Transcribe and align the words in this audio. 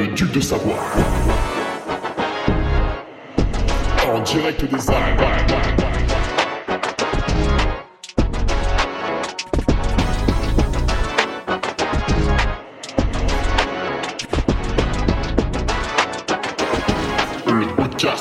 le 0.00 0.14
duc 0.14 0.32
de 0.32 0.40
Savoie. 0.40 0.78
En 4.06 4.20
direct 4.22 4.64
des 4.64 4.90
Alpes. 4.90 5.20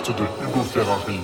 De 0.10 0.24
Hugo 0.44 0.64
Ferrari. 0.64 1.20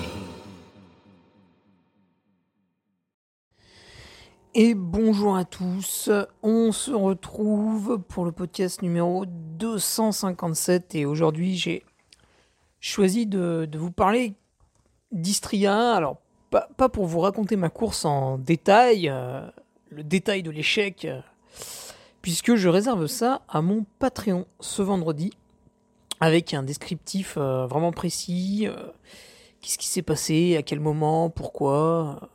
Et 4.54 4.74
bonjour 4.74 5.36
à 5.36 5.44
tous, 5.44 6.10
on 6.66 6.72
se 6.72 6.90
retrouve 6.90 8.00
pour 8.08 8.24
le 8.24 8.32
podcast 8.32 8.82
numéro 8.82 9.24
257 9.24 10.96
et 10.96 11.06
aujourd'hui 11.06 11.56
j'ai 11.56 11.84
choisi 12.80 13.24
de, 13.24 13.68
vous 13.72 13.92
parler 13.92 14.34
d'Istria, 15.12 15.92
alors 15.94 16.16
pas, 16.50 16.88
pour 16.88 17.06
vous 17.06 17.20
raconter 17.20 17.54
ma 17.54 17.68
course 17.68 18.04
en 18.04 18.38
détail, 18.38 19.08
euh, 19.08 19.46
le 19.90 20.02
détail 20.02 20.42
de 20.42 20.50
l'échec, 20.50 21.04
euh, 21.04 21.20
puisque 22.20 22.56
je 22.56 22.68
réserve 22.68 23.06
ça 23.06 23.42
à 23.48 23.62
mon 23.62 23.86
Patreon 24.00 24.44
ce 24.58 24.82
vendredi 24.82 25.32
avec 26.18 26.52
un 26.52 26.64
descriptif 26.64 27.34
euh, 27.36 27.68
vraiment 27.68 27.92
précis, 27.92 28.66
qu'est-ce 29.60 29.78
qui 29.78 29.86
s'est 29.86 30.02
passé, 30.02 30.56
à 30.56 30.64
quel 30.64 30.80
moment, 30.80 31.30
pourquoi. 31.30 32.28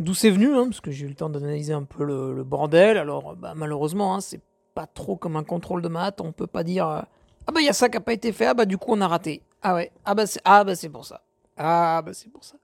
Euh, 0.00 0.02
D'où 0.02 0.14
c'est 0.14 0.30
venu, 0.30 0.54
hein, 0.54 0.64
parce 0.64 0.80
que 0.80 0.90
j'ai 0.90 1.04
eu 1.04 1.08
le 1.08 1.14
temps 1.14 1.28
d'analyser 1.28 1.72
un 1.72 1.84
peu 1.84 2.04
le, 2.04 2.42
bordel. 2.44 2.98
Alors, 2.98 3.36
bah, 3.36 3.54
malheureusement, 3.56 4.14
hein, 4.14 4.20
c'est 4.20 4.40
pas 4.74 4.86
trop 4.86 5.16
comme 5.16 5.36
un 5.36 5.44
contrôle 5.44 5.82
de 5.82 5.88
maths. 5.88 6.20
On 6.20 6.32
peut 6.32 6.46
pas 6.46 6.64
dire 6.64 6.88
euh, 6.88 7.02
Ah 7.46 7.52
bah 7.52 7.60
il 7.60 7.66
y 7.66 7.68
a 7.68 7.74
ça 7.74 7.88
qui 7.88 7.96
a 7.96 8.00
pas 8.00 8.12
été 8.12 8.32
fait, 8.32 8.46
ah 8.46 8.54
bah 8.54 8.64
du 8.64 8.78
coup 8.78 8.92
on 8.92 9.00
a 9.00 9.08
raté. 9.08 9.42
Ah 9.62 9.74
ouais, 9.74 9.92
ah 10.04 10.14
bah 10.14 10.26
c'est 10.26 10.40
ah, 10.44 10.64
bah, 10.64 10.72
pour 10.92 11.04
ça. 11.04 11.22
Ah 11.56 12.02
bah 12.04 12.12
c'est 12.14 12.30
pour 12.30 12.44
ça. 12.44 12.56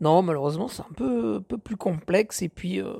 Non, 0.00 0.22
malheureusement, 0.22 0.68
c'est 0.68 0.82
un 0.82 0.92
peu, 0.96 1.36
un 1.36 1.42
peu 1.42 1.58
plus 1.58 1.76
complexe. 1.76 2.42
Et 2.42 2.48
puis, 2.48 2.80
euh, 2.80 2.94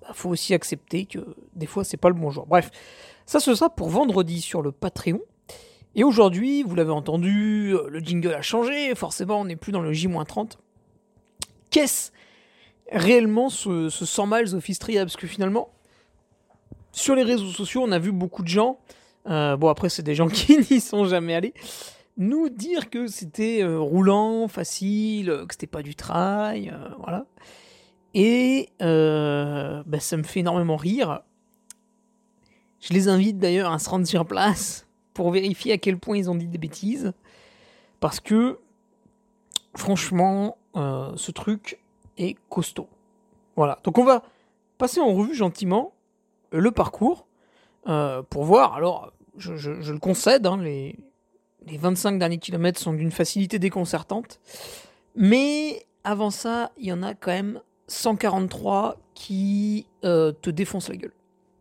bah, 0.00 0.08
faut 0.14 0.30
aussi 0.30 0.54
accepter 0.54 1.04
que 1.04 1.18
des 1.54 1.66
fois, 1.66 1.84
c'est 1.84 1.96
pas 1.96 2.08
le 2.08 2.14
bon 2.14 2.30
jour. 2.30 2.46
Bref, 2.46 2.70
ça 3.26 3.40
ce 3.40 3.54
sera 3.54 3.70
pour 3.70 3.90
vendredi 3.90 4.40
sur 4.40 4.62
le 4.62 4.72
Patreon. 4.72 5.20
Et 5.94 6.04
aujourd'hui, 6.04 6.62
vous 6.62 6.74
l'avez 6.74 6.92
entendu, 6.92 7.74
euh, 7.74 7.88
le 7.88 7.98
jingle 8.00 8.32
a 8.32 8.42
changé. 8.42 8.94
Forcément, 8.94 9.40
on 9.40 9.44
n'est 9.44 9.56
plus 9.56 9.72
dans 9.72 9.80
le 9.80 9.92
J-30. 9.92 10.56
Qu'est-ce 11.70 12.12
réellement 12.92 13.48
ce, 13.48 13.88
ce 13.88 14.04
100 14.04 14.26
miles 14.26 14.60
Parce 14.96 15.16
que 15.16 15.26
finalement, 15.26 15.70
sur 16.92 17.14
les 17.14 17.22
réseaux 17.22 17.50
sociaux, 17.50 17.82
on 17.84 17.92
a 17.92 17.98
vu 17.98 18.12
beaucoup 18.12 18.42
de 18.42 18.48
gens, 18.48 18.78
euh, 19.28 19.56
bon 19.56 19.68
après 19.68 19.88
c'est 19.88 20.02
des 20.02 20.14
gens 20.14 20.28
qui 20.28 20.58
n'y 20.70 20.80
sont 20.80 21.04
jamais 21.04 21.34
allés, 21.34 21.54
nous 22.16 22.48
dire 22.48 22.90
que 22.90 23.06
c'était 23.06 23.62
euh, 23.62 23.78
roulant, 23.78 24.48
facile, 24.48 25.44
que 25.46 25.54
c'était 25.54 25.66
pas 25.66 25.82
du 25.82 25.94
trail, 25.94 26.70
euh, 26.70 26.88
voilà. 26.98 27.26
Et 28.14 28.70
bah, 28.80 30.00
ça 30.00 30.16
me 30.16 30.22
fait 30.24 30.40
énormément 30.40 30.76
rire. 30.76 31.20
Je 32.80 32.92
les 32.92 33.08
invite 33.08 33.38
d'ailleurs 33.38 33.70
à 33.70 33.78
se 33.78 33.88
rendre 33.88 34.06
sur 34.06 34.24
place 34.24 34.86
pour 35.14 35.30
vérifier 35.30 35.72
à 35.72 35.78
quel 35.78 35.98
point 35.98 36.16
ils 36.16 36.30
ont 36.30 36.34
dit 36.34 36.48
des 36.48 36.58
bêtises. 36.58 37.12
Parce 38.00 38.18
que, 38.18 38.58
franchement, 39.76 40.56
ce 40.74 41.30
truc 41.30 41.78
costaud. 42.48 42.88
Voilà. 43.56 43.78
Donc 43.82 43.98
on 43.98 44.04
va 44.04 44.22
passer 44.78 45.00
en 45.00 45.12
revue 45.12 45.34
gentiment 45.34 45.92
euh, 46.54 46.60
le 46.60 46.70
parcours 46.70 47.26
euh, 47.88 48.22
pour 48.22 48.44
voir. 48.44 48.74
Alors, 48.74 49.12
je, 49.36 49.70
le 49.70 49.98
concède, 49.98 50.46
hein, 50.46 50.56
les, 50.56 50.96
les 51.66 51.76
25 51.76 52.18
derniers 52.18 52.38
kilomètres 52.38 52.80
sont 52.80 52.92
d'une 52.92 53.10
facilité 53.10 53.58
déconcertante. 53.58 54.40
Mais 55.14 55.84
avant 56.04 56.30
ça, 56.30 56.70
il 56.78 56.86
y 56.86 56.92
en 56.92 57.02
a 57.02 57.14
quand 57.14 57.32
même 57.32 57.60
143 57.88 58.96
qui 59.14 59.86
euh, 60.04 60.32
te 60.32 60.50
défoncent 60.50 60.88
la 60.88 60.96
gueule. 60.96 61.14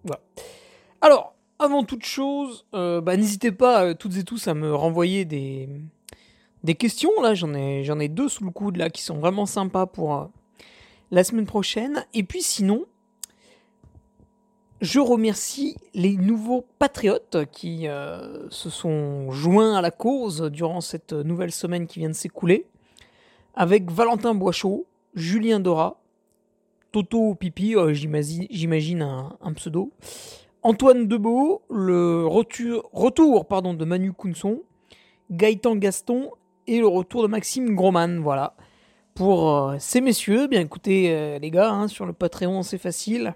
Voilà. 0.03 0.21
Alors, 1.01 1.33
avant 1.59 1.83
toute 1.83 2.05
chose, 2.05 2.65
bah, 2.71 3.17
n'hésitez 3.17 3.51
pas 3.51 3.95
toutes 3.95 4.15
et 4.17 4.23
tous 4.23 4.47
à 4.47 4.53
me 4.53 4.75
renvoyer 4.75 5.25
des, 5.25 5.67
des 6.63 6.75
questions. 6.75 7.09
Là, 7.21 7.33
j'en 7.33 7.55
ai, 7.55 7.83
j'en 7.83 7.99
ai 7.99 8.09
deux 8.09 8.29
sous 8.29 8.43
le 8.43 8.51
coude 8.51 8.77
là 8.77 8.91
qui 8.91 9.01
sont 9.01 9.17
vraiment 9.17 9.47
sympas 9.47 9.87
pour 9.87 10.29
la 11.11 11.23
semaine 11.23 11.45
prochaine. 11.45 12.05
Et 12.13 12.23
puis 12.23 12.41
sinon, 12.41 12.85
je 14.81 14.99
remercie 14.99 15.75
les 15.93 16.15
nouveaux 16.15 16.65
patriotes 16.77 17.45
qui 17.51 17.87
euh, 17.87 18.47
se 18.49 18.69
sont 18.69 19.31
joints 19.31 19.75
à 19.75 19.81
la 19.81 19.91
cause 19.91 20.43
durant 20.51 20.81
cette 20.81 21.13
nouvelle 21.13 21.51
semaine 21.51 21.87
qui 21.87 21.99
vient 21.99 22.09
de 22.09 22.13
s'écouler. 22.13 22.67
Avec 23.55 23.89
Valentin 23.89 24.35
Boischaud, 24.35 24.85
Julien 25.15 25.59
Dora, 25.59 25.99
Toto 26.91 27.33
Pipi, 27.35 27.75
euh, 27.75 27.93
j'imagine 27.93 29.01
un, 29.01 29.53
pseudo, 29.53 29.91
Antoine 30.61 31.07
Debeau, 31.07 31.63
le 31.71 32.27
retour, 32.27 32.83
de 33.75 33.85
Manu 33.85 34.13
Counson, 34.13 34.61
Gaëtan 35.31 35.75
Gaston 35.75 36.31
et 36.67 36.79
le 36.79 36.87
retour 36.87 37.23
de 37.23 37.27
Maxime 37.27 37.75
Groman. 37.75 38.19
Voilà. 38.19 38.55
Pour 39.17 39.49
euh, 39.49 39.77
ces 39.79 39.99
messieurs, 39.99 40.45
bien 40.45 40.61
écoutez 40.61 41.11
euh, 41.11 41.39
les 41.39 41.49
gars, 41.49 41.71
hein, 41.71 41.87
sur 41.87 42.05
le 42.05 42.13
Patreon 42.13 42.61
c'est 42.61 42.77
facile. 42.77 43.33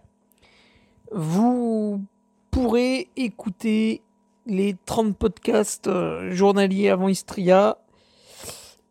Vous 1.11 2.05
pourrez 2.51 3.09
écouter 3.15 4.03
les 4.45 4.75
30 4.85 5.17
podcasts 5.17 5.87
euh, 5.87 6.29
journaliers 6.29 6.89
avant 6.89 7.07
Istria 7.07 7.79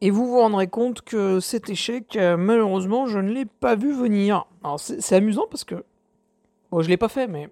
et 0.01 0.11
vous 0.11 0.27
vous 0.27 0.41
rendrez 0.41 0.67
compte 0.67 1.03
que 1.03 1.39
cet 1.39 1.71
échec, 1.71 2.19
malheureusement, 2.19 3.07
je 3.07 3.21
ne 3.21 3.31
l'ai 3.31 3.47
pas 3.47 3.77
vu 3.77 3.93
venir. 3.93 4.47
Alors 4.65 4.81
c'est 4.81 5.15
amusant 5.15 5.47
parce 5.49 5.63
que, 5.63 5.85
bon, 6.73 6.83
je 6.83 6.89
l'ai 6.89 6.97
pas 6.97 7.09
fait, 7.09 7.29
mais 7.29 7.51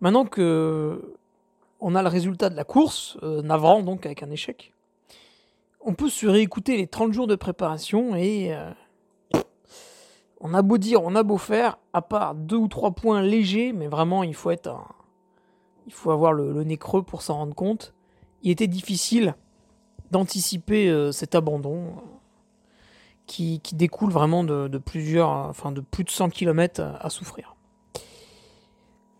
maintenant 0.00 0.24
que 0.24 1.14
on 1.78 1.94
a 1.94 2.02
le 2.02 2.08
résultat 2.08 2.50
de 2.50 2.56
la 2.56 2.64
course, 2.64 3.16
navrant 3.22 3.80
donc 3.80 4.06
avec 4.06 4.24
un 4.24 4.30
échec, 4.30 4.72
on 5.84 5.94
peut 5.94 6.08
se 6.08 6.26
réécouter 6.26 6.76
les 6.76 6.86
30 6.86 7.12
jours 7.12 7.26
de 7.26 7.34
préparation 7.34 8.14
et 8.14 8.54
euh, 8.54 8.70
on 10.40 10.54
a 10.54 10.62
beau 10.62 10.78
dire, 10.78 11.02
on 11.02 11.14
a 11.14 11.22
beau 11.22 11.38
faire, 11.38 11.78
à 11.92 12.02
part 12.02 12.34
deux 12.34 12.56
ou 12.56 12.68
trois 12.68 12.92
points 12.92 13.22
légers, 13.22 13.72
mais 13.72 13.88
vraiment 13.88 14.22
il 14.22 14.34
faut 14.34 14.50
être 14.50 14.76
il 15.86 15.92
faut 15.92 16.12
avoir 16.12 16.32
le, 16.32 16.62
nez 16.62 16.76
creux 16.76 17.02
pour 17.02 17.22
s'en 17.22 17.36
rendre 17.38 17.54
compte. 17.54 17.92
Il 18.42 18.50
était 18.50 18.68
difficile 18.68 19.34
d'anticiper 20.12 20.88
euh, 20.88 21.10
cet 21.10 21.34
abandon 21.34 21.86
euh, 21.86 22.00
qui, 23.26 23.60
qui 23.60 23.74
découle 23.74 24.12
vraiment 24.12 24.44
de, 24.44 24.78
plusieurs, 24.78 25.30
enfin 25.30 25.72
de 25.72 25.80
plus 25.80 26.04
de 26.04 26.10
100 26.10 26.30
km 26.30 26.80
à, 27.00 27.10
souffrir. 27.10 27.56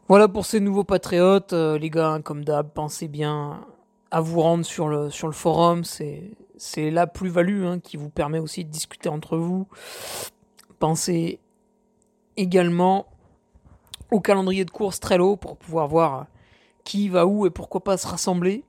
Voilà 0.06 0.28
pour 0.28 0.46
ces 0.46 0.60
nouveaux 0.60 0.84
patriotes, 0.84 1.52
les 1.52 1.90
gars, 1.90 2.20
comme 2.22 2.44
d'hab, 2.44 2.68
pensez 2.70 3.08
bien 3.08 3.64
à 4.12 4.20
vous 4.20 4.40
rendre 4.40 4.64
sur 4.64 4.88
le, 4.88 5.10
sur 5.10 5.26
le 5.26 5.32
forum, 5.32 5.84
c'est 5.84 6.32
c'est 6.62 6.92
la 6.92 7.08
plus-value 7.08 7.64
hein, 7.64 7.80
qui 7.80 7.96
vous 7.96 8.08
permet 8.08 8.38
aussi 8.38 8.64
de 8.64 8.70
discuter 8.70 9.08
entre 9.08 9.36
vous. 9.36 9.66
Pensez 10.78 11.40
également 12.36 13.08
au 14.12 14.20
calendrier 14.20 14.64
de 14.64 14.70
course 14.70 15.00
Trello 15.00 15.34
pour 15.34 15.56
pouvoir 15.56 15.88
voir 15.88 16.26
qui 16.84 17.08
va 17.08 17.26
où 17.26 17.46
et 17.46 17.50
pourquoi 17.50 17.82
pas 17.82 17.96
se 17.96 18.06
rassembler. 18.06 18.64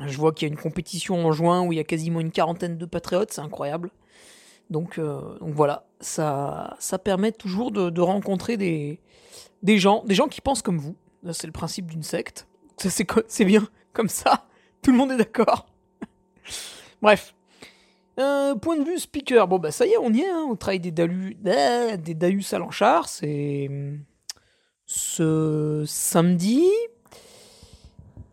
Je 0.00 0.16
vois 0.16 0.32
qu'il 0.32 0.48
y 0.48 0.50
a 0.50 0.54
une 0.54 0.58
compétition 0.58 1.26
en 1.26 1.32
juin 1.32 1.66
où 1.66 1.74
il 1.74 1.76
y 1.76 1.80
a 1.80 1.84
quasiment 1.84 2.18
une 2.18 2.32
quarantaine 2.32 2.78
de 2.78 2.86
patriotes, 2.86 3.30
c'est 3.30 3.42
incroyable. 3.42 3.90
Donc, 4.70 4.96
euh, 4.96 5.36
voilà, 5.42 5.84
ça, 6.00 6.78
permet 7.04 7.32
toujours 7.32 7.72
de, 7.72 8.00
rencontrer 8.00 8.56
gens, 9.62 10.02
des 10.06 10.14
gens 10.14 10.28
qui 10.28 10.40
pensent 10.40 10.62
comme 10.62 10.78
vous. 10.78 10.96
C'est 11.30 11.46
le 11.46 11.52
principe 11.52 11.90
d'une 11.90 12.02
secte. 12.02 12.48
C'est 12.78 13.44
bien, 13.44 13.68
comme 13.92 14.08
ça, 14.08 14.46
tout 14.80 14.92
le 14.92 14.96
monde 14.96 15.12
est 15.12 15.18
d'accord. 15.18 15.66
Bref. 17.02 17.34
Euh, 18.18 18.54
point 18.54 18.76
de 18.76 18.84
vue 18.84 18.98
speaker, 18.98 19.48
bon 19.48 19.58
bah 19.58 19.70
ça 19.70 19.86
y 19.86 19.90
est, 19.90 19.98
on 19.98 20.12
y 20.12 20.20
est, 20.20 20.28
hein, 20.28 20.46
au 20.48 20.54
travail 20.54 20.80
des 20.80 20.90
Dalus, 20.90 21.36
ah, 21.46 21.96
des 21.96 22.14
à 22.52 23.02
c'est 23.06 23.70
ce 24.86 25.84
samedi. 25.86 26.64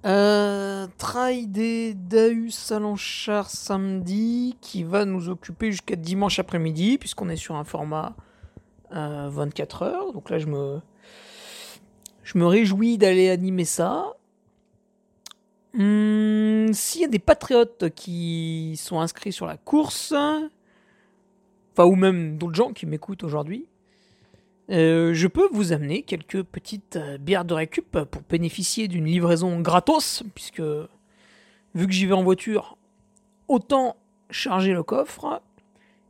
Euh, 0.06 0.88
trail 0.98 1.48
des 1.48 1.94
Daus 1.94 2.72
à 2.72 3.44
samedi, 3.44 4.58
qui 4.62 4.84
va 4.84 5.06
nous 5.06 5.30
occuper 5.30 5.72
jusqu'à 5.72 5.96
dimanche 5.96 6.40
après-midi, 6.40 6.98
puisqu'on 6.98 7.30
est 7.30 7.36
sur 7.36 7.56
un 7.56 7.64
format 7.64 8.16
euh, 8.94 9.30
24 9.30 9.84
heures. 9.84 10.14
Donc 10.14 10.30
là, 10.30 10.40
je 10.40 10.48
me, 10.48 10.80
je 12.24 12.38
me 12.38 12.46
réjouis 12.46 12.98
d'aller 12.98 13.30
animer 13.30 13.66
ça. 13.66 14.14
Hum, 15.78 16.74
S'il 16.74 17.02
y 17.02 17.06
a 17.06 17.08
des 17.08 17.20
patriotes 17.20 17.90
qui 17.96 18.76
sont 18.78 19.00
inscrits 19.00 19.32
sur 19.32 19.46
la 19.46 19.58
course, 19.58 20.14
enfin 20.14 21.86
ou 21.86 21.96
même 21.96 22.38
d'autres 22.38 22.56
gens 22.56 22.74
qui 22.74 22.86
m'écoutent 22.86 23.24
aujourd'hui, 23.24 23.68
euh, 24.72 25.14
je 25.14 25.28
peux 25.28 25.48
vous 25.52 25.72
amener 25.72 26.04
quelques 26.04 26.44
petites 26.44 26.96
euh, 26.96 27.18
bières 27.18 27.46
de 27.46 27.56
récup 27.56 28.04
pour 28.04 28.22
bénéficier 28.30 28.88
d'une 28.88 29.06
livraison 29.06 29.60
gratos, 29.62 30.24
puisque 30.36 30.62
vu 30.62 31.88
que 31.88 31.92
j'y 31.92 32.06
vais 32.06 32.14
en 32.14 32.24
voiture, 32.24 32.78
autant 33.48 33.96
charger 34.30 34.74
le 34.74 34.84
coffre. 34.84 35.42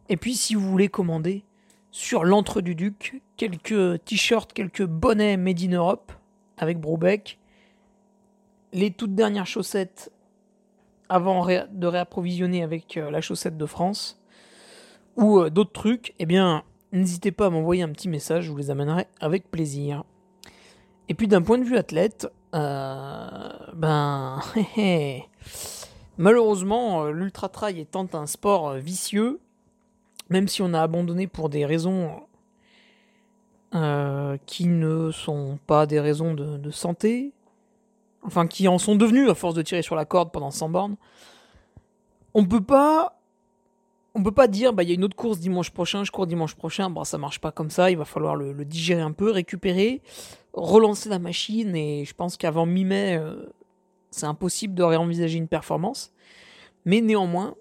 Et 0.10 0.18
puis 0.18 0.36
si 0.36 0.56
vous 0.56 0.70
voulez 0.70 0.90
commander 0.90 1.44
sur 1.92 2.26
l'entre 2.26 2.62
du 2.62 2.76
Duc 2.76 3.22
quelques 3.38 4.04
t-shirts, 4.04 4.52
quelques 4.52 4.86
bonnets 4.86 5.38
made 5.38 5.62
in 5.62 5.72
Europe 5.72 6.12
avec 6.58 6.80
Brobeck, 6.80 7.40
les 8.74 8.92
toutes 8.92 9.16
dernières 9.16 9.48
chaussettes 9.48 10.12
avant 11.10 11.46
de 11.46 11.88
réapprovisionner 11.88 12.64
avec 12.64 12.98
euh, 12.98 13.10
la 13.10 13.22
chaussette 13.22 13.58
de 13.58 13.66
France 13.66 14.22
ou 15.16 15.50
d'autres 15.50 15.74
trucs, 15.74 16.14
eh 16.20 16.26
bien 16.26 16.64
n'hésitez 16.92 17.32
pas 17.32 17.48
à 17.48 17.50
m'envoyer 17.50 17.84
un 17.84 17.90
petit 17.90 18.10
message, 18.10 18.46
je 18.46 18.52
vous 18.52 18.58
les 18.58 18.72
amènerai 18.72 19.08
avec 19.20 19.50
plaisir. 19.50 20.04
Et 21.08 21.14
puis 21.14 21.28
d'un 21.28 21.42
point 21.42 21.58
de 21.58 21.64
vue 21.64 21.78
athlète, 21.78 22.28
euh, 22.56 23.50
ben, 23.74 24.40
malheureusement, 26.18 27.04
euh, 27.04 27.12
l'ultra 27.12 27.50
trail 27.50 27.80
étant 27.80 28.08
un 28.14 28.26
sport 28.26 28.70
euh, 28.70 28.78
vicieux, 28.80 29.40
même 30.30 30.48
si 30.48 30.62
on 30.62 30.74
a 30.74 30.82
abandonné 30.82 31.28
pour 31.28 31.50
des 31.50 31.66
raisons 31.66 32.22
qui 34.48 34.66
ne 34.66 35.12
sont 35.12 35.60
pas 35.68 35.86
des 35.86 36.00
raisons 36.00 36.34
de, 36.34 36.72
santé, 36.72 37.34
enfin 38.24 38.48
qui 38.48 38.68
en 38.68 38.78
sont 38.78 38.96
devenues 38.96 39.30
à 39.30 39.36
force 39.36 39.56
de 39.56 39.62
tirer 39.62 39.82
sur 39.82 39.96
la 39.96 40.06
corde 40.06 40.32
pendant 40.32 40.52
100 40.52 40.70
bornes, 40.70 40.96
on 42.34 42.46
peut 42.46 42.64
pas 42.64 43.20
on 44.16 44.24
peut 44.24 44.32
pas 44.32 44.48
dire 44.48 44.74
bah 44.74 44.84
il 44.84 44.90
y 44.90 44.92
a 44.92 44.96
une 44.96 45.04
autre 45.04 45.16
course 45.16 45.40
dimanche 45.40 45.72
prochain, 45.72 46.04
je 46.04 46.12
cours 46.12 46.28
dimanche 46.28 46.56
prochain, 46.56 46.90
bon 46.90 47.04
ça 47.04 47.18
marche 47.18 47.40
pas 47.40 47.52
comme 47.52 47.70
ça, 47.70 47.92
il 47.92 47.98
va 47.98 48.06
falloir 48.06 48.36
le, 48.36 48.66
digérer 48.66 49.02
un 49.02 49.12
peu, 49.12 49.32
récupérer, 49.32 50.02
relancer 50.54 51.10
la 51.10 51.20
machine. 51.20 51.76
Et 51.76 52.06
je 52.06 52.14
pense 52.14 52.36
qu'avant 52.38 52.66
mi-mai 52.66 53.18
euh, 53.18 53.46
c'est 54.12 54.26
impossible 54.26 54.74
de 54.74 54.84
réenvisager 54.84 55.38
une 55.38 55.48
performance. 55.48 56.12
Mais 56.86 57.02
néanmoins, 57.02 57.56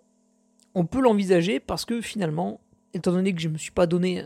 on 0.75 0.87
peut 0.87 1.01
l'envisager 1.01 1.61
parce 1.61 1.85
que 1.85 2.01
finalement, 2.01 2.61
étant 2.95 3.13
donné 3.13 3.35
que 3.35 3.41
je 3.41 3.49
me 3.49 3.59
suis 3.59 3.73
pas 3.73 3.87
donné 3.87 4.25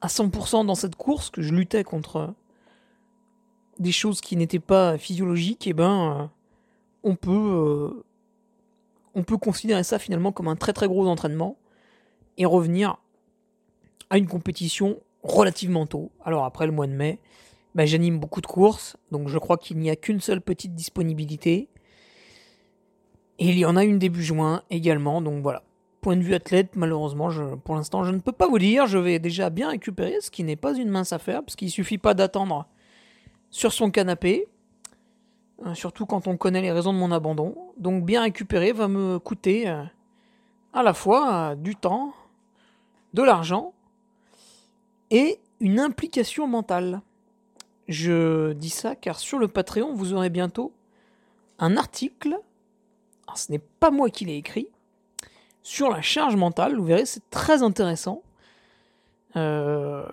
à 0.00 0.08
100% 0.08 0.66
dans 0.66 0.74
cette 0.74 0.96
course, 0.96 1.30
que 1.30 1.42
je 1.42 1.54
luttais 1.54 1.84
contre 1.84 2.34
des 3.80 3.92
choses 3.92 4.20
qui 4.20 4.36
n'étaient 4.36 4.60
pas 4.60 4.98
physiologiques, 4.98 5.66
eh 5.66 5.72
ben 5.72 6.20
euh, 6.20 6.26
on 7.02 7.16
peut 7.16 7.30
euh, 7.30 8.04
on 9.14 9.24
peut 9.24 9.38
considérer 9.38 9.82
ça 9.82 9.98
finalement 9.98 10.32
comme 10.32 10.48
un 10.48 10.56
très 10.56 10.72
très 10.72 10.86
gros 10.86 11.08
entraînement 11.08 11.56
et 12.38 12.44
revenir 12.44 12.98
à 14.10 14.18
une 14.18 14.28
compétition 14.28 14.98
relativement 15.22 15.86
tôt. 15.86 16.10
Alors 16.24 16.44
après 16.44 16.66
le 16.66 16.72
mois 16.72 16.86
de 16.86 16.92
mai, 16.92 17.18
bah, 17.74 17.86
j'anime 17.86 18.18
beaucoup 18.18 18.40
de 18.40 18.46
courses, 18.46 18.96
donc 19.10 19.28
je 19.28 19.38
crois 19.38 19.56
qu'il 19.56 19.78
n'y 19.78 19.90
a 19.90 19.96
qu'une 19.96 20.20
seule 20.20 20.42
petite 20.42 20.74
disponibilité. 20.74 21.68
Et 23.38 23.48
il 23.48 23.58
y 23.58 23.64
en 23.64 23.76
a 23.76 23.84
une 23.84 23.98
début 23.98 24.22
juin 24.22 24.62
également, 24.68 25.22
donc 25.22 25.42
voilà. 25.42 25.62
Point 26.02 26.16
de 26.16 26.22
vue 26.22 26.34
athlète, 26.34 26.76
malheureusement, 26.76 27.30
pour 27.64 27.74
l'instant, 27.74 28.04
je 28.04 28.10
ne 28.10 28.18
peux 28.18 28.32
pas 28.32 28.48
vous 28.48 28.58
dire. 28.58 28.86
Je 28.86 28.98
vais 28.98 29.18
déjà 29.18 29.50
bien 29.50 29.68
récupérer, 29.70 30.16
ce 30.20 30.30
qui 30.30 30.44
n'est 30.44 30.56
pas 30.56 30.74
une 30.74 30.88
mince 30.88 31.12
affaire, 31.12 31.42
parce 31.42 31.56
qu'il 31.56 31.70
suffit 31.70 31.98
pas 31.98 32.14
d'attendre 32.14 32.66
sur 33.50 33.72
son 33.72 33.90
canapé. 33.90 34.46
Euh, 35.66 35.74
surtout 35.74 36.06
quand 36.06 36.26
on 36.26 36.36
connaît 36.36 36.62
les 36.62 36.72
raisons 36.72 36.92
de 36.92 36.98
mon 36.98 37.12
abandon. 37.12 37.54
Donc 37.76 38.04
bien 38.04 38.22
récupéré 38.22 38.72
va 38.72 38.88
me 38.88 39.18
coûter 39.18 39.68
euh, 39.68 39.82
à 40.72 40.82
la 40.82 40.94
fois 40.94 41.32
euh, 41.32 41.54
du 41.54 41.76
temps, 41.76 42.14
de 43.12 43.22
l'argent 43.22 43.74
et 45.10 45.38
une 45.60 45.80
implication 45.80 46.46
mentale. 46.46 47.02
Je 47.88 48.52
dis 48.52 48.70
ça 48.70 48.94
car 48.94 49.18
sur 49.18 49.38
le 49.38 49.48
Patreon, 49.48 49.94
vous 49.94 50.14
aurez 50.14 50.30
bientôt 50.30 50.72
un 51.58 51.76
article, 51.76 52.38
ce 53.34 53.52
n'est 53.52 53.58
pas 53.58 53.90
moi 53.90 54.08
qui 54.08 54.24
l'ai 54.24 54.36
écrit, 54.36 54.68
sur 55.62 55.90
la 55.90 56.00
charge 56.00 56.36
mentale. 56.36 56.76
Vous 56.76 56.84
verrez, 56.84 57.04
c'est 57.04 57.28
très 57.30 57.62
intéressant. 57.62 58.22
Euh, 59.36 60.06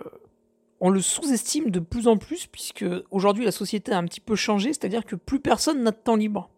on 0.80 0.90
le 0.90 1.00
sous-estime 1.00 1.70
de 1.70 1.80
plus 1.80 2.08
en 2.08 2.16
plus 2.16 2.46
puisque 2.46 2.84
aujourd'hui 3.10 3.44
la 3.44 3.52
société 3.52 3.92
a 3.92 3.98
un 3.98 4.04
petit 4.04 4.20
peu 4.20 4.36
changé, 4.36 4.72
c'est-à-dire 4.72 5.04
que 5.04 5.16
plus 5.16 5.40
personne 5.40 5.82
n'a 5.82 5.90
de 5.90 5.96
temps 5.96 6.16
libre. 6.16 6.50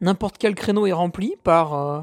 N'importe 0.00 0.38
quel 0.38 0.54
créneau 0.54 0.86
est 0.86 0.92
rempli 0.92 1.36
par 1.42 1.74
euh, 1.74 2.00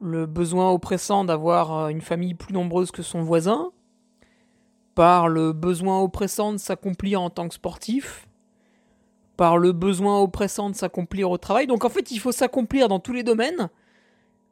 le 0.00 0.26
besoin 0.26 0.70
oppressant 0.70 1.24
d'avoir 1.24 1.76
euh, 1.76 1.88
une 1.88 2.00
famille 2.00 2.34
plus 2.34 2.52
nombreuse 2.52 2.90
que 2.90 3.02
son 3.02 3.22
voisin, 3.22 3.70
par 4.94 5.28
le 5.28 5.52
besoin 5.52 6.00
oppressant 6.00 6.52
de 6.52 6.58
s'accomplir 6.58 7.20
en 7.20 7.30
tant 7.30 7.48
que 7.48 7.54
sportif, 7.54 8.28
par 9.36 9.56
le 9.56 9.72
besoin 9.72 10.20
oppressant 10.20 10.70
de 10.70 10.74
s'accomplir 10.74 11.30
au 11.30 11.38
travail. 11.38 11.66
Donc 11.66 11.84
en 11.84 11.88
fait, 11.88 12.10
il 12.10 12.18
faut 12.18 12.32
s'accomplir 12.32 12.88
dans 12.88 13.00
tous 13.00 13.12
les 13.12 13.22
domaines, 13.22 13.70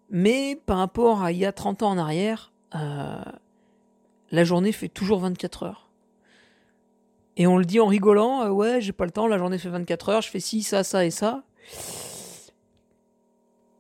mais 0.09 0.61
par 0.67 0.79
rapport 0.79 1.23
à 1.23 1.33
il 1.33 1.39
y 1.39 1.45
a 1.45 1.53
30 1.53 1.83
ans 1.83 1.91
en 1.91 1.99
arrière, 1.99 2.53
euh, 2.75 3.21
la 4.31 4.45
journée 4.45 4.73
fait 4.73 4.89
toujours 4.89 5.21
24 5.21 5.65
heures. 5.65 5.90
Et 7.41 7.47
on 7.47 7.57
le 7.57 7.65
dit 7.65 7.81
en 7.81 7.87
rigolant, 7.87 8.43
euh, 8.43 8.51
ouais, 8.51 8.83
j'ai 8.83 8.93
pas 8.93 9.07
le 9.07 9.11
temps, 9.11 9.27
la 9.27 9.39
journée 9.39 9.57
fait 9.57 9.71
24 9.71 10.09
heures, 10.11 10.21
je 10.21 10.29
fais 10.29 10.41
ci, 10.41 10.63
ça, 10.63 10.85
ça 10.85 11.07
et 11.07 11.11
ça. 11.11 11.43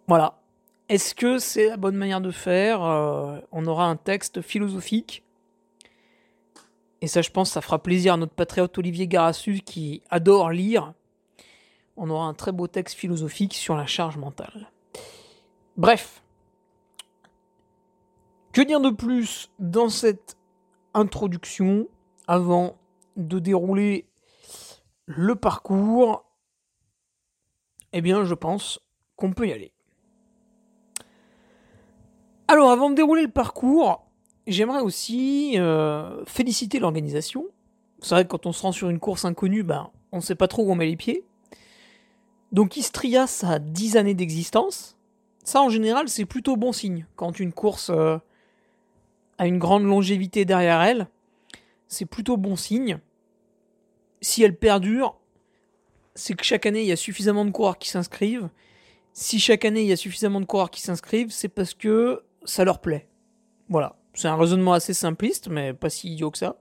Voilà. 0.08 0.40
Est-ce 0.88 1.14
que 1.14 1.36
c'est 1.36 1.68
la 1.68 1.76
bonne 1.76 1.94
manière 1.94 2.22
de 2.22 2.30
faire 2.30 2.82
euh, 2.82 3.38
On 3.52 3.66
aura 3.66 3.84
un 3.84 3.96
texte 3.96 4.40
philosophique. 4.40 5.24
Et 7.02 7.06
ça, 7.06 7.20
je 7.20 7.28
pense, 7.28 7.50
ça 7.50 7.60
fera 7.60 7.82
plaisir 7.82 8.14
à 8.14 8.16
notre 8.16 8.32
patriote 8.32 8.78
Olivier 8.78 9.06
Garassus 9.06 9.60
qui 9.60 10.00
adore 10.08 10.52
lire. 10.52 10.94
On 11.98 12.08
aura 12.08 12.24
un 12.24 12.34
très 12.34 12.52
beau 12.52 12.66
texte 12.66 12.96
philosophique 12.96 13.52
sur 13.52 13.76
la 13.76 13.84
charge 13.84 14.16
mentale. 14.16 14.70
Bref. 15.76 16.22
Que 18.52 18.62
dire 18.62 18.80
de 18.80 18.88
plus 18.88 19.50
dans 19.58 19.90
cette 19.90 20.38
introduction 20.94 21.88
avant 22.26 22.79
de 23.26 23.38
dérouler 23.38 24.08
le 25.06 25.34
parcours, 25.34 26.24
eh 27.92 28.00
bien, 28.00 28.24
je 28.24 28.34
pense 28.34 28.80
qu'on 29.16 29.32
peut 29.32 29.48
y 29.48 29.52
aller. 29.52 29.72
Alors, 32.48 32.70
avant 32.70 32.90
de 32.90 32.94
dérouler 32.94 33.22
le 33.22 33.30
parcours, 33.30 34.06
j'aimerais 34.46 34.80
aussi 34.80 35.54
euh, 35.56 36.24
féliciter 36.26 36.78
l'organisation. 36.78 37.46
C'est 38.00 38.14
vrai 38.14 38.24
que 38.24 38.30
quand 38.30 38.46
on 38.46 38.52
se 38.52 38.62
rend 38.62 38.72
sur 38.72 38.90
une 38.90 38.98
course 38.98 39.24
inconnue, 39.24 39.62
ben, 39.62 39.90
on 40.12 40.16
ne 40.16 40.22
sait 40.22 40.34
pas 40.34 40.48
trop 40.48 40.64
où 40.64 40.72
on 40.72 40.74
met 40.74 40.86
les 40.86 40.96
pieds. 40.96 41.24
Donc 42.52 42.76
Istria, 42.76 43.26
ça 43.26 43.50
a 43.50 43.58
10 43.58 43.96
années 43.96 44.14
d'existence. 44.14 44.96
Ça, 45.44 45.62
en 45.62 45.68
général, 45.68 46.08
c'est 46.08 46.24
plutôt 46.24 46.56
bon 46.56 46.72
signe. 46.72 47.06
Quand 47.16 47.38
une 47.38 47.52
course 47.52 47.90
euh, 47.90 48.18
a 49.38 49.46
une 49.46 49.58
grande 49.58 49.84
longévité 49.84 50.44
derrière 50.44 50.80
elle, 50.82 51.08
c'est 51.88 52.06
plutôt 52.06 52.36
bon 52.36 52.56
signe 52.56 53.00
si 54.20 54.42
elle 54.42 54.56
perdure, 54.56 55.16
c'est 56.14 56.34
que 56.34 56.44
chaque 56.44 56.66
année, 56.66 56.82
il 56.82 56.86
y 56.86 56.92
a 56.92 56.96
suffisamment 56.96 57.44
de 57.44 57.50
coureurs 57.50 57.78
qui 57.78 57.88
s'inscrivent. 57.88 58.48
Si 59.12 59.40
chaque 59.40 59.64
année, 59.64 59.82
il 59.82 59.86
y 59.86 59.92
a 59.92 59.96
suffisamment 59.96 60.40
de 60.40 60.46
coureurs 60.46 60.70
qui 60.70 60.80
s'inscrivent, 60.80 61.30
c'est 61.30 61.48
parce 61.48 61.74
que 61.74 62.22
ça 62.44 62.64
leur 62.64 62.80
plaît. 62.80 63.08
Voilà. 63.68 63.96
C'est 64.14 64.28
un 64.28 64.36
raisonnement 64.36 64.72
assez 64.72 64.94
simpliste, 64.94 65.48
mais 65.48 65.72
pas 65.72 65.88
si 65.88 66.12
idiot 66.12 66.30
que 66.30 66.38
ça. 66.38 66.56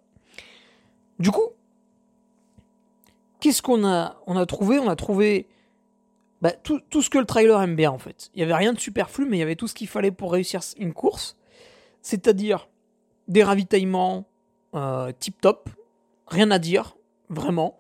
Du 1.18 1.32
coup, 1.32 1.50
qu'est-ce 3.40 3.62
qu'on 3.62 3.84
a, 3.84 4.16
trouvé? 4.48 4.80
On 4.80 4.88
a 4.88 4.96
trouvé 4.96 5.48
bah, 6.42 6.52
tout, 6.52 6.82
ce 7.02 7.10
que 7.10 7.18
le 7.18 7.26
trailer 7.26 7.62
aime 7.62 7.76
bien, 7.76 7.92
en 7.92 7.98
fait. 7.98 8.30
Il 8.34 8.38
n'y 8.38 8.44
avait 8.44 8.56
rien 8.56 8.72
de 8.72 8.80
superflu, 8.80 9.26
mais 9.26 9.38
il 9.38 9.40
y 9.40 9.44
avait 9.44 9.56
tout 9.56 9.68
ce 9.68 9.74
qu'il 9.74 9.88
fallait 9.88 10.12
pour 10.12 10.32
réussir 10.32 10.62
une 10.78 10.94
course. 10.94 11.38
C'est-à-dire 12.02 12.70
des 13.28 13.44
ravitaillements 13.44 14.26
euh, 14.76 15.12
tip-top, 15.20 15.70
rien 16.28 16.52
à 16.52 16.60
dire, 16.60 16.96
vraiment. 17.30 17.80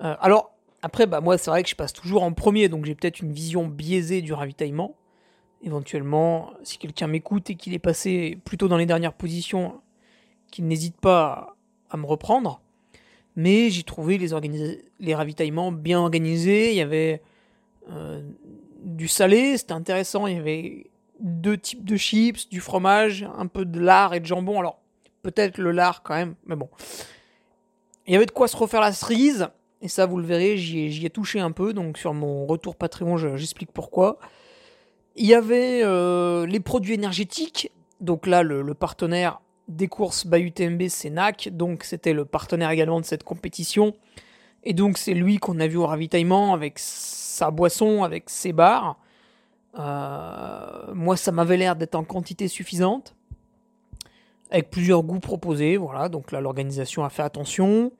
Euh, 0.00 0.16
alors, 0.20 0.54
après, 0.82 1.06
bah, 1.06 1.20
moi, 1.20 1.38
c'est 1.38 1.50
vrai 1.50 1.62
que 1.62 1.68
je 1.68 1.74
passe 1.74 1.92
toujours 1.92 2.22
en 2.22 2.32
premier, 2.32 2.68
donc 2.68 2.84
j'ai 2.84 2.94
peut-être 2.94 3.20
une 3.20 3.32
vision 3.32 3.66
biaisée 3.66 4.22
du 4.22 4.32
ravitaillement. 4.32 4.96
Éventuellement, 5.62 6.52
si 6.62 6.78
quelqu'un 6.78 7.06
m'écoute 7.06 7.48
et 7.50 7.54
qu'il 7.54 7.72
est 7.72 7.78
passé 7.78 8.38
plutôt 8.44 8.68
dans 8.68 8.76
les 8.76 8.86
dernières 8.86 9.14
positions, 9.14 9.80
qu'il 10.50 10.66
n'hésite 10.66 11.00
pas 11.00 11.56
à 11.90 11.96
me 11.96 12.04
reprendre. 12.04 12.60
Mais 13.36 13.70
j'ai 13.70 13.82
trouvé 13.82 14.18
les, 14.18 15.14
ravitaillements 15.14 15.72
bien 15.72 15.98
organisés. 15.98 16.70
Il 16.70 16.76
y 16.76 16.82
avait 16.82 17.22
euh, 17.90 18.22
du 18.84 19.08
salé, 19.08 19.56
c'était 19.56 19.72
intéressant. 19.72 20.26
Il 20.26 20.36
y 20.36 20.38
avait 20.38 20.90
deux 21.18 21.56
types 21.56 21.84
de 21.84 21.96
chips, 21.96 22.48
du 22.48 22.60
fromage, 22.60 23.26
un 23.36 23.46
peu 23.46 23.64
de 23.64 23.80
lard 23.80 24.14
et 24.14 24.20
de 24.20 24.26
jambon. 24.26 24.60
Alors, 24.60 24.80
peut-être 25.22 25.58
le 25.58 25.72
lard 25.72 26.02
quand 26.02 26.14
même, 26.14 26.34
mais 26.46 26.56
bon. 26.56 26.68
Il 28.06 28.12
y 28.12 28.16
avait 28.16 28.26
de 28.26 28.30
quoi 28.30 28.48
se 28.48 28.56
refaire 28.56 28.80
la 28.80 28.92
cerise, 28.92 29.48
et 29.80 29.88
ça 29.88 30.06
vous 30.06 30.18
le 30.18 30.26
verrez, 30.26 30.56
j'y 30.56 31.06
ai, 31.06 31.10
touché 31.10 31.40
un 31.40 31.52
peu, 31.52 31.72
donc 31.72 31.98
sur 31.98 32.12
mon 32.12 32.46
retour 32.46 32.76
Patreon 32.76 33.16
j'explique 33.16 33.72
pourquoi. 33.72 34.18
Il 35.16 35.26
y 35.26 35.34
avait 35.34 35.82
euh, 35.82 36.46
les 36.46 36.60
produits 36.60 36.94
énergétiques, 36.94 37.70
donc 38.00 38.26
là 38.26 38.42
le, 38.42 38.74
partenaire 38.74 39.40
des 39.68 39.88
courses 39.88 40.26
by 40.26 40.40
UTMB, 40.40 40.88
c'est 40.88 41.10
NAC, 41.10 41.48
donc 41.52 41.84
c'était 41.84 42.12
le 42.12 42.24
partenaire 42.24 42.70
également 42.70 43.00
de 43.00 43.06
cette 43.06 43.24
compétition. 43.24 43.94
Et 44.64 44.74
donc 44.74 44.98
c'est 44.98 45.14
lui 45.14 45.38
qu'on 45.38 45.58
a 45.60 45.66
vu 45.66 45.76
au 45.76 45.86
ravitaillement 45.86 46.52
avec 46.52 46.78
sa 46.78 47.50
boisson, 47.50 48.02
avec 48.02 48.28
ses 48.28 48.52
bars. 48.52 48.98
Euh, 49.78 50.94
moi, 50.94 51.16
ça 51.16 51.32
m'avait 51.32 51.56
l'air 51.56 51.76
d'être 51.76 51.94
en 51.94 52.04
quantité 52.04 52.48
suffisante, 52.48 53.16
avec 54.54 54.70
plusieurs 54.70 55.02
goûts 55.02 55.18
proposés. 55.18 55.76
Voilà, 55.76 56.08
donc 56.08 56.30
là, 56.30 56.40
l'organisation 56.40 57.04
a 57.04 57.10
fait 57.10 57.22
attention. 57.22 57.90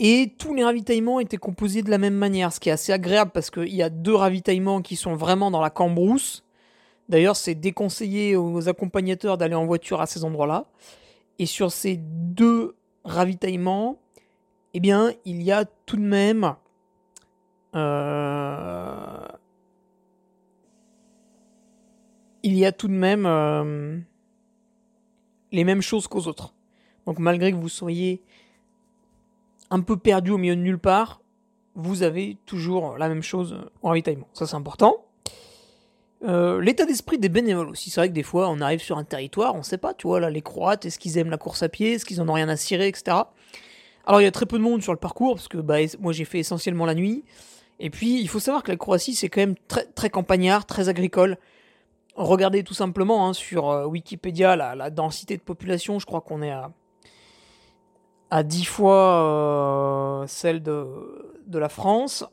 Et 0.00 0.34
tous 0.38 0.54
les 0.54 0.64
ravitaillements 0.64 1.20
étaient 1.20 1.36
composés 1.36 1.82
de 1.82 1.90
la 1.90 1.98
même 1.98 2.16
manière, 2.16 2.52
ce 2.52 2.58
qui 2.58 2.68
est 2.68 2.72
assez 2.72 2.92
agréable 2.92 3.30
parce 3.32 3.50
qu'il 3.50 3.74
y 3.74 3.82
a 3.82 3.88
deux 3.88 4.14
ravitaillements 4.14 4.82
qui 4.82 4.96
sont 4.96 5.14
vraiment 5.14 5.52
dans 5.52 5.60
la 5.60 5.70
cambrousse. 5.70 6.44
D'ailleurs, 7.08 7.36
c'est 7.36 7.54
déconseillé 7.54 8.34
aux 8.34 8.68
accompagnateurs 8.68 9.38
d'aller 9.38 9.54
en 9.54 9.64
voiture 9.64 10.00
à 10.00 10.06
ces 10.06 10.24
endroits-là. 10.24 10.66
Et 11.38 11.46
sur 11.46 11.70
ces 11.70 11.96
deux 11.96 12.74
ravitaillements, 13.04 13.98
eh 14.74 14.80
bien, 14.80 15.12
il 15.24 15.42
y 15.42 15.52
a 15.52 15.64
tout 15.64 15.96
de 15.96 16.02
même 16.02 16.56
euh, 17.76 19.28
il 22.42 22.54
y 22.54 22.66
a 22.66 22.72
tout 22.72 22.88
de 22.88 22.92
même 22.92 23.26
euh, 23.26 23.98
les 25.52 25.64
mêmes 25.64 25.82
choses 25.82 26.08
qu'aux 26.08 26.26
autres. 26.26 26.54
Donc 27.06 27.18
malgré 27.18 27.52
que 27.52 27.56
vous 27.56 27.68
soyez 27.68 28.22
un 29.70 29.80
peu 29.80 29.96
perdu 29.96 30.30
au 30.30 30.38
milieu 30.38 30.56
de 30.56 30.60
nulle 30.60 30.78
part, 30.78 31.20
vous 31.74 32.02
avez 32.02 32.38
toujours 32.46 32.96
la 32.96 33.08
même 33.08 33.22
chose 33.22 33.56
au 33.82 33.88
ravitaillement. 33.88 34.28
Ça, 34.32 34.46
c'est 34.46 34.56
important. 34.56 35.04
Euh, 36.24 36.60
l'état 36.60 36.86
d'esprit 36.86 37.18
des 37.18 37.28
bénévoles 37.28 37.68
aussi. 37.68 37.90
C'est 37.90 38.00
vrai 38.00 38.08
que 38.08 38.14
des 38.14 38.22
fois, 38.22 38.48
on 38.48 38.60
arrive 38.60 38.80
sur 38.80 38.96
un 38.96 39.04
territoire, 39.04 39.54
on 39.54 39.62
sait 39.62 39.78
pas, 39.78 39.92
tu 39.92 40.06
vois, 40.06 40.18
là, 40.18 40.30
les 40.30 40.40
Croates, 40.40 40.86
est-ce 40.86 40.98
qu'ils 40.98 41.18
aiment 41.18 41.30
la 41.30 41.36
course 41.36 41.62
à 41.62 41.68
pied, 41.68 41.92
est-ce 41.92 42.04
qu'ils 42.04 42.20
en 42.20 42.28
ont 42.28 42.32
rien 42.32 42.48
à 42.48 42.56
cirer, 42.56 42.88
etc. 42.88 43.18
Alors, 44.06 44.20
il 44.20 44.24
y 44.24 44.26
a 44.26 44.30
très 44.30 44.46
peu 44.46 44.56
de 44.56 44.62
monde 44.62 44.82
sur 44.82 44.92
le 44.92 44.98
parcours, 44.98 45.34
parce 45.34 45.48
que 45.48 45.58
bah, 45.58 45.76
moi, 46.00 46.12
j'ai 46.12 46.24
fait 46.24 46.38
essentiellement 46.38 46.86
la 46.86 46.94
nuit. 46.94 47.24
Et 47.78 47.90
puis, 47.90 48.20
il 48.20 48.28
faut 48.28 48.40
savoir 48.40 48.62
que 48.62 48.70
la 48.70 48.78
Croatie, 48.78 49.14
c'est 49.14 49.28
quand 49.28 49.40
même 49.40 49.56
très, 49.68 49.84
très 49.84 50.08
campagnard, 50.08 50.64
très 50.64 50.88
agricole. 50.88 51.36
Regardez 52.16 52.64
tout 52.64 52.74
simplement 52.74 53.28
hein, 53.28 53.32
sur 53.34 53.68
euh, 53.68 53.86
Wikipédia 53.86 54.56
la, 54.56 54.90
densité 54.90 55.36
de 55.36 55.42
population, 55.42 55.98
je 55.98 56.06
crois 56.06 56.22
qu'on 56.22 56.42
est 56.42 56.50
à 56.50 56.70
à 58.30 58.42
10 58.42 58.64
fois 58.64 60.22
euh, 60.22 60.26
celle 60.26 60.62
de, 60.62 61.36
de 61.46 61.58
la 61.58 61.68
France. 61.68 62.24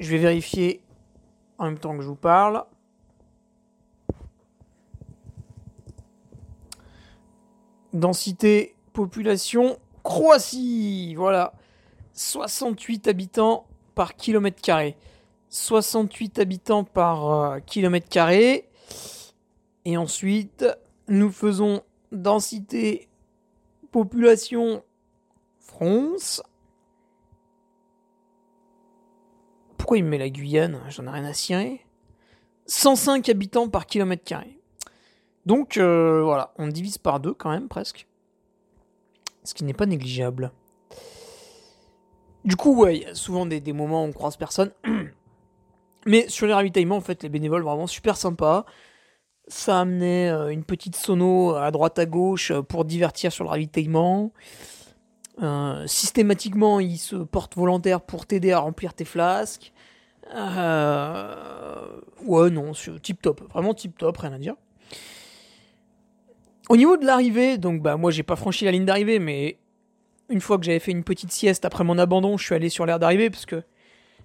Je 0.00 0.10
vais 0.10 0.18
vérifier 0.18 0.82
en 1.58 1.66
même 1.66 1.78
temps 1.78 1.96
que 1.96 2.02
je 2.02 2.08
vous 2.08 2.16
parle. 2.16 2.64
Densité, 7.92 8.74
population, 8.92 9.78
Croatie, 10.02 11.14
voilà. 11.14 11.52
68 12.14 13.08
habitants 13.08 13.66
par 13.94 14.16
kilomètre 14.16 14.60
carré. 14.60 14.96
68 15.50 16.38
habitants 16.38 16.84
par 16.84 17.30
euh, 17.30 17.58
kilomètre 17.60 18.08
carré. 18.08 18.68
Et 19.84 19.96
ensuite, 19.96 20.64
nous 21.08 21.30
faisons 21.30 21.82
densité 22.12 23.08
population 23.90 24.82
France. 25.58 26.42
Pourquoi 29.76 29.98
il 29.98 30.04
me 30.04 30.10
met 30.10 30.18
la 30.18 30.30
Guyane? 30.30 30.80
J'en 30.88 31.06
ai 31.06 31.10
rien 31.10 31.24
à 31.24 31.32
cirer. 31.32 31.84
105 32.66 33.28
habitants 33.28 33.68
par 33.68 33.86
kilomètre 33.86 34.24
carré. 34.24 34.60
Donc 35.46 35.76
euh, 35.78 36.22
voilà, 36.22 36.52
on 36.58 36.68
divise 36.68 36.98
par 36.98 37.18
deux 37.18 37.34
quand 37.34 37.50
même 37.50 37.68
presque. 37.68 38.06
Ce 39.42 39.54
qui 39.54 39.64
n'est 39.64 39.72
pas 39.72 39.86
négligeable. 39.86 40.52
Du 42.44 42.56
coup, 42.56 42.74
ouais, 42.74 42.98
il 42.98 43.02
y 43.02 43.06
a 43.06 43.14
souvent 43.14 43.46
des, 43.46 43.60
moments 43.72 44.04
où 44.04 44.08
on 44.08 44.12
croise 44.12 44.36
personne. 44.36 44.72
Mais 46.06 46.28
sur 46.28 46.46
les 46.46 46.54
ravitaillements, 46.54 46.96
en 46.96 47.00
fait, 47.00 47.22
les 47.22 47.28
bénévoles 47.28 47.62
vraiment 47.62 47.86
super 47.86 48.16
sympas. 48.16 48.64
Ça 49.48 49.80
amenait 49.80 50.30
euh, 50.30 50.48
une 50.48 50.64
petite 50.64 50.96
sono 50.96 51.56
à 51.56 51.70
droite 51.70 51.98
à 51.98 52.06
gauche 52.06 52.52
euh, 52.52 52.62
pour 52.62 52.84
divertir 52.84 53.32
sur 53.32 53.44
le 53.44 53.50
ravitaillement. 53.50 54.32
Euh, 55.42 55.86
systématiquement, 55.86 56.80
ils 56.80 56.98
se 56.98 57.16
portent 57.16 57.56
volontaires 57.56 58.00
pour 58.00 58.26
t'aider 58.26 58.52
à 58.52 58.60
remplir 58.60 58.94
tes 58.94 59.04
flasques. 59.04 59.72
Ouais, 60.32 60.38
non, 62.50 62.72
tip 63.02 63.20
top, 63.20 63.42
vraiment 63.50 63.74
tip 63.74 63.98
top, 63.98 64.18
rien 64.18 64.32
à 64.32 64.38
dire. 64.38 64.54
Au 66.68 66.76
niveau 66.76 66.96
de 66.96 67.04
l'arrivée, 67.04 67.58
donc 67.58 67.82
bah 67.82 67.96
moi 67.96 68.12
j'ai 68.12 68.22
pas 68.22 68.36
franchi 68.36 68.64
la 68.64 68.70
ligne 68.70 68.84
d'arrivée, 68.84 69.18
mais 69.18 69.58
une 70.28 70.40
fois 70.40 70.56
que 70.56 70.64
j'avais 70.64 70.78
fait 70.78 70.92
une 70.92 71.02
petite 71.02 71.32
sieste 71.32 71.64
après 71.64 71.82
mon 71.82 71.98
abandon, 71.98 72.36
je 72.36 72.44
suis 72.44 72.54
allé 72.54 72.68
sur 72.68 72.86
l'aire 72.86 73.00
d'arrivée 73.00 73.28
parce 73.28 73.44
que 73.44 73.64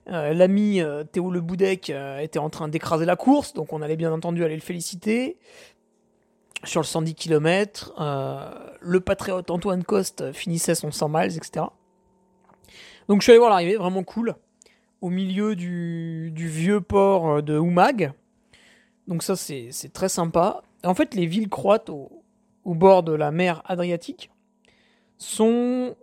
euh, 0.09 0.33
l'ami 0.33 0.81
euh, 0.81 1.03
Théo 1.03 1.31
Le 1.31 1.41
Boudec 1.41 1.89
euh, 1.89 2.19
était 2.19 2.37
en 2.37 2.49
train 2.49 2.67
d'écraser 2.67 3.05
la 3.05 3.15
course, 3.15 3.53
donc 3.53 3.73
on 3.73 3.81
allait 3.81 3.95
bien 3.95 4.11
entendu 4.11 4.43
aller 4.43 4.55
le 4.55 4.61
féliciter. 4.61 5.37
Sur 6.63 6.81
le 6.81 6.85
110 6.85 7.13
km, 7.13 7.93
le 8.81 8.99
patriote 8.99 9.51
Antoine 9.51 9.83
Coste 9.83 10.31
finissait 10.31 10.73
son 10.73 10.91
100 10.91 11.09
miles, 11.09 11.37
etc. 11.37 11.65
Donc 13.07 13.21
je 13.21 13.25
suis 13.25 13.31
allé 13.33 13.39
voir 13.39 13.51
l'arrivée, 13.51 13.75
vraiment 13.75 14.01
cool, 14.01 14.33
au 14.99 15.09
milieu 15.11 15.55
du, 15.55 16.33
vieux 16.35 16.81
port 16.81 17.43
de 17.43 17.55
Oumag. 17.59 18.13
Donc 19.07 19.21
ça 19.21 19.35
c'est 19.35 19.69
très 19.93 20.09
sympa. 20.09 20.63
En 20.83 20.95
fait, 20.95 21.13
les 21.13 21.27
villes 21.27 21.49
croates 21.49 21.91
au 21.91 22.09
bord 22.65 23.03
de 23.03 23.11
la 23.11 23.29
mer 23.29 23.61
Adriatique 23.65 24.31
sont 25.19 25.95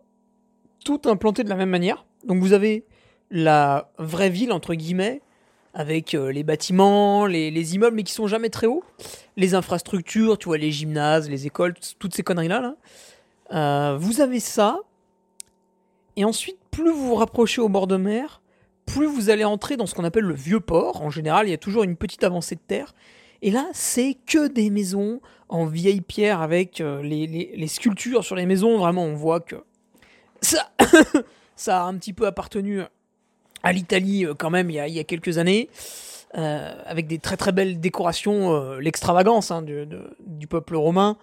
toutes 0.85 1.09
implantées 1.09 1.43
de 1.43 1.49
la 1.49 1.57
même 1.57 1.71
manière. 1.71 2.07
Donc 2.25 2.41
vous 2.41 2.53
avez 2.53 2.85
la 3.33 3.91
vraie 3.99 4.31
ville, 4.31 4.53
entre 4.53 4.75
guillemets, 4.75 5.23
avec 5.75 6.15
euh, 6.15 6.31
les 6.31 6.45
bâtiments, 6.45 7.27
les, 7.27 7.51
les, 7.51 7.75
immeubles, 7.75 7.97
mais 7.97 8.03
qui 8.03 8.13
sont 8.13 8.27
jamais 8.27 8.51
très 8.51 8.67
hauts, 8.67 8.85
les 9.37 9.55
infrastructures, 9.55 10.39
tu 10.39 10.47
vois, 10.47 10.59
les 10.59 10.71
gymnases, 10.71 11.29
les 11.31 11.47
écoles, 11.47 11.75
toutes 11.99 12.15
ces 12.15 12.23
conneries-là. 12.23 12.61
Là. 12.61 12.77
Euh, 13.53 13.97
vous 13.99 14.21
avez 14.21 14.39
ça, 14.39 14.81
et 16.17 16.25
ensuite, 16.25 16.59
plus 16.71 16.91
vous 16.91 17.09
vous 17.09 17.15
rapprochez 17.15 17.63
au 17.63 17.71
bord 17.71 17.87
de 17.87 17.97
mer, 17.97 18.43
plus 18.85 19.07
vous 19.07 19.31
allez 19.31 19.45
entrer 19.45 19.79
dans 19.79 19.87
ce 19.87 19.95
qu'on 19.95 20.05
appelle 20.05 20.25
le 20.25 20.35
vieux 20.35 20.61
port. 20.61 21.01
En 21.01 21.09
général, 21.09 21.49
il 21.49 21.51
y 21.51 21.55
a 21.55 21.59
toujours 21.59 21.85
une 21.85 21.97
petite 21.97 22.25
avancée 22.25 22.57
de 22.57 22.61
terre. 22.61 22.95
Et 23.41 23.51
là, 23.51 23.67
c'est 23.73 24.19
que 24.27 24.47
des 24.47 24.69
maisons 24.69 25.21
en 25.49 25.65
vieille 25.65 26.03
pierre 26.03 26.43
avec 26.43 26.81
euh, 26.81 27.03
les, 27.03 27.27
les, 27.27 27.53
les, 27.57 27.67
sculptures 27.67 28.25
sur 28.25 28.37
les 28.37 28.47
maisons. 28.47 28.77
Vraiment, 28.79 29.05
on 29.05 29.15
voit 29.15 29.41
que 29.41 29.57
ça, 30.43 30.71
ça 31.57 31.83
a 31.83 31.87
un 31.87 31.97
petit 31.97 32.13
peu 32.13 32.27
appartenu 32.27 32.83
à 33.63 33.73
l'Italie 33.73 34.27
euh, 34.27 34.35
quand 34.35 34.51
même 34.51 34.71
il 34.71 34.77
y 34.77 34.99
a, 34.99 35.05
quelques 35.05 35.39
années. 35.39 35.69
Euh, 36.35 36.75
avec 36.87 37.07
des 37.07 37.19
très 37.19 37.37
très 37.37 37.53
belles 37.53 37.79
décorations, 37.79 38.55
euh, 38.55 38.81
l'extravagance 38.81 39.51
hein, 39.51 39.61
du, 39.61 40.47
peuple 40.47 40.77
romain, 40.77 41.19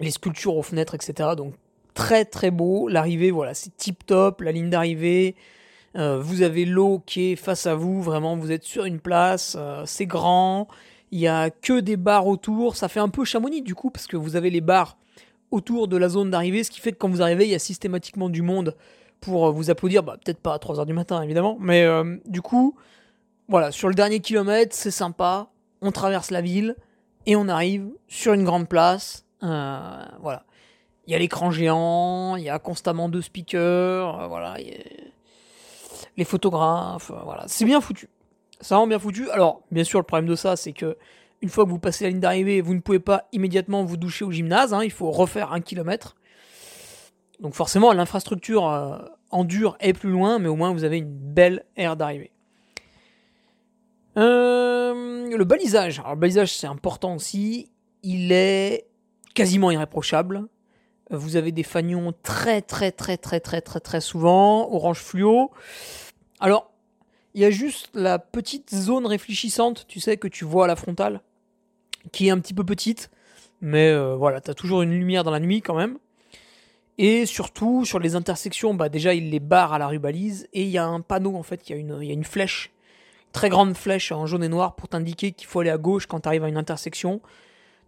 les 0.00 0.10
sculptures 0.10 0.56
aux 0.56 0.62
fenêtres, 0.62 0.94
etc. 0.94 1.30
Donc 1.36 1.54
très 1.92 2.24
très 2.24 2.50
beau. 2.50 2.88
L'arrivée, 2.88 3.30
voilà, 3.30 3.52
c'est 3.52 3.76
tip 3.76 4.06
top. 4.06 4.40
La 4.40 4.52
ligne 4.52 4.70
d'arrivée, 4.70 5.34
vous 5.94 6.42
avez 6.42 6.64
l'eau 6.64 7.02
qui 7.04 7.32
est 7.32 7.36
face 7.36 7.66
à 7.66 7.74
vous. 7.74 8.02
Vraiment, 8.02 8.36
vous 8.36 8.50
êtes 8.50 8.64
sur 8.64 8.86
une 8.86 9.00
place. 9.00 9.56
C'est 9.84 10.06
grand. 10.06 10.66
Il 11.12 11.20
y 11.20 11.28
a 11.28 11.50
que 11.50 11.78
des 11.78 11.96
bars 11.96 12.26
autour. 12.26 12.76
Ça 12.76 12.88
fait 12.88 13.00
un 13.00 13.10
peu 13.10 13.24
Chamonix 13.24 13.60
du 13.60 13.74
coup 13.74 13.90
parce 13.90 14.06
que 14.06 14.16
vous 14.16 14.34
avez 14.34 14.48
les 14.48 14.62
bars 14.62 14.96
autour 15.50 15.88
de 15.88 15.96
la 15.96 16.08
zone 16.08 16.30
d'arrivée, 16.30 16.64
ce 16.64 16.70
qui 16.70 16.80
fait 16.80 16.92
que 16.92 16.98
quand 16.98 17.08
vous 17.08 17.22
arrivez, 17.22 17.44
il 17.44 17.50
y 17.50 17.54
a 17.54 17.60
systématiquement 17.60 18.28
du 18.28 18.42
monde 18.42 18.74
pour 19.24 19.52
vous 19.52 19.70
applaudir, 19.70 20.02
bah, 20.02 20.16
peut-être 20.22 20.40
pas 20.40 20.54
à 20.54 20.58
3h 20.58 20.86
du 20.86 20.92
matin 20.92 21.22
évidemment, 21.22 21.56
mais 21.60 21.82
euh, 21.84 22.16
du 22.26 22.42
coup, 22.42 22.76
voilà, 23.48 23.70
sur 23.70 23.88
le 23.88 23.94
dernier 23.94 24.20
kilomètre, 24.20 24.74
c'est 24.74 24.90
sympa, 24.90 25.48
on 25.80 25.92
traverse 25.92 26.30
la 26.30 26.40
ville 26.40 26.76
et 27.26 27.36
on 27.36 27.48
arrive 27.48 27.88
sur 28.08 28.32
une 28.32 28.44
grande 28.44 28.68
place, 28.68 29.24
euh, 29.42 30.04
voilà. 30.20 30.44
Il 31.06 31.12
y 31.12 31.16
a 31.16 31.18
l'écran 31.18 31.50
géant, 31.50 32.36
il 32.36 32.44
y 32.44 32.48
a 32.48 32.58
constamment 32.58 33.10
deux 33.10 33.20
speakers, 33.20 34.20
euh, 34.20 34.26
voilà, 34.26 34.56
les 36.16 36.24
photographes, 36.24 37.10
euh, 37.10 37.20
voilà, 37.24 37.44
c'est 37.46 37.64
bien 37.64 37.80
foutu. 37.80 38.08
C'est 38.60 38.74
vraiment 38.74 38.86
bien 38.86 38.98
foutu. 38.98 39.28
Alors, 39.30 39.62
bien 39.70 39.84
sûr, 39.84 39.98
le 39.98 40.04
problème 40.04 40.28
de 40.28 40.36
ça, 40.36 40.56
c'est 40.56 40.72
que 40.72 40.96
une 41.42 41.50
fois 41.50 41.64
que 41.64 41.70
vous 41.70 41.78
passez 41.78 42.04
la 42.04 42.10
ligne 42.10 42.20
d'arrivée, 42.20 42.60
vous 42.62 42.74
ne 42.74 42.80
pouvez 42.80 43.00
pas 43.00 43.24
immédiatement 43.32 43.84
vous 43.84 43.98
doucher 43.98 44.24
au 44.24 44.30
gymnase, 44.30 44.72
hein, 44.72 44.82
il 44.82 44.90
faut 44.90 45.10
refaire 45.10 45.52
un 45.52 45.60
kilomètre. 45.60 46.16
Donc 47.40 47.54
forcément, 47.54 47.92
l'infrastructure 47.92 48.68
euh, 48.68 48.98
en 49.30 49.44
dur 49.44 49.76
est 49.80 49.92
plus 49.92 50.10
loin, 50.10 50.38
mais 50.38 50.48
au 50.48 50.56
moins 50.56 50.72
vous 50.72 50.84
avez 50.84 50.98
une 50.98 51.12
belle 51.12 51.64
aire 51.76 51.96
d'arrivée. 51.96 52.30
Euh, 54.16 55.36
le 55.36 55.44
balisage. 55.44 55.98
Alors 55.98 56.14
le 56.14 56.20
balisage 56.20 56.52
c'est 56.56 56.66
important 56.66 57.16
aussi. 57.16 57.70
Il 58.02 58.32
est 58.32 58.86
quasiment 59.34 59.70
irréprochable. 59.70 60.46
Vous 61.10 61.36
avez 61.36 61.52
des 61.52 61.64
fanions 61.64 62.14
très 62.22 62.62
très 62.62 62.92
très 62.92 63.16
très 63.16 63.40
très 63.40 63.60
très 63.60 63.80
très 63.80 64.00
souvent, 64.00 64.70
orange 64.72 64.98
fluo. 64.98 65.50
Alors, 66.40 66.72
il 67.34 67.42
y 67.42 67.44
a 67.44 67.50
juste 67.50 67.90
la 67.94 68.18
petite 68.18 68.74
zone 68.74 69.06
réfléchissante, 69.06 69.86
tu 69.88 70.00
sais, 70.00 70.16
que 70.16 70.28
tu 70.28 70.44
vois 70.44 70.64
à 70.64 70.68
la 70.68 70.76
frontale, 70.76 71.20
qui 72.12 72.28
est 72.28 72.30
un 72.30 72.38
petit 72.38 72.54
peu 72.54 72.64
petite. 72.64 73.10
Mais 73.60 73.90
euh, 73.90 74.14
voilà, 74.14 74.40
t'as 74.40 74.54
toujours 74.54 74.82
une 74.82 74.90
lumière 74.90 75.24
dans 75.24 75.30
la 75.30 75.40
nuit 75.40 75.60
quand 75.60 75.74
même. 75.74 75.98
Et 76.98 77.26
surtout, 77.26 77.84
sur 77.84 77.98
les 77.98 78.14
intersections, 78.14 78.74
bah 78.74 78.88
déjà, 78.88 79.14
il 79.14 79.30
les 79.30 79.40
barre 79.40 79.72
à 79.72 79.78
la 79.78 79.88
rubalise. 79.88 80.48
Et 80.52 80.62
il 80.62 80.68
y 80.68 80.78
a 80.78 80.86
un 80.86 81.00
panneau, 81.00 81.34
en 81.36 81.42
fait, 81.42 81.68
il 81.68 81.76
y, 81.76 82.10
a 82.10 82.12
une, 82.12 82.24
flèche, 82.24 82.70
très 83.32 83.48
grande 83.48 83.76
flèche 83.76 84.12
en 84.12 84.26
jaune 84.26 84.44
et 84.44 84.48
noir 84.48 84.76
pour 84.76 84.88
t'indiquer 84.88 85.32
qu'il 85.32 85.48
faut 85.48 85.60
aller 85.60 85.70
à 85.70 85.78
gauche 85.78 86.06
quand 86.06 86.20
t'arrives 86.20 86.44
à 86.44 86.48
une 86.48 86.56
intersection. 86.56 87.20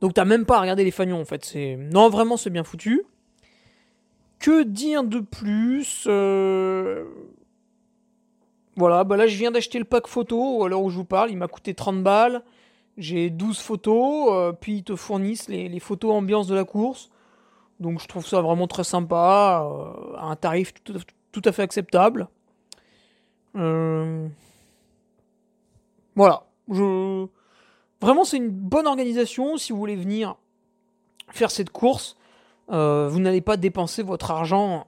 Donc 0.01 0.13
t'as 0.13 0.25
même 0.25 0.45
pas 0.45 0.59
à 0.59 0.61
regarder 0.61 0.85
les 0.85 0.91
fanions, 0.91 1.21
en 1.21 1.25
fait. 1.25 1.55
Non, 1.79 2.09
vraiment, 2.09 2.37
c'est 2.37 2.51
bien 2.51 2.65
foutu. 2.65 3.05
Que 4.41 4.65
dire 4.65 5.05
de 5.05 5.21
plus 5.21 6.05
euh, 6.09 7.05
Voilà, 8.75 9.05
bah 9.05 9.17
là, 9.17 9.29
je 9.29 9.37
viens 9.37 9.53
d'acheter 9.53 9.79
le 9.79 9.85
pack 9.85 10.09
photo, 10.09 10.65
à 10.65 10.69
l'heure 10.69 10.83
où 10.83 10.91
je 10.91 10.97
vous 10.97 11.05
parle. 11.05 11.31
Il 11.31 11.37
m'a 11.37 11.49
coûté 11.49 11.75
30 11.75 12.03
balles. 12.03 12.43
J'ai 12.99 13.31
12 13.31 13.59
photos, 13.61 14.31
euh, 14.33 14.53
puis 14.53 14.79
ils 14.79 14.83
te 14.83 14.97
fournissent 14.97 15.49
les 15.49 15.81
photos 15.81 16.13
ambiance 16.13 16.49
de 16.49 16.55
la 16.57 16.65
course. 16.65 17.11
Donc 17.81 18.01
je 18.01 18.09
trouve 18.09 18.27
ça 18.27 18.41
vraiment 18.41 18.67
très 18.67 18.85
sympa, 18.85 19.67
euh, 19.67 20.17
à 20.17 20.27
un 20.27 20.37
tarif 20.37 20.73
tout, 20.83 20.95
tout, 21.33 21.43
à 21.45 21.53
fait 21.53 21.63
acceptable. 21.63 22.29
Euh... 23.57 24.29
Voilà. 26.15 26.45
Je... 26.69 27.27
Vraiment, 28.01 28.25
c'est 28.25 28.39
une 28.39 28.51
bonne 28.51 28.87
organisation 28.87 29.57
si 29.57 29.73
vous 29.73 29.79
voulez 29.79 29.97
venir 29.97 30.37
faire 31.31 31.51
cette 31.51 31.71
course. 31.71 32.17
Euh, 32.71 33.09
vous 33.09 33.21
n'allez 33.21 33.41
pas 33.41 33.57
dépenser 33.57 34.03
votre 34.03 34.31
argent 34.31 34.87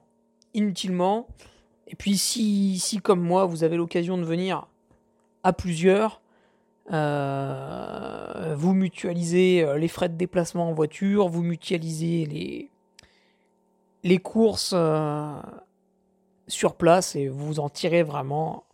inutilement. 0.53 1.27
Et 1.87 1.95
puis 1.95 2.17
si, 2.17 2.79
si 2.79 2.99
comme 2.99 3.21
moi, 3.21 3.45
vous 3.45 3.63
avez 3.63 3.77
l'occasion 3.77 4.17
de 4.17 4.23
venir 4.23 4.67
à 5.43 5.53
plusieurs, 5.53 6.21
euh, 6.91 8.55
vous 8.57 8.73
mutualisez 8.73 9.63
euh, 9.63 9.77
les 9.77 9.87
frais 9.87 10.09
de 10.09 10.15
déplacement 10.15 10.69
en 10.69 10.73
voiture, 10.73 11.29
vous 11.29 11.43
mutualisez 11.43 12.25
les, 12.25 12.69
les 14.03 14.17
courses 14.17 14.73
euh, 14.75 15.39
sur 16.47 16.75
place 16.75 17.15
et 17.15 17.27
vous 17.27 17.59
en 17.59 17.69
tirez 17.69 18.03
vraiment 18.03 18.65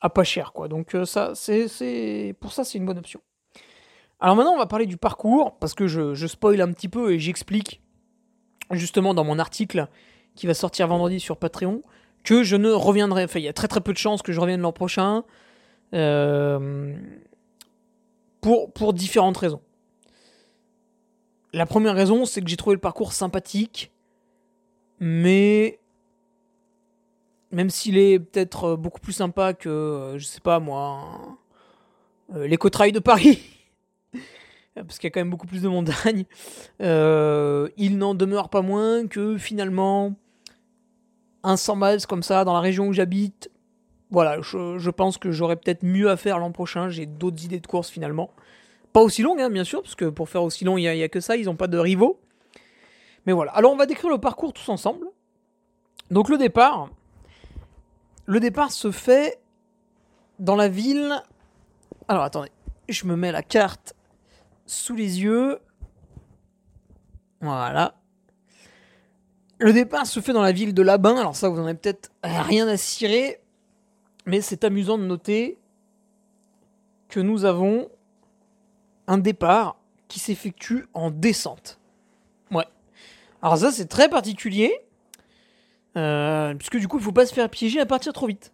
à 0.00 0.10
pas 0.10 0.24
cher 0.24 0.52
quoi. 0.52 0.68
Donc 0.68 0.94
euh, 0.94 1.04
ça 1.04 1.32
c'est 1.34 2.34
pour 2.40 2.52
ça 2.52 2.64
c'est 2.64 2.78
une 2.78 2.86
bonne 2.86 2.98
option. 2.98 3.20
Alors 4.20 4.36
maintenant 4.36 4.52
on 4.52 4.58
va 4.58 4.66
parler 4.66 4.86
du 4.86 4.96
parcours 4.96 5.58
parce 5.58 5.74
que 5.74 5.86
je, 5.86 6.14
je 6.14 6.26
spoil 6.26 6.60
un 6.60 6.72
petit 6.72 6.88
peu 6.88 7.12
et 7.12 7.18
j'explique 7.18 7.82
justement 8.70 9.14
dans 9.14 9.24
mon 9.24 9.38
article 9.38 9.88
qui 10.34 10.46
va 10.46 10.54
sortir 10.54 10.88
vendredi 10.88 11.20
sur 11.20 11.36
Patreon 11.36 11.82
que 12.24 12.42
je 12.42 12.56
ne 12.56 12.70
reviendrai. 12.70 13.24
Enfin 13.24 13.40
il 13.40 13.44
y 13.44 13.48
a 13.48 13.52
très 13.52 13.68
très 13.68 13.80
peu 13.80 13.92
de 13.92 13.98
chances 13.98 14.22
que 14.22 14.32
je 14.32 14.40
revienne 14.40 14.60
l'an 14.60 14.72
prochain. 14.72 15.24
Euh, 15.94 16.96
pour, 18.42 18.72
pour 18.72 18.92
différentes 18.92 19.38
raisons. 19.38 19.62
La 21.54 21.64
première 21.64 21.94
raison, 21.94 22.26
c'est 22.26 22.42
que 22.42 22.48
j'ai 22.48 22.56
trouvé 22.56 22.74
le 22.74 22.80
parcours 22.80 23.12
sympathique, 23.12 23.92
mais 25.00 25.78
même 27.50 27.70
s'il 27.70 27.98
est 27.98 28.18
peut-être 28.18 28.76
beaucoup 28.76 29.00
plus 29.00 29.12
sympa 29.12 29.52
que, 29.52 30.14
je 30.16 30.24
sais 30.24 30.40
pas 30.40 30.58
moi, 30.58 31.38
euh, 32.34 32.46
l'éco-trail 32.46 32.92
de 32.92 32.98
Paris, 32.98 33.42
parce 34.74 34.98
qu'il 34.98 35.06
y 35.06 35.08
a 35.08 35.10
quand 35.10 35.20
même 35.20 35.30
beaucoup 35.30 35.46
plus 35.46 35.62
de 35.62 35.68
montagnes, 35.68 36.24
euh, 36.80 37.68
il 37.76 37.98
n'en 37.98 38.14
demeure 38.14 38.48
pas 38.48 38.62
moins 38.62 39.06
que 39.06 39.36
finalement, 39.36 40.14
un 41.42 41.56
100 41.56 41.76
miles 41.76 42.06
comme 42.06 42.22
ça 42.22 42.44
dans 42.44 42.54
la 42.54 42.60
région 42.60 42.88
où 42.88 42.92
j'habite, 42.92 43.50
voilà, 44.10 44.40
je, 44.42 44.90
pense 44.90 45.16
que 45.16 45.32
j'aurais 45.32 45.56
peut-être 45.56 45.82
mieux 45.82 46.10
à 46.10 46.16
faire 46.16 46.38
l'an 46.38 46.52
prochain. 46.52 46.90
J'ai 46.90 47.06
d'autres 47.06 47.44
idées 47.44 47.60
de 47.60 47.66
course 47.66 47.88
finalement. 47.88 48.30
Pas 48.92 49.00
aussi 49.00 49.22
longues, 49.22 49.40
hein, 49.40 49.48
bien 49.48 49.64
sûr, 49.64 49.82
parce 49.82 49.94
que 49.94 50.04
pour 50.04 50.28
faire 50.28 50.42
aussi 50.42 50.64
long, 50.64 50.76
il 50.76 50.82
n'y 50.82 51.02
a, 51.02 51.08
que 51.08 51.20
ça. 51.20 51.36
Ils 51.36 51.46
n'ont 51.46 51.56
pas 51.56 51.66
de 51.66 51.78
rivaux. 51.78 52.20
Mais 53.26 53.32
voilà. 53.32 53.52
Alors, 53.52 53.72
on 53.72 53.76
va 53.76 53.86
décrire 53.86 54.10
le 54.10 54.18
parcours 54.18 54.52
tous 54.52 54.68
ensemble. 54.68 55.06
Donc, 56.10 56.28
le 56.28 56.38
départ. 56.38 56.90
Le 58.26 58.40
départ 58.40 58.70
se 58.70 58.90
fait 58.90 59.40
dans 60.38 60.56
la 60.56 60.68
ville. 60.68 61.22
Alors, 62.08 62.24
attendez. 62.24 62.50
Je 62.88 63.06
me 63.06 63.16
mets 63.16 63.32
la 63.32 63.42
carte 63.42 63.94
sous 64.66 64.94
les 64.94 65.22
yeux. 65.22 65.58
Voilà. 67.40 67.94
Le 69.58 69.72
départ 69.72 70.06
se 70.06 70.20
fait 70.20 70.32
dans 70.32 70.42
la 70.42 70.52
ville 70.52 70.74
de 70.74 70.82
Labin. 70.82 71.16
Alors, 71.16 71.36
ça, 71.36 71.48
vous 71.48 71.56
n'en 71.56 71.66
avez 71.66 71.74
peut-être 71.74 72.10
rien 72.22 72.66
à 72.68 72.76
cirer. 72.76 73.40
Mais 74.26 74.40
c'est 74.40 74.64
amusant 74.64 74.98
de 74.98 75.04
noter 75.04 75.58
que 77.08 77.20
nous 77.20 77.44
avons 77.44 77.88
un 79.06 79.18
départ 79.18 79.76
qui 80.08 80.18
s'effectue 80.18 80.86
en 80.94 81.10
descente. 81.10 81.78
Alors 83.42 83.58
ça 83.58 83.72
c'est 83.72 83.86
très 83.86 84.08
particulier, 84.08 84.72
euh, 85.96 86.54
puisque 86.54 86.78
du 86.78 86.88
coup 86.88 86.98
il 86.98 87.02
faut 87.02 87.12
pas 87.12 87.26
se 87.26 87.34
faire 87.34 87.48
piéger 87.50 87.80
à 87.80 87.86
partir 87.86 88.12
trop 88.12 88.26
vite. 88.26 88.52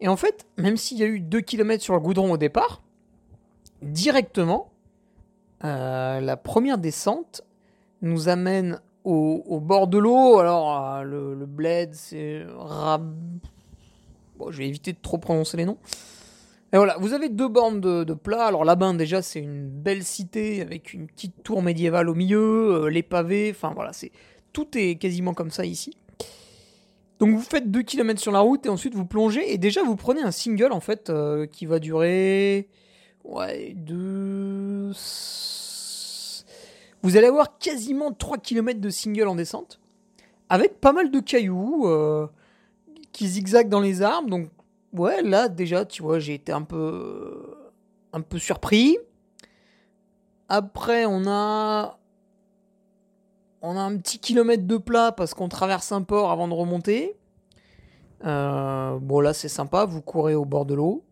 Et 0.00 0.08
en 0.08 0.16
fait, 0.16 0.46
même 0.58 0.76
s'il 0.76 0.98
y 0.98 1.02
a 1.02 1.06
eu 1.06 1.20
2 1.20 1.40
km 1.40 1.82
sur 1.82 1.94
le 1.94 2.00
goudron 2.00 2.32
au 2.32 2.36
départ, 2.36 2.82
directement, 3.80 4.70
euh, 5.64 6.20
la 6.20 6.36
première 6.36 6.76
descente 6.76 7.42
nous 8.02 8.28
amène 8.28 8.80
au, 9.04 9.60
bord 9.60 9.86
de 9.86 9.98
l'eau. 9.98 10.38
Alors 10.38 10.76
euh, 10.76 11.02
le, 11.02 11.34
le 11.34 11.46
bled 11.46 11.94
c'est 11.94 12.44
Rab 12.56 13.14
Bon, 14.36 14.50
je 14.50 14.58
vais 14.58 14.68
éviter 14.68 14.92
de 14.92 14.98
trop 15.00 15.18
prononcer 15.18 15.56
les 15.56 15.64
noms. 15.64 15.78
Et 16.72 16.76
voilà, 16.76 16.96
vous 16.98 17.12
avez 17.12 17.28
deux 17.28 17.48
bornes 17.48 17.80
de, 17.80 18.04
de 18.04 18.14
plat. 18.14 18.46
Alors 18.46 18.64
là-bas, 18.64 18.94
déjà, 18.94 19.20
c'est 19.20 19.40
une 19.40 19.68
belle 19.68 20.04
cité 20.04 20.62
avec 20.62 20.94
une 20.94 21.06
petite 21.06 21.42
tour 21.42 21.62
médiévale 21.62 22.08
au 22.08 22.14
milieu, 22.14 22.84
euh, 22.84 22.88
les 22.88 23.02
pavés, 23.02 23.50
enfin 23.50 23.72
voilà, 23.74 23.92
c'est 23.92 24.10
tout 24.52 24.66
est 24.74 24.96
quasiment 24.96 25.34
comme 25.34 25.50
ça 25.50 25.66
ici. 25.66 25.96
Donc 27.18 27.30
vous 27.30 27.42
faites 27.42 27.70
2 27.70 27.82
km 27.82 28.20
sur 28.20 28.32
la 28.32 28.40
route 28.40 28.66
et 28.66 28.68
ensuite 28.68 28.94
vous 28.94 29.04
plongez 29.04 29.52
et 29.52 29.58
déjà 29.58 29.82
vous 29.82 29.96
prenez 29.96 30.22
un 30.22 30.32
single 30.32 30.72
en 30.72 30.80
fait 30.80 31.08
euh, 31.08 31.46
qui 31.46 31.66
va 31.66 31.78
durer 31.78 32.68
ouais, 33.22 33.74
deux 33.76 34.90
Vous 37.02 37.16
allez 37.16 37.28
avoir 37.28 37.58
quasiment 37.58 38.12
3 38.12 38.38
km 38.38 38.80
de 38.80 38.90
single 38.90 39.28
en 39.28 39.36
descente 39.36 39.78
avec 40.48 40.80
pas 40.80 40.92
mal 40.92 41.10
de 41.10 41.20
cailloux. 41.20 41.86
Euh, 41.86 42.26
qui 43.12 43.28
zigzague 43.28 43.68
dans 43.68 43.80
les 43.80 44.02
arbres. 44.02 44.28
Donc, 44.28 44.48
ouais, 44.92 45.22
là, 45.22 45.48
déjà, 45.48 45.84
tu 45.84 46.02
vois, 46.02 46.18
j'ai 46.18 46.34
été 46.34 46.52
un 46.52 46.62
peu, 46.62 47.56
un 48.12 48.20
peu 48.20 48.38
surpris. 48.38 48.98
Après, 50.48 51.06
on 51.06 51.26
a, 51.26 51.98
on 53.62 53.76
a 53.76 53.80
un 53.80 53.96
petit 53.96 54.18
kilomètre 54.18 54.66
de 54.66 54.76
plat 54.76 55.12
parce 55.12 55.34
qu'on 55.34 55.48
traverse 55.48 55.92
un 55.92 56.02
port 56.02 56.30
avant 56.30 56.48
de 56.48 56.54
remonter. 56.54 57.16
Euh, 58.24 58.98
bon, 59.00 59.20
là, 59.20 59.32
c'est 59.32 59.48
sympa, 59.48 59.84
vous 59.84 60.02
courez 60.02 60.34
au 60.34 60.44
bord 60.44 60.66
de 60.66 60.74
l'eau. 60.74 61.04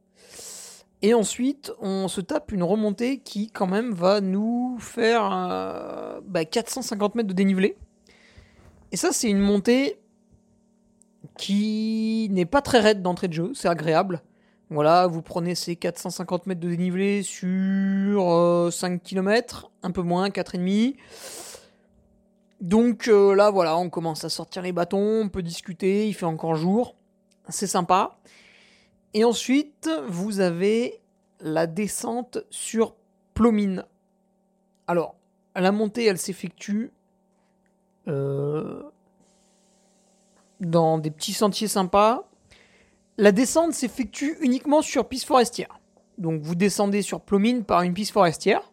Et 1.03 1.15
ensuite, 1.15 1.73
on 1.81 2.09
se 2.09 2.21
tape 2.21 2.53
une 2.53 2.63
remontée 2.63 3.21
qui, 3.21 3.51
quand 3.51 3.67
même, 3.67 3.93
va 3.93 4.21
nous 4.21 4.77
faire 4.79 5.31
euh, 5.33 6.21
bah, 6.27 6.45
450 6.45 7.15
mètres 7.15 7.29
de 7.29 7.33
dénivelé. 7.33 7.77
Et 8.93 8.97
ça, 8.97 9.11
c'est 9.13 9.31
une 9.31 9.41
montée 9.41 9.99
qui 11.37 12.29
n'est 12.31 12.47
pas 12.47 12.63
très 12.63 12.81
raide 12.81 13.03
d'entrée 13.03 13.29
de 13.29 13.33
jeu, 13.33 13.53
c'est 13.55 13.69
agréable. 13.69 14.23
Voilà, 14.69 15.09
vous 15.09 15.23
prenez 15.23 15.55
ces 15.57 15.75
450 15.75 16.47
mètres 16.47 16.61
de 16.61 16.69
dénivelé 16.69 17.23
sur 17.25 18.31
euh, 18.31 18.71
5 18.71 19.03
km, 19.03 19.71
un 19.83 19.91
peu 19.91 20.03
moins, 20.03 20.29
4,5. 20.29 20.97
Donc 22.61 23.09
euh, 23.09 23.35
là, 23.35 23.51
voilà, 23.51 23.77
on 23.79 23.91
commence 23.91 24.25
à 24.25 24.29
sortir 24.29 24.63
les 24.63 24.73
bâtons, 24.73 25.23
on 25.25 25.29
peut 25.29 25.43
discuter, 25.43 26.07
il 26.07 26.13
fait 26.13 26.27
encore 26.27 26.55
jour, 26.55 26.95
c'est 27.49 27.67
sympa. 27.67 28.19
Et 29.15 29.25
ensuite, 29.25 29.91
vous 30.07 30.41
avez 30.41 31.01
la 31.41 31.67
descente 31.67 32.39
sur 32.51 32.95
Plomine. 33.35 33.85
Alors, 34.87 35.17
la 35.57 35.73
montée, 35.73 36.05
elle 36.05 36.19
s'effectue 36.19 36.93
euh, 38.09 38.83
dans 40.61 40.99
des 40.99 41.11
petits 41.11 41.33
sentiers 41.33 41.69
sympas. 41.69 42.29
La 43.19 43.33
descente 43.33 43.73
s'effectue 43.73 44.37
uniquement 44.41 44.83
sur 44.83 45.09
piste 45.09 45.27
forestière. 45.27 45.81
Donc 46.19 46.43
vous 46.43 46.55
descendez 46.55 47.03
sur 47.03 47.21
Plomine 47.21 47.65
par 47.65 47.83
une 47.83 47.95
piste 47.95 48.13
forestière. 48.13 48.71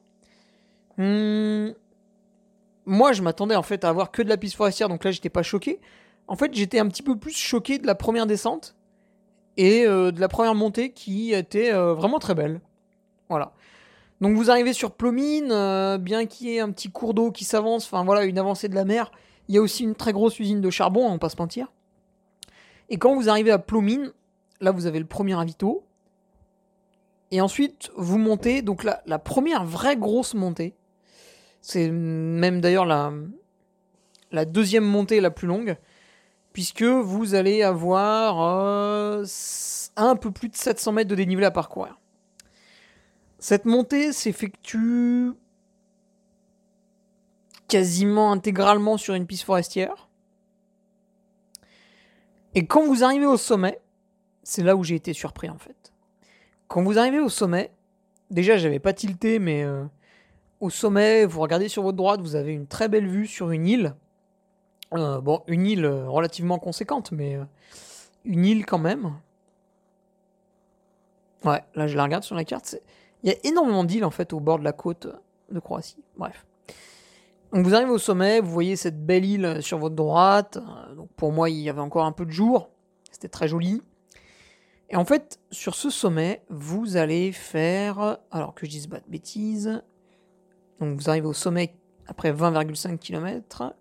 Hum, 0.98 1.74
moi, 2.86 3.12
je 3.12 3.22
m'attendais 3.22 3.56
en 3.56 3.64
fait 3.64 3.84
à 3.84 3.90
avoir 3.90 4.12
que 4.12 4.22
de 4.22 4.30
la 4.30 4.38
piste 4.38 4.56
forestière, 4.56 4.88
donc 4.88 5.04
là, 5.04 5.12
j'étais 5.12 5.30
pas 5.30 5.44
choqué. 5.44 5.80
En 6.28 6.38
fait, 6.38 6.54
j'étais 6.54 6.80
un 6.80 6.88
petit 6.88 7.04
peu 7.04 7.18
plus 7.18 7.36
choqué 7.36 7.80
de 7.80 7.86
la 7.86 7.96
première 7.96 8.26
descente 8.26 8.76
et 9.58 9.86
euh, 9.86 10.12
de 10.12 10.22
la 10.22 10.30
première 10.30 10.56
montée 10.56 10.92
qui 10.92 11.34
était 11.34 11.74
euh, 11.74 11.94
vraiment 11.94 12.20
très 12.20 12.34
belle. 12.34 12.62
Voilà. 13.28 13.52
Donc 14.22 14.36
vous 14.36 14.50
arrivez 14.50 14.74
sur 14.74 14.92
Plomine, 14.92 15.52
euh, 15.52 15.98
bien 15.98 16.26
qu'il 16.26 16.48
y 16.48 16.56
ait 16.56 16.60
un 16.60 16.72
petit 16.72 16.90
cours 16.90 17.14
d'eau 17.14 17.32
qui 17.32 17.44
s'avance, 17.44 17.86
enfin 17.86 18.04
voilà, 18.06 18.24
une 18.24 18.40
avancée 18.40 18.70
de 18.70 18.76
la 18.76 18.86
mer. 18.86 19.12
Il 19.50 19.56
y 19.56 19.58
a 19.58 19.62
aussi 19.62 19.84
une 19.84 19.96
très 19.96 20.14
grosse 20.14 20.40
usine 20.40 20.62
de 20.62 20.70
charbon, 20.70 21.06
on 21.06 21.20
passe 21.20 21.36
pas 21.36 21.38
se 21.38 21.42
mentir. 21.42 21.68
Et 22.90 22.98
quand 22.98 23.16
vous 23.16 23.30
arrivez 23.30 23.52
à 23.52 23.60
Plomine, 23.60 24.12
là 24.62 24.72
vous 24.72 24.86
avez 24.86 25.00
le 25.00 25.06
premier 25.06 25.40
avito. 25.40 25.84
Et 27.32 27.42
ensuite 27.42 27.92
vous 27.96 28.18
montez, 28.18 28.62
donc 28.62 28.84
la, 28.84 29.02
la 29.06 29.20
première 29.20 29.66
vraie 29.66 29.98
grosse 29.98 30.34
montée, 30.34 30.76
C'est 31.62 31.90
même 31.90 32.62
d'ailleurs 32.62 32.86
la, 32.86 33.12
la 34.32 34.46
deuxième 34.46 34.86
montée 34.86 35.20
la 35.20 35.32
plus 35.32 35.48
longue, 35.48 35.78
puisque 36.54 36.84
vous 36.84 37.36
allez 37.36 37.64
avoir 37.64 38.42
euh, 38.42 39.26
un 39.96 40.16
peu 40.16 40.32
plus 40.32 40.50
de 40.50 40.56
700 40.56 40.92
mètres 40.94 41.10
de 41.10 41.16
dénivelé 41.16 41.46
à 41.46 41.52
parcourir. 41.52 42.00
Cette 43.40 43.66
montée 43.66 44.14
s'effectue 44.14 45.32
quasiment 47.68 48.32
intégralement 48.32 48.98
sur 48.98 49.14
une 49.14 49.28
piste 49.28 49.44
forestière. 49.44 50.07
Et 52.58 52.66
quand 52.66 52.88
vous 52.88 53.04
arrivez 53.04 53.28
au 53.28 53.38
sommet, 53.38 53.80
c'est 54.42 54.64
là 54.64 54.76
où 54.76 54.84
j'ai 54.84 54.96
été 54.96 55.14
surpris 55.14 55.48
en 55.48 55.60
fait. 55.60 55.94
Quand 56.68 56.82
vous 56.82 56.98
arrivez 56.98 57.20
au 57.20 57.30
sommet, 57.30 57.70
déjà 58.32 58.58
j'avais 58.58 58.80
pas 58.80 58.94
tilté, 58.94 59.38
mais 59.38 59.62
euh, 59.62 59.84
au 60.60 60.72
sommet, 60.72 61.26
vous 61.26 61.40
regardez 61.40 61.70
sur 61.70 61.84
votre 61.84 61.98
droite, 61.98 62.20
vous 62.20 62.36
avez 62.36 62.54
une 62.54 62.66
très 62.66 62.90
belle 62.90 63.08
vue 63.08 63.28
sur 63.28 63.52
une 63.52 63.68
île. 63.68 63.94
Euh, 64.96 65.22
bon, 65.22 65.44
une 65.46 65.68
île 65.68 65.86
euh, 65.86 66.10
relativement 66.10 66.58
conséquente, 66.58 67.12
mais 67.12 67.38
une 68.26 68.44
île 68.44 68.66
quand 68.66 68.80
même. 68.80 69.14
Ouais, 71.46 71.64
là 71.76 71.86
je 71.86 71.96
la 71.96 72.06
regarde 72.06 72.24
sur 72.24 72.36
la 72.36 72.44
carte. 72.44 72.76
Il 73.22 73.30
y 73.30 73.34
a 73.34 73.38
énormément 73.44 73.84
d'îles 73.84 74.04
en 74.04 74.10
fait 74.10 74.34
au 74.34 74.40
bord 74.40 74.58
de 74.58 74.64
la 74.64 74.74
côte 74.74 75.08
de 75.52 75.60
Croatie. 75.60 76.04
Bref. 76.18 76.44
Donc 77.54 77.66
vous 77.66 77.74
arrivez 77.74 77.92
au 77.92 77.98
sommet, 77.98 78.42
vous 78.42 78.52
voyez 78.52 78.76
cette 78.76 79.06
belle 79.06 79.26
île 79.26 79.62
sur 79.62 79.78
votre 79.78 79.96
droite. 79.96 80.58
Donc 80.96 81.10
pour 81.14 81.32
moi, 81.32 81.50
il 81.50 81.58
y 81.58 81.70
avait 81.70 81.82
encore 81.82 82.06
un 82.06 82.12
peu 82.12 82.26
de 82.26 82.32
jour. 82.32 82.70
C'était 83.12 83.30
très 83.30 83.48
joli. 83.48 83.82
Et 84.90 84.96
en 84.96 85.06
fait, 85.06 85.40
sur 85.52 85.76
ce 85.76 85.90
sommet, 85.90 86.44
vous 86.50 86.98
allez 86.98 87.32
faire. 87.32 88.20
Alors 88.32 88.54
que 88.54 88.66
je 88.66 88.72
dise 88.72 88.88
pas 88.88 89.00
de 89.00 89.10
bêtises. 89.10 89.82
Donc 90.80 91.00
vous 91.00 91.10
arrivez 91.10 91.28
au 91.28 91.34
sommet 91.34 91.76
après 92.06 92.32
20,5 92.32 92.98
km. 92.98 93.76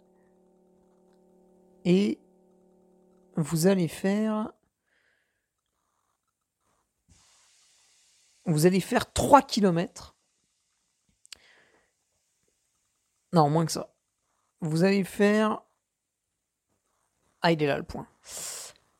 Et 1.84 2.18
vous 3.36 3.66
allez 3.66 3.88
faire. 3.88 4.52
Vous 8.46 8.66
allez 8.66 8.80
faire 8.80 9.12
3 9.12 9.42
km. 9.42 10.15
Non, 13.36 13.50
moins 13.50 13.66
que 13.66 13.72
ça. 13.72 13.92
Vous 14.62 14.82
allez 14.82 15.04
faire. 15.04 15.60
Ah, 17.42 17.52
il 17.52 17.62
est 17.62 17.66
là 17.66 17.76
le 17.76 17.82
point. 17.82 18.06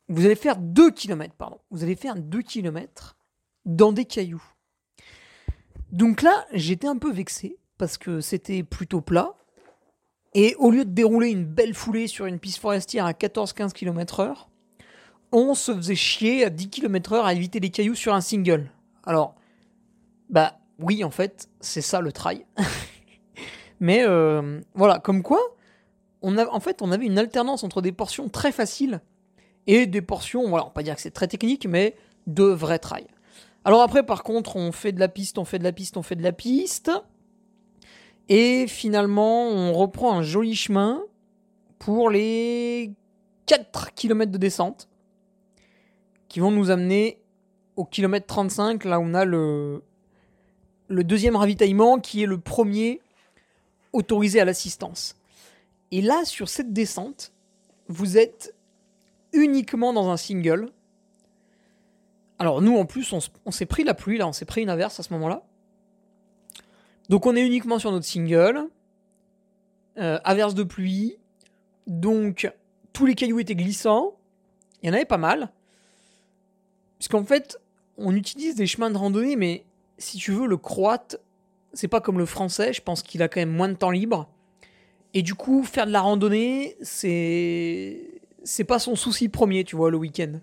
Vous 0.09 0.27
allez 0.27 0.35
faire 0.35 0.59
2 0.59 0.91
km, 0.91 1.35
pardon. 1.35 1.59
Vous 1.71 1.83
allez 1.83 1.97
faire 1.97 2.17
2 2.17 2.43
km 2.43 3.17
dans 3.65 3.93
des 3.93 4.05
cailloux. 4.05 4.45
Donc 5.91 6.21
là, 6.21 6.45
j'étais 6.53 6.87
un 6.87 6.99
peu 6.99 7.11
vexé 7.11 7.57
parce 7.79 7.97
que 7.97 8.21
c'était 8.21 8.63
plutôt 8.63 9.01
plat. 9.01 9.37
Et 10.35 10.55
au 10.57 10.71
lieu 10.71 10.85
de 10.85 10.91
dérouler 10.91 11.31
une 11.31 11.47
belle 11.47 11.73
foulée 11.73 12.07
sur 12.07 12.27
une 12.27 12.39
piste 12.39 12.59
forestière 12.59 13.07
à 13.07 13.13
14-15 13.13 13.73
km/h, 13.73 14.49
on 15.33 15.55
se 15.55 15.75
faisait 15.75 15.95
chier 15.95 16.45
à 16.45 16.51
10 16.51 16.69
km/h 16.69 17.25
à 17.25 17.33
éviter 17.33 17.59
les 17.59 17.71
cailloux 17.71 17.95
sur 17.95 18.13
un 18.13 18.21
single. 18.21 18.71
Alors, 19.05 19.35
bah 20.29 20.59
oui, 20.79 21.05
en 21.05 21.11
fait, 21.11 21.49
c'est 21.61 21.81
ça 21.81 22.03
le 22.03 22.13
trail. 22.13 22.45
Mais 23.81 24.05
euh, 24.05 24.61
voilà, 24.75 24.99
comme 24.99 25.23
quoi, 25.23 25.41
on 26.23 26.39
a, 26.39 26.47
en 26.47 26.61
fait, 26.61 26.83
on 26.83 26.93
avait 26.93 27.07
une 27.07 27.19
alternance 27.19 27.65
entre 27.65 27.83
des 27.83 27.93
portions 27.93 28.29
très 28.29 28.53
faciles 28.53 29.01
et 29.67 29.87
des 29.87 30.03
portions, 30.03 30.49
voilà, 30.49 30.65
on 30.65 30.69
va 30.69 30.73
pas 30.73 30.83
dire 30.83 30.95
que 30.95 31.01
c'est 31.01 31.11
très 31.11 31.29
technique, 31.29 31.67
mais 31.67 31.97
de 32.27 32.45
vrai 32.45 32.79
trail. 32.79 33.07
Alors 33.65 33.83
après, 33.83 34.05
par 34.05 34.23
contre, 34.23 34.57
on 34.57 34.73
fait 34.73 34.93
de 34.93 35.01
la 35.01 35.09
piste, 35.09 35.39
on 35.39 35.45
fait 35.45 35.59
de 35.59 35.65
la 35.65 35.73
piste, 35.73 35.97
on 35.97 36.03
fait 36.03 36.15
de 36.15 36.23
la 36.23 36.33
piste. 36.33 36.91
Et 38.29 38.67
finalement, 38.67 39.49
on 39.49 39.73
reprend 39.73 40.13
un 40.17 40.23
joli 40.23 40.55
chemin 40.55 41.03
pour 41.79 42.11
les 42.11 42.93
4 43.47 43.95
km 43.95 44.31
de 44.31 44.39
descente 44.39 44.89
qui 46.29 46.41
vont 46.41 46.51
nous 46.51 46.71
amener 46.71 47.21
au 47.77 47.85
kilomètre 47.85 48.27
35, 48.27 48.85
là 48.85 48.99
on 48.99 49.15
a 49.15 49.25
le, 49.25 49.83
le 50.89 51.05
deuxième 51.05 51.37
ravitaillement 51.37 51.99
qui 51.99 52.23
est 52.23 52.27
le 52.27 52.39
premier 52.39 53.01
autorisé 53.93 54.41
à 54.41 54.45
l'assistance. 54.45 55.17
Et 55.91 56.03
là, 56.03 56.25
sur 56.25 56.49
cette 56.49 56.73
descente, 56.73 57.33
vous 57.89 58.19
êtes 58.19 58.55
uniquement 59.33 59.93
dans 59.93 60.11
un 60.11 60.17
single. 60.17 60.71
Alors 62.39 62.61
nous, 62.61 62.77
en 62.77 62.85
plus, 62.85 63.13
on, 63.13 63.51
s'est 63.51 63.67
pris 63.67 63.85
la 63.85 63.95
pluie, 63.95 64.19
là, 64.19 64.27
on 64.27 64.33
s'est 64.33 64.45
pris 64.45 64.63
une 64.63 64.69
averse 64.69 64.99
à 65.01 65.03
ce 65.03 65.13
moment-là. 65.15 65.45
Donc 67.09 67.27
on 67.27 67.37
est 67.37 67.47
uniquement 67.47 67.79
sur 67.79 67.93
notre 67.93 68.07
single. 68.07 68.69
Euh, 69.99 70.19
averse 70.25 70.55
de 70.55 70.65
pluie. 70.65 71.17
Donc 71.87 72.53
tous 72.93 73.07
les 73.07 73.15
cailloux 73.15 73.39
étaient 73.39 73.55
glissants. 73.55 74.15
Il 74.83 74.89
y 74.89 74.91
en 74.91 74.95
avait 74.95 75.05
pas 75.05 75.19
mal. 75.19 75.51
Puisqu'en 76.99 77.25
fait, 77.25 77.59
on 77.97 78.15
utilise 78.15 78.57
des 78.57 78.67
chemins 78.67 78.91
de 78.91 78.97
randonnée, 78.97 79.37
mais 79.37 79.65
si 79.99 80.19
tu 80.19 80.33
veux, 80.33 80.47
le 80.47 80.57
croate, 80.57 81.21
c'est 81.77 81.89
pas 81.89 82.01
comme 82.01 82.19
le 82.19 82.27
français. 82.27 82.73
Je 82.73 82.83
pense 82.83 83.03
qu'il 83.03 83.23
a 83.23 83.29
quand 83.29 83.41
même 83.41 83.53
moins 83.53 83.69
de 83.69 83.75
temps 83.75 83.91
libre. 83.91 84.29
Et 85.15 85.23
du 85.23 85.35
coup, 85.35 85.63
faire 85.63 85.87
de 85.87 85.93
la 85.93 86.01
randonnée, 86.01 86.77
c'est 86.83 88.21
c'est 88.45 88.65
pas 88.65 88.79
son 88.79 88.97
souci 88.97 89.29
premier, 89.29 89.65
tu 89.65 89.77
vois, 89.77 89.91
le 89.91 89.97
week-end. 89.97 90.41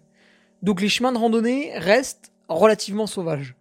Donc 0.62 0.82
les 0.82 0.89
chemins 0.89 1.12
de 1.12 1.17
randonnée 1.17 1.78
restent 1.78 2.32
relativement 2.48 3.08
sauvages. 3.08 3.56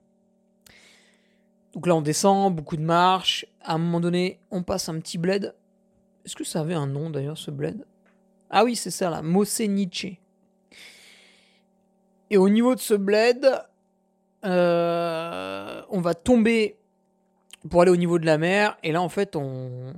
Donc 1.74 1.87
là, 1.87 1.96
on 1.96 2.02
descend, 2.02 2.54
beaucoup 2.54 2.76
de 2.76 2.82
marches. 2.82 3.46
À 3.62 3.74
un 3.74 3.78
moment 3.78 4.00
donné, 4.00 4.40
on 4.50 4.62
passe 4.62 4.88
un 4.88 4.98
petit 4.98 5.16
bled. 5.16 5.54
Est-ce 6.24 6.37
que 6.37 6.44
ça 6.44 6.61
avait 6.61 6.74
un 6.74 6.87
nom 6.87 7.08
d'ailleurs, 7.08 7.38
ce 7.38 7.50
bled? 7.50 7.87
Ah 8.50 8.64
oui, 8.64 8.76
c'est 8.76 8.90
ça 8.90 9.08
là, 9.08 9.22
Mosenice. 9.22 10.18
Et 12.30 12.37
au 12.37 12.48
niveau 12.48 12.74
de 12.74 12.80
ce 12.80 12.94
bled, 12.94 13.46
euh, 14.44 15.82
on 15.88 16.00
va 16.00 16.14
tomber 16.14 16.76
pour 17.68 17.83
aller 17.83 17.90
au 17.90 17.96
niveau 17.96 18.18
de 18.18 18.27
la 18.27 18.38
mer. 18.38 18.77
Et 18.83 18.92
là, 18.92 19.03
en 19.03 19.09
fait, 19.09 19.37
on, 19.37 19.94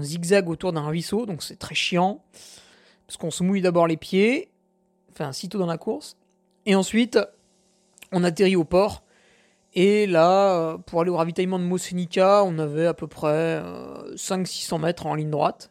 zigzague 0.00 0.48
autour 0.48 0.72
d'un 0.72 0.86
ruisseau, 0.86 1.26
donc 1.26 1.42
c'est 1.42 1.56
très 1.56 1.74
chiant 1.74 2.22
parce 3.06 3.16
qu'on 3.16 3.30
se 3.30 3.42
mouille 3.42 3.62
d'abord 3.62 3.86
les 3.86 3.96
pieds, 3.96 4.50
enfin, 5.12 5.32
sitôt 5.32 5.58
dans 5.58 5.66
la 5.66 5.78
course, 5.78 6.16
et 6.66 6.74
ensuite, 6.74 7.18
on 8.12 8.24
atterrit 8.24 8.56
au 8.56 8.64
port. 8.64 9.04
Et 9.74 10.06
là, 10.06 10.78
pour 10.86 11.02
aller 11.02 11.10
au 11.10 11.16
ravitaillement 11.16 11.58
de 11.58 11.64
Mosenica, 11.64 12.42
on 12.44 12.58
avait 12.58 12.86
à 12.86 12.94
peu 12.94 13.06
près 13.06 13.62
500-600 14.14 14.74
euh, 14.74 14.78
mètres 14.78 15.06
en 15.06 15.14
ligne 15.14 15.30
droite. 15.30 15.70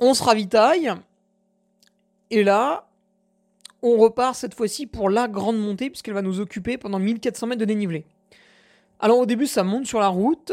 On 0.00 0.12
se 0.12 0.22
ravitaille. 0.22 0.92
Et 2.30 2.44
là, 2.44 2.88
on 3.82 3.96
repart 3.96 4.34
cette 4.34 4.54
fois-ci 4.54 4.86
pour 4.86 5.08
la 5.08 5.28
grande 5.28 5.58
montée, 5.58 5.88
puisqu'elle 5.88 6.14
va 6.14 6.22
nous 6.22 6.40
occuper 6.40 6.76
pendant 6.78 6.98
1400 6.98 7.46
mètres 7.46 7.60
de 7.60 7.64
dénivelé. 7.64 8.04
Alors 9.00 9.18
au 9.18 9.26
début, 9.26 9.46
ça 9.46 9.62
monte 9.62 9.86
sur 9.86 10.00
la 10.00 10.08
route. 10.08 10.52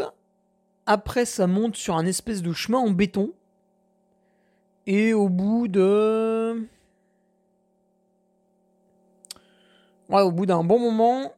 Après, 0.86 1.24
ça 1.24 1.46
monte 1.46 1.76
sur 1.76 1.96
un 1.96 2.06
espèce 2.06 2.42
de 2.42 2.52
chemin 2.52 2.78
en 2.78 2.90
béton. 2.90 3.32
Et 4.86 5.12
au 5.12 5.28
bout 5.28 5.66
de. 5.66 6.66
Ouais, 10.08 10.22
au 10.22 10.30
bout 10.30 10.46
d'un 10.46 10.62
bon 10.62 10.78
moment, 10.78 11.32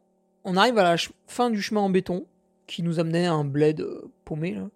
on 0.45 0.57
arrive 0.57 0.79
à 0.79 0.83
la 0.83 0.97
fin 1.27 1.49
du 1.49 1.63
chemin 1.63 1.81
en 1.81 1.89
béton 1.89 2.27
qui 2.67 2.83
nous 2.83 3.01
amenait 3.01 3.27
à 3.27 3.33
un 3.33 3.45
bled 3.45 3.81
euh, 3.81 4.11
paumé 4.27 4.53
là. 4.53 4.69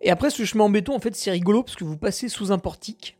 Et 0.00 0.10
après 0.10 0.30
ce 0.30 0.44
chemin 0.44 0.64
en 0.64 0.70
béton, 0.70 0.94
en 0.94 1.00
fait, 1.00 1.14
c'est 1.14 1.30
rigolo 1.30 1.62
parce 1.62 1.76
que 1.76 1.84
vous 1.84 1.96
passez 1.96 2.28
sous 2.28 2.52
un 2.52 2.58
portique, 2.58 3.16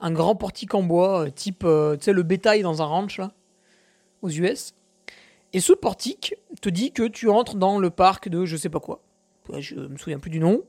un 0.00 0.12
grand 0.12 0.34
portique 0.34 0.74
en 0.74 0.82
bois, 0.82 1.26
euh, 1.26 1.30
type, 1.30 1.62
euh, 1.64 1.96
le 2.06 2.22
bétail 2.22 2.62
dans 2.62 2.82
un 2.82 2.84
ranch 2.84 3.18
là, 3.18 3.32
aux 4.22 4.30
US. 4.30 4.74
Et 5.54 5.60
ce 5.60 5.72
portique 5.72 6.34
te 6.60 6.68
dit 6.68 6.90
que 6.90 7.04
tu 7.04 7.30
entres 7.30 7.54
dans 7.54 7.78
le 7.78 7.88
parc 7.88 8.28
de 8.28 8.44
je 8.44 8.56
sais 8.56 8.68
pas 8.68 8.80
quoi. 8.80 9.00
Je 9.56 9.76
me 9.76 9.96
souviens 9.96 10.18
plus 10.18 10.30
du 10.30 10.40
nom. 10.40 10.62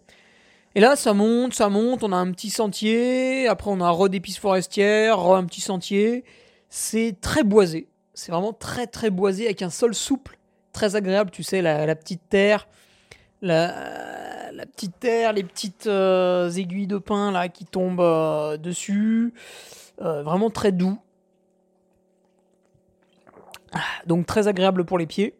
Et 0.76 0.80
là, 0.80 0.96
ça 0.96 1.14
monte, 1.14 1.54
ça 1.54 1.70
monte, 1.70 2.04
on 2.04 2.12
a 2.12 2.18
un 2.18 2.32
petit 2.32 2.52
sentier, 2.52 3.48
après 3.48 3.72
on 3.72 3.82
a 3.82 3.88
un 3.88 4.10
pistes 4.20 4.38
forestières, 4.38 5.20
un 5.20 5.46
petit 5.46 5.62
sentier. 5.62 6.24
C'est 6.70 7.16
très 7.20 7.44
boisé. 7.44 7.88
C'est 8.14 8.32
vraiment 8.32 8.54
très 8.54 8.86
très 8.86 9.10
boisé 9.10 9.46
avec 9.46 9.64
un 9.64 9.72
sol 9.72 9.96
souple, 9.96 10.38
très 10.72 10.96
agréable, 10.96 11.32
tu 11.32 11.42
sais, 11.42 11.62
la, 11.62 11.96
petite 11.96 12.22
terre, 12.30 12.68
la, 13.42 13.72
petite 14.72 15.00
terre, 15.00 15.34
les 15.34 15.44
petites 15.44 15.88
euh, 15.88 16.52
aiguilles 16.52 16.88
de 16.88 16.98
pin 16.98 17.32
là 17.32 17.50
qui 17.50 17.66
tombent 17.66 18.02
euh, 18.02 18.58
dessus. 18.58 19.34
Euh, 20.02 20.22
vraiment 20.22 20.52
très 20.52 20.72
doux. 20.72 21.00
Donc 24.06 24.26
très 24.26 24.48
agréable 24.48 24.86
pour 24.86 24.98
les 24.98 25.06
pieds. 25.06 25.36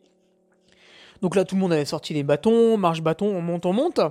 Donc 1.22 1.36
là, 1.36 1.46
tout 1.46 1.56
le 1.56 1.62
monde 1.62 1.74
avait 1.74 1.86
sorti 1.86 2.14
les 2.14 2.24
bâtons, 2.24 2.78
marche 2.78 3.02
bâton, 3.02 3.28
on 3.28 3.42
monte, 3.42 3.66
on 3.66 3.74
monte 3.74 4.02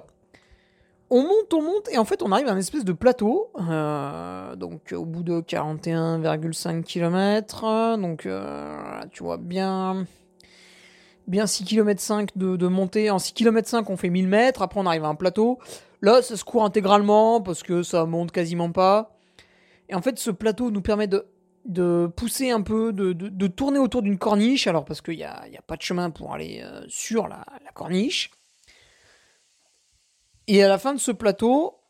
on 1.10 1.22
monte, 1.22 1.52
on 1.54 1.62
monte, 1.62 1.88
et 1.92 1.98
en 1.98 2.04
fait, 2.04 2.22
on 2.22 2.32
arrive 2.32 2.48
à 2.48 2.52
un 2.52 2.56
espèce 2.56 2.84
de 2.84 2.92
plateau. 2.92 3.50
Euh, 3.70 4.56
donc, 4.56 4.92
au 4.92 5.04
bout 5.04 5.22
de 5.22 5.40
41,5 5.40 6.82
km. 6.82 7.96
Donc, 7.98 8.26
euh, 8.26 9.00
tu 9.12 9.22
vois 9.22 9.36
bien. 9.36 10.06
bien 11.28 11.46
6 11.46 11.64
km 11.64 12.00
5 12.00 12.36
de, 12.36 12.56
de 12.56 12.66
montée. 12.66 13.10
En 13.10 13.18
6 13.18 13.32
km 13.32 13.68
5, 13.68 13.90
on 13.90 13.96
fait 13.96 14.10
1000 14.10 14.28
mètres. 14.28 14.62
Après, 14.62 14.80
on 14.80 14.86
arrive 14.86 15.04
à 15.04 15.08
un 15.08 15.14
plateau. 15.14 15.58
Là, 16.02 16.20
ça 16.22 16.36
se 16.36 16.44
court 16.44 16.64
intégralement 16.64 17.40
parce 17.40 17.62
que 17.62 17.82
ça 17.82 18.06
monte 18.06 18.32
quasiment 18.32 18.72
pas. 18.72 19.16
Et 19.88 19.94
en 19.94 20.02
fait, 20.02 20.18
ce 20.18 20.30
plateau 20.30 20.70
nous 20.70 20.82
permet 20.82 21.06
de, 21.06 21.26
de 21.64 22.10
pousser 22.14 22.50
un 22.50 22.62
peu, 22.62 22.92
de, 22.92 23.46
tourner 23.46 23.78
autour 23.78 24.02
d'une 24.02 24.18
corniche. 24.18 24.66
Alors, 24.66 24.84
parce 24.84 25.00
qu'il 25.00 25.16
n'y 25.16 25.24
a, 25.24 25.48
y 25.48 25.56
a, 25.56 25.62
pas 25.62 25.76
de 25.76 25.82
chemin 25.82 26.10
pour 26.10 26.34
aller 26.34 26.60
euh, 26.62 26.84
sur 26.88 27.28
la, 27.28 27.44
corniche. 27.74 28.30
Et 30.46 30.62
à 30.62 30.68
la 30.68 30.78
fin 30.78 30.92
de 30.92 31.00
ce 31.00 31.10
plateau, 31.10 31.80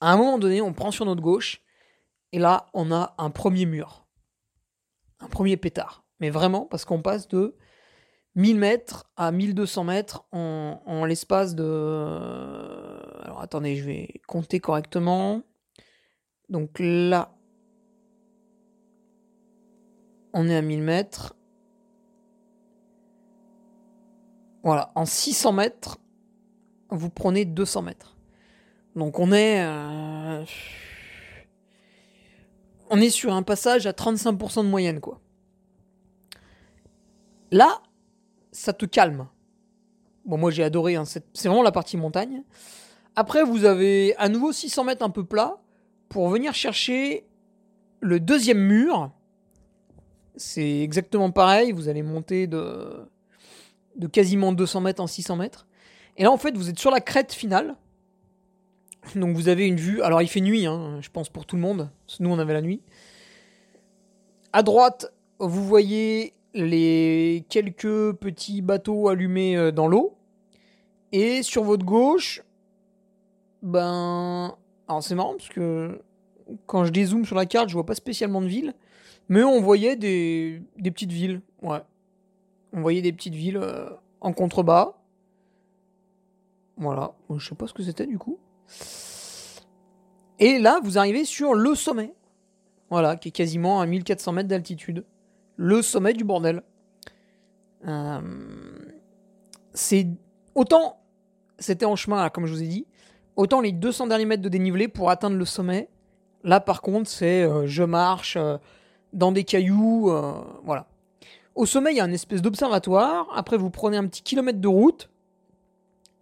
à 0.00 0.12
un 0.12 0.16
moment 0.16 0.38
donné, 0.38 0.60
on 0.60 0.72
prend 0.72 0.90
sur 0.90 1.04
notre 1.04 1.22
gauche. 1.22 1.62
Et 2.32 2.38
là, 2.38 2.66
on 2.74 2.92
a 2.92 3.14
un 3.18 3.30
premier 3.30 3.66
mur. 3.66 4.06
Un 5.20 5.28
premier 5.28 5.56
pétard. 5.56 6.04
Mais 6.18 6.30
vraiment, 6.30 6.66
parce 6.66 6.84
qu'on 6.84 7.02
passe 7.02 7.28
de 7.28 7.56
1000 8.34 8.58
mètres 8.58 9.10
à 9.16 9.32
1200 9.32 9.84
mètres 9.84 10.24
en, 10.32 10.82
en 10.84 11.04
l'espace 11.04 11.54
de... 11.54 11.64
Alors 13.22 13.40
attendez, 13.40 13.76
je 13.76 13.84
vais 13.84 14.20
compter 14.26 14.60
correctement. 14.60 15.42
Donc 16.48 16.78
là, 16.78 17.32
on 20.32 20.48
est 20.48 20.56
à 20.56 20.62
1000 20.62 20.82
mètres. 20.82 21.34
Voilà, 24.62 24.92
en 24.94 25.06
600 25.06 25.52
mètres, 25.52 25.98
vous 26.90 27.10
prenez 27.10 27.44
200 27.44 27.82
mètres. 27.82 28.16
Donc 28.96 29.18
on 29.18 29.32
est... 29.32 29.64
Euh... 29.64 30.44
On 32.90 33.00
est 33.00 33.10
sur 33.10 33.32
un 33.32 33.42
passage 33.42 33.86
à 33.86 33.92
35% 33.92 34.64
de 34.64 34.68
moyenne, 34.68 35.00
quoi. 35.00 35.20
Là, 37.52 37.80
ça 38.52 38.72
te 38.72 38.84
calme. 38.84 39.28
Bon, 40.24 40.36
moi 40.36 40.50
j'ai 40.50 40.64
adoré, 40.64 40.96
hein, 40.96 41.04
c'est 41.04 41.24
vraiment 41.44 41.62
la 41.62 41.72
partie 41.72 41.96
montagne. 41.96 42.42
Après, 43.16 43.42
vous 43.42 43.64
avez 43.64 44.14
à 44.16 44.28
nouveau 44.28 44.52
600 44.52 44.84
mètres 44.84 45.04
un 45.04 45.10
peu 45.10 45.24
plat 45.24 45.60
pour 46.08 46.28
venir 46.28 46.54
chercher 46.54 47.26
le 48.00 48.20
deuxième 48.20 48.60
mur. 48.60 49.10
C'est 50.40 50.80
exactement 50.80 51.30
pareil, 51.30 51.70
vous 51.72 51.90
allez 51.90 52.02
monter 52.02 52.46
de, 52.46 53.06
de 53.96 54.06
quasiment 54.06 54.52
200 54.52 54.80
mètres 54.80 55.02
en 55.02 55.06
600 55.06 55.36
mètres. 55.36 55.66
Et 56.16 56.22
là, 56.22 56.30
en 56.30 56.38
fait, 56.38 56.56
vous 56.56 56.70
êtes 56.70 56.78
sur 56.78 56.90
la 56.90 57.00
crête 57.00 57.34
finale. 57.34 57.76
Donc 59.14 59.36
vous 59.36 59.48
avez 59.48 59.66
une 59.66 59.76
vue. 59.76 60.00
Alors 60.00 60.22
il 60.22 60.28
fait 60.28 60.40
nuit, 60.40 60.64
hein, 60.64 60.98
je 61.02 61.10
pense 61.10 61.28
pour 61.28 61.44
tout 61.44 61.56
le 61.56 61.62
monde. 61.62 61.90
Nous, 62.20 62.30
on 62.30 62.38
avait 62.38 62.54
la 62.54 62.62
nuit. 62.62 62.80
À 64.54 64.62
droite, 64.62 65.12
vous 65.38 65.62
voyez 65.66 66.32
les 66.54 67.44
quelques 67.50 68.14
petits 68.14 68.62
bateaux 68.62 69.10
allumés 69.10 69.70
dans 69.72 69.88
l'eau. 69.88 70.16
Et 71.12 71.42
sur 71.42 71.64
votre 71.64 71.84
gauche, 71.84 72.42
ben. 73.60 74.56
Alors 74.88 75.02
c'est 75.02 75.14
marrant 75.14 75.34
parce 75.34 75.50
que 75.50 76.00
quand 76.64 76.86
je 76.86 76.92
dézoome 76.92 77.26
sur 77.26 77.36
la 77.36 77.44
carte, 77.44 77.68
je 77.68 77.74
vois 77.74 77.84
pas 77.84 77.94
spécialement 77.94 78.40
de 78.40 78.46
villes. 78.46 78.74
Mais 79.30 79.42
on 79.42 79.62
voyait 79.62 79.96
des, 79.96 80.62
petites 80.82 81.12
villes. 81.12 81.40
Ouais. 81.62 81.80
On 82.74 82.82
voyait 82.82 83.00
des 83.00 83.12
petites 83.12 83.34
villes 83.34 83.56
euh, 83.56 83.88
en 84.20 84.34
contrebas. 84.34 84.98
Voilà. 86.76 87.14
Je 87.34 87.48
sais 87.48 87.54
pas 87.54 87.66
ce 87.66 87.72
que 87.72 87.82
c'était 87.82 88.06
du 88.06 88.18
coup. 88.18 88.38
Et 90.38 90.58
là, 90.58 90.80
vous 90.82 90.98
arrivez 90.98 91.24
sur 91.24 91.54
le 91.54 91.74
sommet. 91.74 92.12
Voilà, 92.90 93.16
qui 93.16 93.28
est 93.28 93.32
quasiment 93.32 93.80
à 93.80 93.86
1400 93.86 94.32
mètres 94.32 94.48
d'altitude 94.48 95.06
le 95.56 95.80
sommet 95.82 96.12
du 96.12 96.24
bordel. 96.24 96.62
Euh, 97.86 98.20
c'est 99.74 100.08
autant 100.54 101.00
c'était 101.60 101.84
en 101.84 101.94
chemin, 101.94 102.16
là, 102.22 102.30
comme 102.30 102.46
je 102.46 102.52
vous 102.52 102.62
ai 102.62 102.66
dit, 102.66 102.86
autant 103.36 103.60
les 103.60 103.72
200 103.72 104.08
derniers 104.08 104.24
mètres 104.24 104.42
de 104.42 104.48
dénivelé 104.48 104.88
pour 104.88 105.10
atteindre 105.10 105.36
le 105.36 105.44
sommet. 105.44 105.88
Là, 106.42 106.58
par 106.58 106.80
contre, 106.80 107.08
c'est 107.08 107.42
euh, 107.42 107.66
je 107.66 107.82
marche 107.82 108.36
euh, 108.36 108.56
dans 109.12 109.32
des 109.32 109.44
cailloux, 109.44 110.10
euh, 110.10 110.32
voilà. 110.64 110.86
Au 111.54 111.66
sommet, 111.66 111.92
il 111.92 111.96
y 111.96 112.00
a 112.00 112.04
une 112.04 112.14
espèce 112.14 112.42
d'observatoire. 112.42 113.26
Après, 113.34 113.56
vous 113.56 113.70
prenez 113.70 113.96
un 113.96 114.06
petit 114.06 114.22
kilomètre 114.22 114.60
de 114.60 114.68
route. 114.68 115.10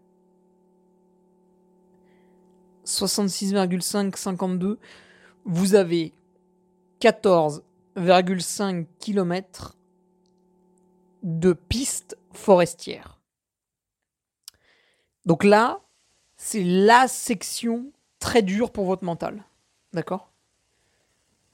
66,552. 2.86 4.80
Vous 5.44 5.76
avez 5.76 6.14
14,5 7.02 8.86
km 9.00 9.78
de 11.24 11.54
pistes 11.54 12.18
forestières. 12.32 13.20
Donc 15.26 15.44
là, 15.44 15.82
c'est 16.38 16.64
la 16.64 17.08
section 17.08 17.92
très 18.20 18.42
dure 18.42 18.72
pour 18.72 18.86
votre 18.86 19.04
mental. 19.04 19.44
D'accord? 19.94 20.32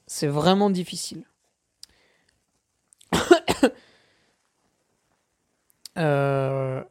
C'est 0.06 0.26
vraiment 0.26 0.68
difficile. 0.70 1.24
euh, 5.98 6.82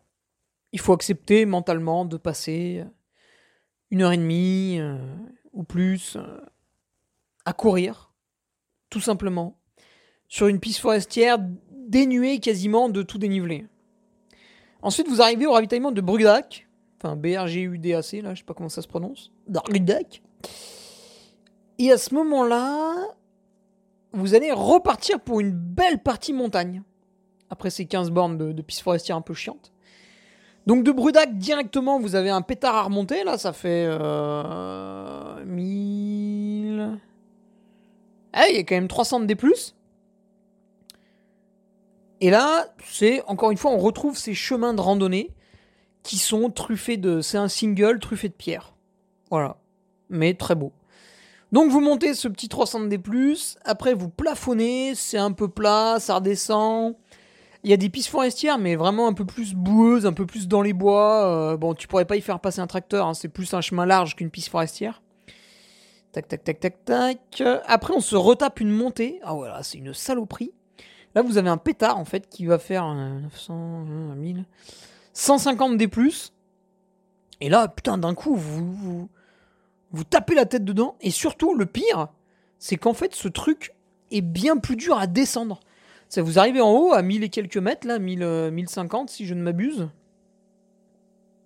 il 0.72 0.80
faut 0.80 0.94
accepter 0.94 1.46
mentalement 1.46 2.06
de 2.06 2.18
passer 2.18 2.84
une 3.92 4.02
heure 4.02 4.14
et 4.14 4.18
demie 4.18 4.78
euh, 4.80 4.98
ou 5.54 5.64
plus 5.64 6.16
euh, 6.16 6.40
à 7.46 7.54
courir, 7.54 8.14
tout 8.90 9.02
simplement, 9.02 9.60
sur 10.28 10.48
une 10.48 10.60
piste 10.60 10.80
forestière 10.80 11.38
dénuée 11.72 12.40
quasiment 12.40 12.90
de 12.90 13.04
tout 13.04 13.18
dénivelé. 13.18 13.68
Ensuite, 14.82 15.08
vous 15.08 15.22
arrivez 15.22 15.46
au 15.46 15.52
ravitaillement 15.52 15.92
de 15.92 16.02
Brudac, 16.02 16.68
enfin 16.98 17.16
B-R-G-U-D-A-C, 17.16 18.22
là, 18.22 18.34
je 18.34 18.40
sais 18.40 18.46
pas 18.46 18.54
comment 18.54 18.70
ça 18.70 18.82
se 18.82 18.88
prononce, 18.88 19.32
Brudac. 19.48 20.24
Et 21.78 21.92
à 21.92 21.98
ce 21.98 22.16
moment-là, 22.16 22.96
vous 24.14 24.34
allez 24.34 24.52
repartir 24.52 25.20
pour 25.20 25.42
une 25.42 25.52
belle 25.52 26.02
partie 26.02 26.34
montagne. 26.34 26.82
après 27.50 27.70
ces 27.70 27.86
15 27.86 28.12
bornes 28.12 28.38
de, 28.38 28.54
de 28.54 28.62
piste 28.62 28.82
forestière 28.82 29.18
un 29.18 29.22
peu 29.22 29.34
chiantes. 29.34 29.74
Donc 30.68 30.84
de 30.84 30.92
Brudac, 30.92 31.38
directement, 31.38 32.00
vous 32.00 32.16
avez 32.16 32.30
un 32.30 32.42
pétard 32.42 32.76
à 32.76 32.84
remonter. 32.84 33.24
Là, 33.24 33.38
ça 33.38 33.54
fait... 33.54 33.86
Euh, 33.88 35.44
1000... 35.46 37.00
Ah, 38.34 38.48
il 38.50 38.56
y 38.56 38.60
a 38.60 38.64
quand 38.64 38.76
même 38.76 38.88
300 38.88 39.22
de 39.22 39.26
D+. 39.26 39.38
Et 42.22 42.30
là, 42.30 42.68
c'est, 42.86 43.24
encore 43.26 43.52
une 43.52 43.58
fois, 43.58 43.72
on 43.72 43.78
retrouve 43.78 44.18
ces 44.18 44.34
chemins 44.34 44.74
de 44.74 44.82
randonnée 44.82 45.32
qui 46.04 46.18
sont 46.18 46.50
truffés 46.50 46.98
de... 46.98 47.22
C'est 47.22 47.38
un 47.38 47.48
single 47.48 48.00
truffé 48.00 48.30
de 48.30 48.34
pierre. 48.34 48.74
Voilà. 49.30 49.58
Mais 50.10 50.34
très 50.36 50.56
beau. 50.56 50.72
Donc 51.52 51.70
vous 51.70 51.82
montez 51.82 52.14
ce 52.14 52.28
petit 52.30 52.48
300 52.48 52.82
de 52.82 52.96
D+, 52.96 53.00
après 53.66 53.94
vous 53.94 54.08
plafonnez, 54.08 54.96
c'est 54.96 55.18
un 55.18 55.32
peu 55.32 55.48
plat, 55.50 55.98
ça 56.00 56.16
redescend... 56.16 56.96
Il 57.64 57.70
y 57.70 57.74
a 57.74 57.78
des 57.78 57.90
pistes 57.90 58.10
forestières, 58.10 58.58
mais 58.58 58.76
vraiment 58.76 59.08
un 59.08 59.14
peu 59.14 59.26
plus 59.26 59.54
boueuses, 59.54 60.06
un 60.06 60.14
peu 60.14 60.26
plus 60.26 60.48
dans 60.48 60.62
les 60.62 60.74
bois. 60.74 61.28
Euh, 61.28 61.58
bon, 61.58 61.76
tu 61.76 61.88
pourrais 61.88 62.06
pas 62.06 62.16
y 62.16 62.22
faire 62.22 62.40
passer 62.40 62.60
un 62.60 62.68
tracteur, 62.68 63.06
hein, 63.06 63.14
c'est 63.14 63.28
plus 63.28 63.54
un 63.54 63.62
chemin 63.62 63.86
large 63.86 64.16
qu'une 64.16 64.32
piste 64.32 64.50
forestière. 64.50 65.02
Tac, 66.12 66.28
tac, 66.28 66.44
tac, 66.44 66.60
tac, 66.60 66.86
tac. 66.86 67.44
Après, 67.68 67.94
on 67.94 68.02
se 68.02 68.16
retape 68.16 68.60
une 68.60 68.72
montée. 68.72 69.20
Ah 69.24 69.34
voilà, 69.34 69.64
c'est 69.64 69.78
une 69.78 69.94
saloperie. 69.94 70.54
Là, 71.14 71.22
vous 71.22 71.38
avez 71.38 71.50
un 71.50 71.58
pétard, 71.58 71.98
en 71.98 72.06
fait, 72.06 72.28
qui 72.28 72.46
va 72.46 72.58
faire 72.58 72.86
900, 72.94 73.86
1000... 74.16 74.46
150 75.14 75.78
D+. 75.78 75.90
Et 77.42 77.50
là, 77.50 77.68
putain, 77.68 77.98
d'un 77.98 78.14
coup, 78.14 78.36
vous, 78.36 79.10
vous 79.92 80.04
tapez 80.04 80.36
la 80.36 80.46
tête 80.46 80.64
dedans. 80.64 80.96
Et 81.02 81.12
surtout, 81.12 81.54
le 81.54 81.66
pire, 81.66 82.08
c'est 82.60 82.78
qu'en 82.78 82.94
fait, 82.94 83.14
ce 83.14 83.28
truc 83.28 83.74
est 84.12 84.22
bien 84.22 84.58
plus 84.58 84.76
dur 84.76 84.98
à 84.98 85.08
descendre. 85.08 85.60
Vous 86.18 86.40
arrivez 86.40 86.62
en 86.62 86.72
haut 86.72 86.94
à 86.94 87.02
1000 87.02 87.24
et 87.24 87.30
quelques 87.30 87.58
mètres, 87.58 87.88
là, 87.88 88.00
1000, 88.00 88.52
1050 88.52 89.10
si 89.10 89.26
je 89.26 89.34
ne 89.34 89.42
m'abuse? 89.42 89.90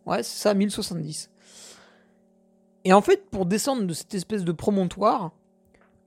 Ouais, 0.05 0.23
c'est 0.23 0.37
ça, 0.37 0.53
1070. 0.53 1.29
Et 2.83 2.93
en 2.93 3.01
fait, 3.01 3.29
pour 3.29 3.45
descendre 3.45 3.83
de 3.83 3.93
cette 3.93 4.13
espèce 4.13 4.43
de 4.43 4.51
promontoire, 4.51 5.31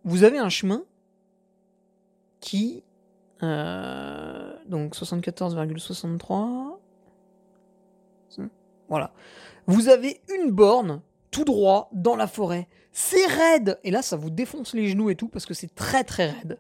vous 0.05 0.25
avez 0.25 0.39
un 0.39 0.49
chemin 0.49 0.85
qui. 2.41 2.85
Euh, 3.43 4.55
donc 4.67 4.95
74,63. 4.95 6.79
Voilà. 8.89 9.13
Vous 9.67 9.89
avez 9.89 10.21
une 10.35 10.51
borne 10.51 11.03
tout 11.31 11.45
droit 11.45 11.91
dans 11.93 12.17
la 12.17 12.27
forêt. 12.27 12.69
C'est 12.91 13.27
raide 13.27 13.79
Et 13.85 13.91
là, 13.91 14.01
ça 14.03 14.17
vous 14.17 14.31
défonce 14.31 14.75
les 14.75 14.89
genoux 14.89 15.11
et 15.11 15.15
tout 15.15 15.29
parce 15.29 15.47
que 15.47 15.55
c'est 15.55 15.75
très 15.75 16.05
très 16.05 16.31
raide. 16.31 16.59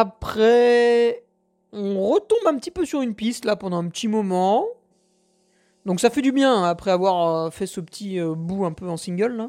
Après, 0.00 1.24
on 1.72 2.00
retombe 2.08 2.46
un 2.46 2.56
petit 2.56 2.70
peu 2.70 2.86
sur 2.86 3.00
une 3.00 3.16
piste 3.16 3.44
là 3.44 3.56
pendant 3.56 3.78
un 3.78 3.88
petit 3.88 4.06
moment. 4.06 4.64
Donc 5.86 5.98
ça 5.98 6.08
fait 6.08 6.22
du 6.22 6.30
bien 6.30 6.54
hein, 6.54 6.68
après 6.68 6.92
avoir 6.92 7.46
euh, 7.46 7.50
fait 7.50 7.66
ce 7.66 7.80
petit 7.80 8.20
euh, 8.20 8.36
bout 8.36 8.64
un 8.64 8.70
peu 8.70 8.88
en 8.88 8.96
single. 8.96 9.48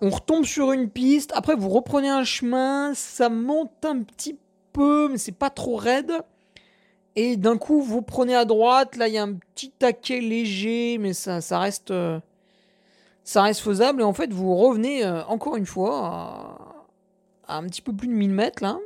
On 0.00 0.10
retombe 0.10 0.44
sur 0.44 0.72
une 0.72 0.90
piste. 0.90 1.30
Après, 1.36 1.54
vous 1.54 1.68
reprenez 1.68 2.08
un 2.08 2.24
chemin. 2.24 2.92
Ça 2.94 3.28
monte 3.28 3.84
un 3.84 4.02
petit 4.02 4.36
peu, 4.72 5.08
mais 5.08 5.18
c'est 5.18 5.38
pas 5.38 5.50
trop 5.50 5.76
raide. 5.76 6.10
Et 7.14 7.36
d'un 7.36 7.58
coup, 7.58 7.82
vous 7.82 8.02
prenez 8.02 8.34
à 8.34 8.44
droite. 8.44 8.96
Là, 8.96 9.06
il 9.06 9.14
y 9.14 9.18
a 9.18 9.22
un 9.22 9.34
petit 9.34 9.70
taquet 9.70 10.20
léger, 10.20 10.98
mais 10.98 11.12
ça, 11.12 11.40
ça 11.40 11.60
reste, 11.60 11.92
euh, 11.92 12.18
ça 13.22 13.42
reste 13.42 13.60
faisable. 13.60 14.00
Et 14.00 14.04
en 14.04 14.14
fait, 14.14 14.32
vous 14.32 14.56
revenez 14.56 15.06
encore 15.28 15.54
une 15.54 15.66
fois 15.66 16.69
un 17.56 17.66
petit 17.66 17.82
peu 17.82 17.94
plus 17.94 18.08
de 18.08 18.12
1000 18.12 18.30
mètres 18.30 18.62
là. 18.62 18.78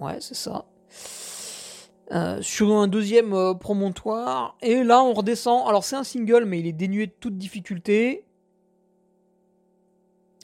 Ouais, 0.00 0.20
c'est 0.20 0.34
ça. 0.34 0.64
Euh, 2.10 2.42
sur 2.42 2.74
un 2.76 2.88
deuxième 2.88 3.32
euh, 3.32 3.54
promontoire. 3.54 4.56
Et 4.60 4.84
là, 4.84 5.02
on 5.02 5.14
redescend. 5.14 5.66
Alors, 5.66 5.82
c'est 5.82 5.96
un 5.96 6.04
single, 6.04 6.44
mais 6.44 6.60
il 6.60 6.66
est 6.66 6.72
dénué 6.72 7.06
de 7.06 7.12
toute 7.18 7.38
difficulté. 7.38 8.24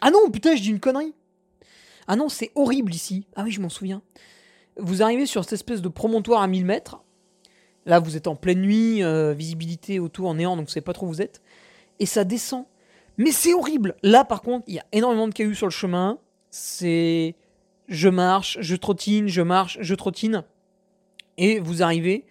Ah 0.00 0.10
non, 0.10 0.30
putain, 0.30 0.56
je 0.56 0.62
dis 0.62 0.70
une 0.70 0.80
connerie. 0.80 1.12
Ah 2.06 2.16
non, 2.16 2.30
c'est 2.30 2.52
horrible 2.54 2.94
ici. 2.94 3.26
Ah 3.36 3.42
oui, 3.44 3.50
je 3.50 3.60
m'en 3.60 3.68
souviens. 3.68 4.00
Vous 4.78 5.02
arrivez 5.02 5.26
sur 5.26 5.44
cette 5.44 5.54
espèce 5.54 5.82
de 5.82 5.88
promontoire 5.88 6.40
à 6.40 6.46
1000 6.46 6.64
mètres. 6.64 7.02
Là, 7.84 7.98
vous 7.98 8.16
êtes 8.16 8.28
en 8.28 8.36
pleine 8.36 8.60
nuit, 8.60 9.02
euh, 9.02 9.34
visibilité 9.34 9.98
autour 9.98 10.28
en 10.28 10.34
néant, 10.34 10.56
donc 10.56 10.66
vous 10.66 10.72
savez 10.72 10.84
pas 10.84 10.92
trop 10.92 11.06
où 11.06 11.10
vous 11.10 11.22
êtes. 11.22 11.42
Et 11.98 12.06
ça 12.06 12.24
descend. 12.24 12.64
Mais 13.18 13.32
c'est 13.32 13.52
horrible. 13.52 13.96
Là, 14.02 14.24
par 14.24 14.42
contre, 14.42 14.64
il 14.68 14.74
y 14.74 14.78
a 14.78 14.86
énormément 14.92 15.28
de 15.28 15.34
cailloux 15.34 15.54
sur 15.54 15.66
le 15.66 15.72
chemin. 15.72 16.18
C'est. 16.50 17.34
Je 17.88 18.08
marche, 18.08 18.58
je 18.60 18.76
trottine, 18.76 19.28
je 19.28 19.42
marche, 19.42 19.78
je 19.80 19.94
trottine. 19.94 20.44
Et 21.36 21.58
vous 21.58 21.82
arrivez 21.82 22.24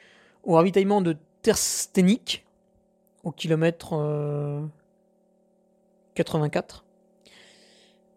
au 0.43 0.53
ravitaillement 0.53 1.01
de 1.01 1.17
Terstenik, 1.41 2.45
au 3.23 3.31
kilomètre 3.31 3.89
84. 6.15 6.85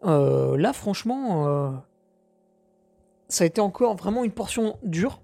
Euh, 0.03 0.09
euh, 0.09 0.57
là, 0.57 0.73
franchement, 0.73 1.47
euh, 1.47 1.71
ça 3.27 3.43
a 3.43 3.47
été 3.47 3.59
encore 3.59 3.95
vraiment 3.95 4.23
une 4.23 4.31
portion 4.31 4.77
dure. 4.83 5.19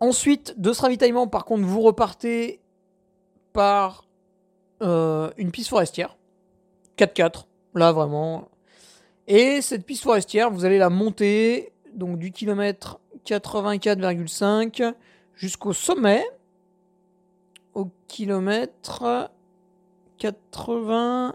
Ensuite, 0.00 0.60
de 0.60 0.72
ce 0.72 0.82
ravitaillement, 0.82 1.26
par 1.26 1.44
contre, 1.44 1.64
vous 1.64 1.80
repartez 1.80 2.60
par 3.52 4.04
euh, 4.82 5.30
une 5.36 5.50
piste 5.50 5.70
forestière. 5.70 6.16
4x4. 6.98 7.44
Là, 7.74 7.92
vraiment. 7.92 8.48
Et 9.26 9.60
cette 9.62 9.86
piste 9.86 10.02
forestière, 10.02 10.50
vous 10.50 10.64
allez 10.64 10.78
la 10.78 10.90
monter 10.90 11.72
donc 11.94 12.18
du 12.18 12.32
kilomètre 12.32 13.00
84,5 13.26 14.94
jusqu'au 15.34 15.72
sommet. 15.72 16.24
Au 17.74 17.88
kilomètre 18.08 19.30
80 20.18 21.34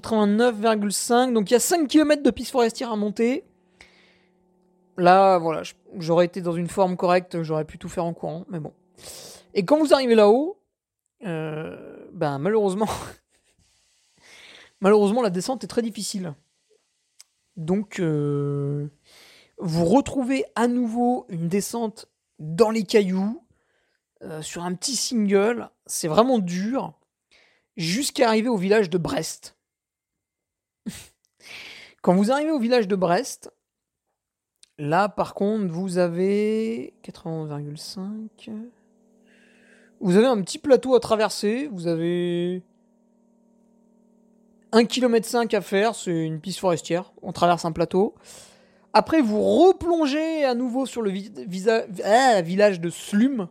89,5. 0.00 1.32
Donc 1.32 1.50
il 1.50 1.54
y 1.54 1.56
a 1.56 1.60
5 1.60 1.88
km 1.88 2.22
de 2.22 2.30
piste 2.30 2.50
forestière 2.50 2.92
à 2.92 2.96
monter. 2.96 3.44
Là, 4.98 5.38
voilà, 5.38 5.62
j'aurais 5.98 6.24
été 6.24 6.40
dans 6.40 6.52
une 6.52 6.68
forme 6.68 6.96
correcte, 6.96 7.42
j'aurais 7.42 7.64
pu 7.66 7.76
tout 7.76 7.88
faire 7.88 8.04
en 8.04 8.14
courant, 8.14 8.46
mais 8.48 8.60
bon. 8.60 8.72
Et 9.52 9.64
quand 9.64 9.78
vous 9.78 9.92
arrivez 9.92 10.14
là-haut, 10.14 10.58
euh, 11.26 11.95
ben 12.16 12.38
malheureusement, 12.38 12.88
malheureusement 14.80 15.20
la 15.22 15.30
descente 15.30 15.62
est 15.62 15.68
très 15.68 15.82
difficile. 15.82 16.34
Donc 17.56 18.00
euh, 18.00 18.88
vous 19.58 19.84
retrouvez 19.84 20.46
à 20.54 20.66
nouveau 20.66 21.26
une 21.28 21.48
descente 21.48 22.10
dans 22.38 22.70
les 22.70 22.84
cailloux 22.84 23.44
euh, 24.22 24.40
sur 24.40 24.64
un 24.64 24.74
petit 24.74 24.96
single. 24.96 25.70
C'est 25.84 26.08
vraiment 26.08 26.38
dur 26.38 26.98
jusqu'à 27.76 28.28
arriver 28.28 28.48
au 28.48 28.56
village 28.56 28.88
de 28.88 28.96
Brest. 28.96 29.58
Quand 32.02 32.14
vous 32.14 32.32
arrivez 32.32 32.50
au 32.50 32.58
village 32.58 32.88
de 32.88 32.96
Brest, 32.96 33.52
là 34.78 35.10
par 35.10 35.34
contre 35.34 35.70
vous 35.70 35.98
avez 35.98 36.94
91,5 37.04 38.50
vous 40.00 40.16
avez 40.16 40.26
un 40.26 40.40
petit 40.42 40.58
plateau 40.58 40.94
à 40.94 41.00
traverser, 41.00 41.68
vous 41.72 41.86
avez 41.86 42.62
1,5 44.72 44.86
km 44.86 45.54
à 45.54 45.60
faire, 45.60 45.94
c'est 45.94 46.24
une 46.24 46.40
piste 46.40 46.58
forestière, 46.58 47.12
on 47.22 47.32
traverse 47.32 47.64
un 47.64 47.72
plateau. 47.72 48.14
Après, 48.92 49.20
vous 49.20 49.42
replongez 49.42 50.44
à 50.44 50.54
nouveau 50.54 50.86
sur 50.86 51.02
le 51.02 51.12
ah, 52.04 52.40
village 52.42 52.80
de 52.80 52.88
Slum. 52.88 53.48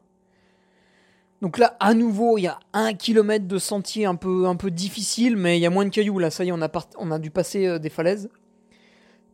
Donc 1.42 1.58
là, 1.58 1.76
à 1.80 1.94
nouveau, 1.94 2.38
il 2.38 2.44
y 2.44 2.48
a 2.48 2.60
un 2.74 2.94
kilomètre 2.94 3.48
de 3.48 3.58
sentier 3.60 4.06
un 4.06 4.16
peu, 4.16 4.72
difficile, 4.72 5.38
mais 5.38 5.60
il 5.60 5.62
y 5.62 5.66
a 5.66 5.70
moins 5.70 5.86
de 5.86 5.90
cailloux. 5.90 6.18
Là, 6.18 6.32
ça 6.32 6.44
y 6.44 6.50
est, 6.50 6.52
on 6.52 6.62
a, 6.62 6.70
on 6.98 7.12
a 7.12 7.20
dû 7.20 7.30
passer 7.30 7.68
euh, 7.68 7.78
des 7.78 7.90
falaises. 7.90 8.30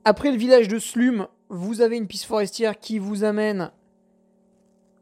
Après 0.04 0.32
le 0.32 0.38
village 0.38 0.68
de 0.68 0.80
Slum, 0.80 1.28
vous 1.50 1.82
avez 1.82 1.96
une 1.96 2.08
piste 2.08 2.26
forestière 2.26 2.80
qui 2.80 3.00
vous 3.00 3.24
amène 3.24 3.72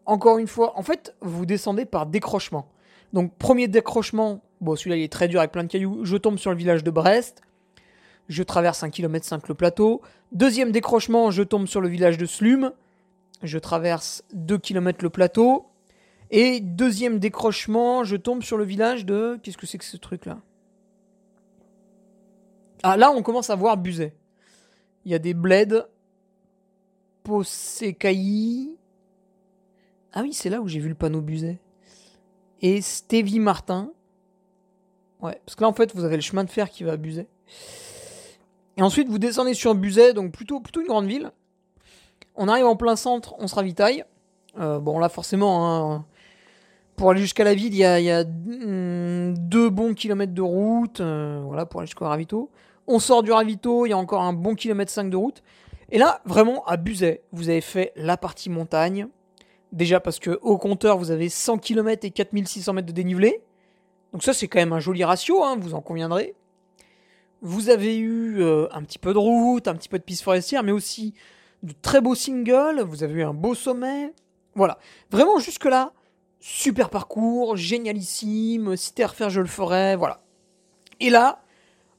encore 0.10 0.40
une 0.40 0.48
fois, 0.48 0.78
en 0.78 0.82
fait, 0.82 1.16
vous 1.22 1.46
descendez 1.46 1.86
par 1.86 2.08
décrochement. 2.08 2.68
Donc, 3.14 3.36
premier 3.38 3.68
décrochement, 3.68 4.42
bon, 4.60 4.76
celui-là, 4.76 4.98
il 4.98 5.04
est 5.04 5.12
très 5.12 5.28
dur 5.28 5.40
avec 5.40 5.52
plein 5.52 5.64
de 5.64 5.70
cailloux. 5.70 6.04
Je 6.04 6.18
tombe 6.18 6.38
sur 6.38 6.50
le 6.50 6.58
village 6.58 6.84
de 6.84 6.90
Brest. 6.90 7.42
Je 8.28 8.44
traverse 8.44 8.84
1 8.84 8.90
km 8.90 9.26
5 9.26 9.48
le 9.48 9.54
plateau. 9.54 10.02
Deuxième 10.32 10.72
décrochement, 10.72 11.32
je 11.32 11.44
tombe 11.44 11.68
sur 11.68 11.80
le 11.80 11.90
village 11.90 12.18
de 12.18 12.26
Slum. 12.26 12.72
Je 13.44 13.58
traverse 13.58 14.24
2 14.34 14.58
km 14.58 15.04
le 15.04 15.10
plateau. 15.10 15.68
Et 16.32 16.60
deuxième 16.60 17.20
décrochement, 17.20 18.04
je 18.04 18.16
tombe 18.16 18.44
sur 18.44 18.58
le 18.58 18.64
village 18.64 19.06
de. 19.06 19.40
Qu'est-ce 19.42 19.58
que 19.58 19.68
c'est 19.68 19.78
que 19.78 19.86
ce 19.86 19.98
truc-là? 19.98 20.40
Ah, 22.84 22.98
là, 22.98 23.12
on 23.12 23.22
commence 23.22 23.50
à 23.50 23.56
voir 23.56 23.78
Buzet. 23.78 24.16
Il 25.06 25.12
y 25.12 25.16
a 25.16 25.20
des 25.20 25.34
bleds. 25.34 25.84
Posekai. 27.24 28.79
Ah 30.14 30.22
oui, 30.22 30.34
c'est 30.34 30.50
là 30.50 30.62
où 30.62 30.68
j'ai 30.68 30.80
vu 30.80 30.90
le 30.90 30.96
panneau 30.96 31.22
Buzet. 31.22 31.60
Et 32.62 32.82
Stevie 32.82 33.40
Martin. 33.40 33.92
Ouais, 35.22 35.40
parce 35.46 35.56
que 35.56 35.62
là, 35.62 35.68
en 35.68 35.74
fait, 35.74 35.96
vous 35.96 36.04
avez 36.04 36.16
le 36.16 36.22
chemin 36.22 36.44
de 36.44 36.50
fer 36.50 36.70
qui 36.70 36.84
va 36.84 36.94
à 36.94 36.98
Buzet. 36.98 37.28
Et 38.78 38.82
ensuite, 38.82 39.10
vous 39.10 39.20
descendez 39.20 39.54
sur 39.54 39.76
Buzet, 39.76 40.14
donc 40.14 40.32
plutôt, 40.32 40.60
plutôt 40.62 40.82
une 40.82 40.88
grande 40.88 41.06
ville. 41.06 41.32
On 42.36 42.48
arrive 42.48 42.66
en 42.66 42.76
plein 42.76 42.96
centre, 42.96 43.36
on 43.38 43.48
se 43.48 43.56
ravitaille. 43.56 44.06
Euh, 44.58 44.80
bon, 44.80 45.00
là, 45.00 45.10
forcément, 45.10 45.96
hein, 45.96 46.06
pour 46.96 47.12
aller 47.12 47.22
jusqu'à 47.22 47.44
la 47.44 47.54
ville, 47.54 47.74
il 47.74 47.78
y 47.78 47.84
a, 47.84 48.24
mm, 48.24 49.38
deux 49.38 49.70
bons 49.70 49.94
kilomètres 49.94 50.34
de 50.34 50.42
route. 50.42 51.02
Euh, 51.02 51.42
voilà, 51.46 51.66
pour 51.66 51.82
aller 51.82 51.88
jusqu'au 51.88 52.06
ravito. 52.06 52.50
On 52.88 53.00
sort 53.00 53.22
du 53.22 53.32
ravito, 53.32 53.86
il 53.86 53.90
y 53.90 53.94
a 53.94 53.98
encore 53.98 54.22
un 54.22 54.34
bon 54.34 54.56
kilomètre 54.56 54.92
5 54.92 55.10
de 55.10 55.18
route. 55.18 55.44
Et 55.92 55.98
là, 55.98 56.22
vraiment, 56.26 56.64
à 56.66 56.78
Buzet, 56.78 57.24
vous 57.32 57.50
avez 57.50 57.62
fait 57.62 57.92
la 57.96 58.18
partie 58.18 58.50
montagne. 58.50 59.08
Déjà 59.72 60.00
parce 60.00 60.20
que 60.20 60.40
au 60.42 60.58
compteur, 60.58 60.98
vous 60.98 61.12
avez 61.12 61.30
100 61.30 61.60
km 61.60 62.06
et 62.06 62.12
4600 62.12 62.74
mètres 62.74 62.88
de 62.88 62.92
dénivelé. 62.92 63.42
Donc 64.14 64.24
ça, 64.24 64.34
c'est 64.34 64.48
quand 64.48 64.60
même 64.60 64.74
un 64.74 64.80
joli 64.80 65.04
ratio, 65.04 65.44
hein, 65.44 65.58
vous 65.60 65.76
en 65.76 65.82
conviendrez. 65.82 66.36
Vous 67.42 67.70
avez 67.70 67.98
eu 67.98 68.42
euh, 68.42 68.68
un 68.72 68.84
petit 68.84 69.00
peu 69.00 69.14
de 69.14 69.20
route, 69.20 69.68
un 69.68 69.76
petit 69.76 69.90
peu 69.90 70.00
de 70.00 70.04
piste 70.04 70.24
forestière, 70.24 70.64
mais 70.64 70.72
aussi 70.72 71.14
de 71.64 71.74
très 71.82 72.02
beaux 72.02 72.16
singles. 72.16 72.82
Vous 72.82 73.04
avez 73.04 73.14
eu 73.14 73.24
un 73.24 73.34
beau 73.34 73.54
sommet. 73.54 74.14
Voilà. 74.56 74.80
Vraiment, 75.12 75.38
jusque-là, 75.40 75.94
super 76.40 76.90
parcours, 76.90 77.56
génialissime. 77.56 78.76
Si 78.76 78.88
c'était 78.88 79.04
à 79.04 79.08
refaire, 79.08 79.30
je 79.30 79.42
le 79.42 79.48
ferais. 79.48 79.96
Voilà. 79.96 80.22
Et 81.00 81.10
là, 81.10 81.44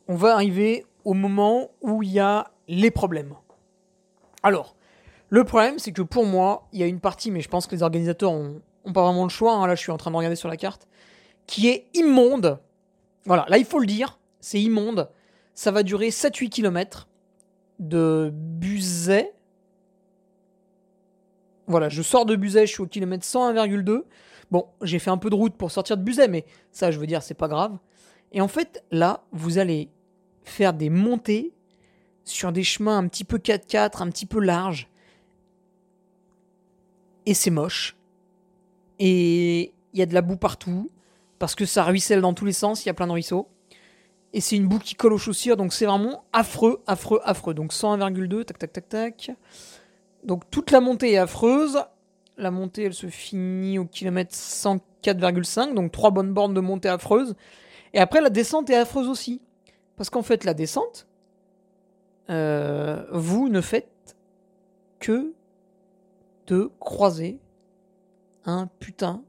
on 0.09 0.17
va 0.17 0.35
arriver 0.35 0.85
au 1.05 1.15
moment 1.15 1.71
où 1.81 2.03
il 2.03 2.11
y 2.11 2.19
a 2.19 2.51
les 2.69 2.91
problèmes. 2.91 3.35
Alors, 4.43 4.75
le 5.31 5.45
problème, 5.45 5.79
c'est 5.79 5.93
que 5.93 6.03
pour 6.03 6.27
moi, 6.27 6.69
il 6.73 6.81
y 6.81 6.83
a 6.83 6.87
une 6.87 7.01
partie, 7.01 7.31
mais 7.31 7.41
je 7.41 7.49
pense 7.49 7.69
que 7.69 7.75
les 7.75 7.85
organisateurs 7.85 8.33
ont, 8.33 8.61
pas 8.93 9.05
vraiment 9.05 9.23
le 9.23 9.31
choix. 9.31 9.55
Hein. 9.55 9.67
là, 9.69 9.77
je 9.77 9.81
suis 9.81 9.93
en 9.93 9.97
train 9.97 10.11
de 10.11 10.17
regarder 10.17 10.37
sur 10.37 10.49
la 10.49 10.57
carte, 10.57 10.89
qui 11.47 11.69
est 11.69 11.87
immonde. 11.95 12.59
Voilà, 13.25 13.47
là, 13.49 13.57
il 13.57 13.65
faut 13.65 13.79
le 13.79 13.87
dire, 13.87 14.19
c'est 14.41 14.61
immonde. 14.61 15.09
Ça 15.55 15.71
va 15.71 15.85
durer 15.85 16.09
7-8 16.09 16.49
km 16.49 17.09
de 17.79 18.31
Buzet. 18.35 19.33
Voilà, 21.69 21.89
je 21.89 22.03
sors 22.03 22.27
de 22.27 22.35
Buzet, 22.35 22.67
je 22.67 22.73
suis 22.73 22.83
au 22.83 22.87
kilomètre 22.87 23.25
101,2. 23.25 24.03
Bon, 24.51 24.67
j'ai 24.83 24.99
fait 24.99 25.11
un 25.11 25.19
peu 25.19 25.31
de 25.31 25.37
route 25.37 25.55
pour 25.55 25.71
sortir 25.71 25.97
de 25.97 26.03
Buzet, 26.03 26.27
mais 26.27 26.45
ça, 26.73 26.91
je 26.91 26.99
veux 26.99 27.07
dire, 27.07 27.23
c'est 27.23 27.35
pas 27.35 27.47
grave. 27.47 27.79
Et 28.33 28.41
en 28.41 28.49
fait, 28.49 28.85
là, 28.91 29.23
vous 29.31 29.59
allez 29.59 29.91
faire 30.43 30.73
des 30.73 30.91
montées 30.91 31.53
sur 32.25 32.51
des 32.51 32.65
chemins 32.65 32.99
un 32.99 33.07
petit 33.07 33.25
peu 33.25 33.39
4x4, 33.39 34.03
un 34.03 34.11
petit 34.11 34.27
peu 34.27 34.41
larges. 34.41 34.90
Et 37.27 37.35
c'est 37.35 37.51
moche. 37.51 37.97
Et 38.99 39.73
il 39.93 39.99
y 39.99 40.03
a 40.03 40.07
de 40.07 40.15
la 40.15 40.23
boue 40.23 40.37
partout, 40.37 40.91
parce 41.39 41.55
que 41.55 41.65
ça 41.65 41.85
ruisselle 41.85 42.21
dans 42.21 42.35
tous 42.35 42.45
les 42.45 42.53
sens, 42.53 42.85
il 42.85 42.89
y 42.89 42.91
a 42.91 42.95
plein 42.95 43.07
de 43.07 43.13
ruisseaux. 43.13 43.49
Et 44.33 44.41
c'est 44.41 44.57
une 44.57 44.69
boue 44.69 44.79
qui 44.79 44.95
colle 44.95 45.13
aux 45.13 45.19
chaussures, 45.19 45.57
donc 45.57 45.73
c'est 45.73 45.87
vraiment 45.87 46.25
affreux, 46.33 46.83
affreux, 46.87 47.21
affreux. 47.25 47.55
Donc 47.55 47.73
101,2, 47.73 48.45
tac, 48.45 48.59
tac, 48.59 48.73
tac, 48.73 48.89
tac. 48.89 49.31
Donc 50.23 50.49
toute 50.51 50.71
la 50.71 50.81
montée 50.81 51.13
est 51.13 51.19
affreuse. 51.19 51.83
La 52.37 52.51
montée, 52.51 52.85
elle 52.85 52.95
se 52.95 53.09
finit 53.09 53.79
au 53.79 53.85
kilomètre 53.85 54.35
104,5, 54.35 55.75
donc 55.75 55.93
trois 55.93 56.11
bonnes 56.11 56.33
bornes 56.33 56.55
de 56.55 56.61
montée 56.61 56.89
affreuse. 56.89 57.35
Et 57.93 57.99
après, 57.99 58.21
la 58.21 58.31
descente 58.31 58.71
est 58.71 58.77
affreuse 58.77 59.09
aussi. 59.09 59.41
Parce 59.97 60.09
qu'en 60.09 60.23
fait, 60.23 60.45
la 60.45 60.55
descente, 60.55 61.07
euh, 62.31 63.05
vous 63.13 63.49
ne 63.49 63.61
faites 63.61 64.17
que 65.01 65.35
croiser 66.55 67.39
un 68.45 68.67
putain. 68.67 69.23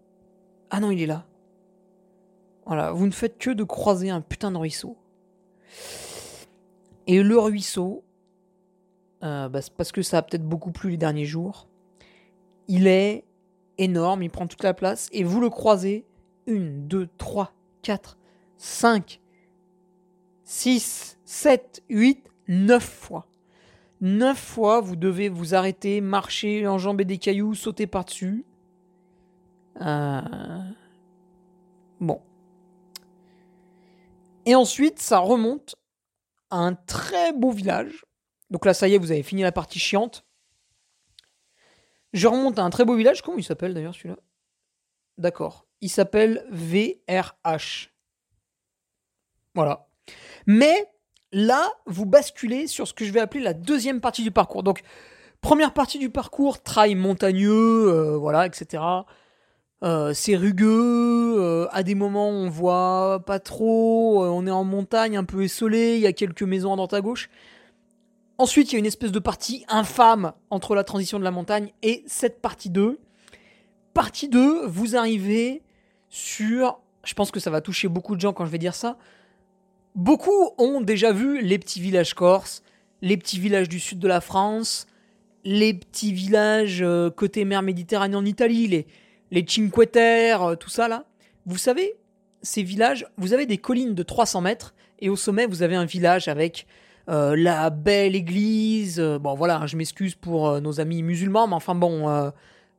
Ah 0.69 0.79
non, 0.79 0.91
il 0.91 1.01
est 1.01 1.07
là. 1.07 1.25
Voilà, 2.65 2.91
vous 2.91 3.05
ne 3.05 3.11
faites 3.11 3.37
que 3.37 3.49
de 3.49 3.63
croiser 3.63 4.09
un 4.09 4.21
putain 4.21 4.51
de 4.51 4.57
ruisseau. 4.57 4.97
Et 7.07 7.23
le 7.23 7.37
ruisseau, 7.37 8.03
euh, 9.23 9.49
bah, 9.49 9.59
parce 9.75 9.91
que 9.91 10.01
ça 10.01 10.19
a 10.19 10.21
peut-être 10.21 10.47
beaucoup 10.47 10.71
plu 10.71 10.91
les 10.91 10.97
derniers 10.97 11.25
jours, 11.25 11.67
il 12.67 12.87
est 12.87 13.25
énorme, 13.77 14.23
il 14.23 14.29
prend 14.29 14.47
toute 14.47 14.63
la 14.63 14.73
place, 14.73 15.09
et 15.11 15.23
vous 15.23 15.41
le 15.41 15.49
croisez 15.49 16.05
une, 16.45 16.87
deux, 16.87 17.09
trois, 17.17 17.53
quatre, 17.81 18.17
cinq, 18.57 19.19
six, 20.43 21.17
sept, 21.25 21.83
huit, 21.89 22.23
neuf 22.47 22.83
fois. 22.83 23.27
Neuf 24.01 24.39
fois, 24.39 24.81
vous 24.81 24.95
devez 24.95 25.29
vous 25.29 25.53
arrêter, 25.53 26.01
marcher, 26.01 26.67
enjamber 26.67 27.05
des 27.05 27.19
cailloux, 27.19 27.53
sauter 27.53 27.85
par-dessus. 27.85 28.45
Euh, 29.79 30.21
bon. 31.99 32.19
Et 34.45 34.55
ensuite, 34.55 34.99
ça 34.99 35.19
remonte 35.19 35.75
à 36.49 36.57
un 36.57 36.73
très 36.73 37.31
beau 37.31 37.51
village. 37.51 38.05
Donc 38.49 38.65
là, 38.65 38.73
ça 38.73 38.87
y 38.87 38.95
est, 38.95 38.97
vous 38.97 39.11
avez 39.11 39.23
fini 39.23 39.43
la 39.43 39.51
partie 39.51 39.79
chiante. 39.79 40.25
Je 42.13 42.27
remonte 42.27 42.57
à 42.57 42.63
un 42.63 42.71
très 42.71 42.85
beau 42.85 42.95
village. 42.95 43.21
Comment 43.21 43.37
il 43.37 43.43
s'appelle 43.43 43.75
d'ailleurs 43.75 43.93
celui-là? 43.93 44.17
D'accord. 45.19 45.67
Il 45.79 45.89
s'appelle 45.89 46.45
VRH. 46.49 47.93
Voilà. 49.53 49.87
Mais 50.47 50.91
là, 51.31 51.69
vous 51.85 52.05
basculez 52.05 52.67
sur 52.67 52.87
ce 52.87 52.93
que 52.93 53.05
je 53.05 53.11
vais 53.11 53.19
appeler 53.19 53.43
la 53.43 53.53
deuxième 53.53 54.01
partie 54.01 54.23
du 54.23 54.31
parcours. 54.31 54.63
Donc, 54.63 54.81
première 55.41 55.73
partie 55.73 55.99
du 55.99 56.09
parcours, 56.09 56.61
trail 56.61 56.95
montagneux, 56.95 57.51
euh, 57.51 58.17
voilà, 58.17 58.45
etc. 58.45 58.83
Euh, 59.83 60.13
c'est 60.13 60.35
rugueux, 60.35 61.37
euh, 61.39 61.67
à 61.71 61.81
des 61.81 61.95
moments 61.95 62.29
on 62.29 62.49
voit 62.49 63.23
pas 63.25 63.39
trop, 63.39 64.23
on 64.23 64.45
est 64.45 64.51
en 64.51 64.63
montagne 64.63 65.17
un 65.17 65.23
peu 65.23 65.41
essolé, 65.41 65.95
il 65.95 66.01
y 66.01 66.07
a 66.07 66.13
quelques 66.13 66.43
maisons 66.43 66.73
à 66.73 66.75
droite 66.75 66.93
à 66.93 67.01
gauche. 67.01 67.29
Ensuite, 68.37 68.71
il 68.71 68.73
y 68.73 68.75
a 68.77 68.79
une 68.79 68.85
espèce 68.85 69.11
de 69.11 69.19
partie 69.19 69.65
infâme 69.69 70.33
entre 70.49 70.75
la 70.75 70.83
transition 70.83 71.19
de 71.19 71.23
la 71.23 71.31
montagne 71.31 71.71
et 71.83 72.03
cette 72.07 72.41
partie 72.41 72.69
2. 72.69 72.99
Partie 73.93 74.29
2, 74.29 74.65
vous 74.65 74.95
arrivez 74.95 75.63
sur, 76.09 76.79
je 77.03 77.13
pense 77.13 77.29
que 77.29 77.39
ça 77.39 77.51
va 77.51 77.61
toucher 77.61 77.87
beaucoup 77.87 78.15
de 78.15 78.21
gens 78.21 78.33
quand 78.33 78.45
je 78.45 78.51
vais 78.51 78.57
dire 78.57 78.73
ça, 78.73 78.97
Beaucoup 79.95 80.51
ont 80.57 80.79
déjà 80.79 81.11
vu 81.11 81.41
les 81.41 81.59
petits 81.59 81.81
villages 81.81 82.13
corses, 82.13 82.63
les 83.01 83.17
petits 83.17 83.39
villages 83.39 83.67
du 83.67 83.79
sud 83.79 83.99
de 83.99 84.07
la 84.07 84.21
France, 84.21 84.87
les 85.43 85.73
petits 85.73 86.13
villages 86.13 86.81
euh, 86.81 87.09
côté 87.09 87.43
mer 87.43 87.61
Méditerranée 87.61 88.15
en 88.15 88.25
Italie, 88.25 88.67
les, 88.67 88.87
les 89.31 89.45
Cinque 89.47 89.91
Terre, 89.91 90.43
euh, 90.43 90.55
tout 90.55 90.69
ça 90.69 90.87
là. 90.87 91.05
Vous 91.45 91.57
savez, 91.57 91.95
ces 92.41 92.63
villages, 92.63 93.05
vous 93.17 93.33
avez 93.33 93.45
des 93.45 93.57
collines 93.57 93.93
de 93.93 94.03
300 94.03 94.41
mètres 94.41 94.73
et 94.99 95.09
au 95.09 95.15
sommet 95.15 95.45
vous 95.45 95.63
avez 95.63 95.75
un 95.75 95.85
village 95.85 96.27
avec 96.27 96.67
euh, 97.09 97.35
la 97.35 97.69
belle 97.69 98.15
église. 98.15 98.99
bon 98.99 99.33
voilà, 99.35 99.65
je 99.65 99.75
m'excuse 99.75 100.15
pour 100.15 100.61
nos 100.61 100.79
amis 100.79 101.03
musulmans, 101.03 101.47
mais 101.47 101.55
enfin 101.55 101.75
bon, 101.75 102.31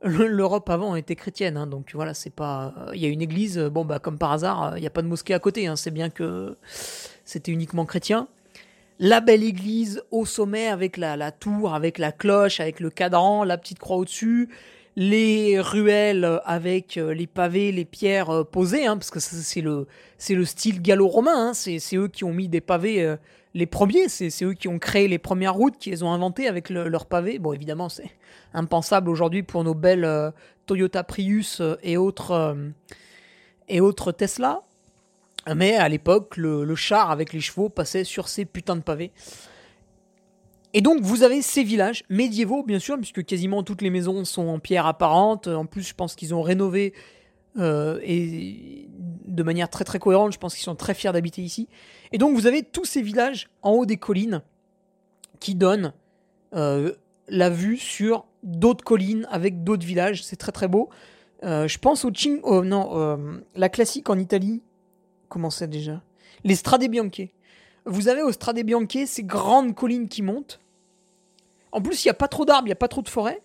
l'Europe 0.03 0.69
avant 0.71 0.97
était 0.97 1.17
chrétienne, 1.17 1.57
hein, 1.57 1.67
donc 1.67 1.91
voilà, 1.95 2.15
c'est 2.15 2.31
pas. 2.31 2.75
Il 2.95 3.01
y 3.01 3.07
a 3.07 3.09
une 3.09 3.23
église, 3.23 3.59
bon 3.59 3.85
bah 3.85 3.99
comme 3.99 4.19
par 4.19 4.33
hasard, 4.33 4.77
il 4.77 4.81
n'y 4.81 4.87
a 4.87 4.91
pas 4.91 5.03
de 5.03 5.07
mosquée 5.07 5.35
à 5.35 5.39
côté, 5.39 5.67
hein, 5.67 5.77
c'est 5.77 5.91
bien 5.91 6.11
que 6.11 6.57
c'était 7.25 7.53
uniquement 7.53 7.85
chrétien. 7.87 8.29
La 8.99 9.21
belle 9.21 9.43
église 9.43 10.03
au 10.11 10.25
sommet 10.27 10.69
avec 10.69 10.97
la, 10.97 11.33
tour, 11.33 11.75
avec 11.75 11.99
la 11.99 12.13
cloche, 12.13 12.61
avec 12.61 12.79
le 12.79 12.91
cadran, 12.91 13.43
la 13.43 13.59
petite 13.59 13.79
croix 13.79 13.97
au-dessus, 13.97 14.49
les 14.95 15.59
ruelles 15.61 16.41
avec 16.45 16.99
euh, 16.99 17.15
les 17.15 17.27
pavés, 17.27 17.73
les 17.73 17.85
pierres 17.85 18.31
euh, 18.31 18.45
posées, 18.45 18.87
hein, 18.87 18.97
parce 18.97 19.11
que 19.11 19.19
c'est 19.19 19.61
le, 19.63 19.87
c'est 20.19 20.35
le 20.35 20.45
style 20.45 20.83
gallo-romain, 20.83 21.55
c'est, 21.55 21.81
eux 21.95 22.09
qui 22.09 22.25
ont 22.25 22.33
mis 22.33 22.49
des 22.49 22.61
pavés 22.61 23.03
euh, 23.03 23.17
les 23.55 23.67
premiers, 23.67 24.09
c'est, 24.09 24.31
eux 24.43 24.55
qui 24.55 24.69
ont 24.69 24.79
créé 24.79 25.09
les 25.09 25.19
premières 25.19 25.55
routes, 25.55 25.77
qui 25.79 25.91
les 25.91 26.03
ont 26.03 26.13
inventées 26.13 26.49
avec 26.49 26.71
leurs 26.71 27.07
pavés. 27.07 27.39
Bon, 27.39 27.53
évidemment, 27.53 27.89
c'est 27.89 28.11
impensable 28.55 29.11
aujourd'hui 29.11 29.43
pour 29.43 29.63
nos 29.63 29.75
belles 29.75 30.33
Toyota 30.67 31.05
Prius 31.05 31.61
et 31.83 31.97
autres, 31.97 32.57
et 33.69 33.81
autres 33.81 34.13
Tesla. 34.13 34.63
Mais 35.55 35.77
à 35.77 35.89
l'époque, 35.89 36.37
le, 36.37 36.75
char 36.77 37.11
avec 37.11 37.33
les 37.33 37.41
chevaux 37.41 37.69
passait 37.69 38.05
sur 38.05 38.29
ces 38.29 38.45
putains 38.45 38.77
de 38.77 38.83
pavés. 38.83 39.13
Et 40.75 40.81
donc, 40.81 41.03
vous 41.03 41.23
avez 41.23 41.43
ces 41.43 41.65
villages 41.65 42.05
médiévaux, 42.09 42.63
bien 42.63 42.79
sûr, 42.79 42.97
puisque 42.97 43.25
quasiment 43.25 43.63
toutes 43.63 43.83
les 43.83 43.91
maisons 43.91 44.25
sont 44.25 44.49
en 44.49 44.59
pierre 44.59 44.87
apparente. 44.87 45.49
En 45.49 45.67
plus, 45.67 45.83
je 45.83 45.95
pense 45.95 46.15
qu'ils 46.15 46.35
ont 46.35 46.43
rénové 46.43 46.95
euh, 47.59 47.99
et 48.03 48.89
de 49.27 49.43
manière 49.43 49.69
très 49.69 49.85
très 49.85 49.99
cohérente. 49.99 50.33
Je 50.33 50.39
pense 50.39 50.55
qu'ils 50.55 50.65
sont 50.65 50.75
très 50.75 50.95
fiers 50.95 51.13
d'habiter 51.13 51.43
ici. 51.43 51.69
Et 52.13 52.19
donc, 52.19 52.35
vous 52.35 52.47
avez 52.47 52.63
tous 52.63 52.85
ces 52.85 53.03
villages 53.03 53.49
en 53.63 53.73
haut 53.73 53.87
des 53.87 53.97
collines 53.97 54.43
qui 55.41 55.55
donnent 55.55 55.93
euh, 56.55 56.93
la 57.29 57.51
vue 57.51 57.77
sur 57.77 58.27
d'autres 58.43 58.85
collines 58.85 59.27
avec 59.31 59.65
d'autres 59.65 59.87
villages. 59.87 60.23
C'est 60.25 60.37
très 60.37 60.53
très 60.53 60.69
beau. 60.69 60.89
Euh, 61.45 61.67
je 61.67 61.79
pense 61.79 62.05
au 62.05 62.11
Ching, 62.13 62.41
oh, 62.45 62.63
non, 62.63 63.43
la 63.55 63.69
classique 63.69 64.09
en 64.11 64.19
Italie, 64.19 64.63
comment 65.29 65.51
c'est 65.51 65.69
déjà? 65.69 66.03
Les 66.45 66.55
Strade 66.55 66.85
Bianche. 66.89 67.29
Vous 67.85 68.09
avez 68.09 68.23
au 68.23 68.31
Strade 68.31 68.61
Bianche 68.61 69.07
ces 69.07 69.25
grandes 69.25 69.75
collines 69.75 70.09
qui 70.09 70.23
montent. 70.23 70.61
En 71.73 71.81
plus, 71.81 72.05
il 72.05 72.09
n'y 72.09 72.11
a 72.11 72.15
pas 72.15 72.29
trop 72.29 72.45
d'arbres, 72.45 72.67
il 72.67 72.71
n'y 72.71 72.73
a 72.73 72.77
pas 72.77 72.89
trop 72.89 73.03
de 73.03 73.09
forêt. 73.09 73.41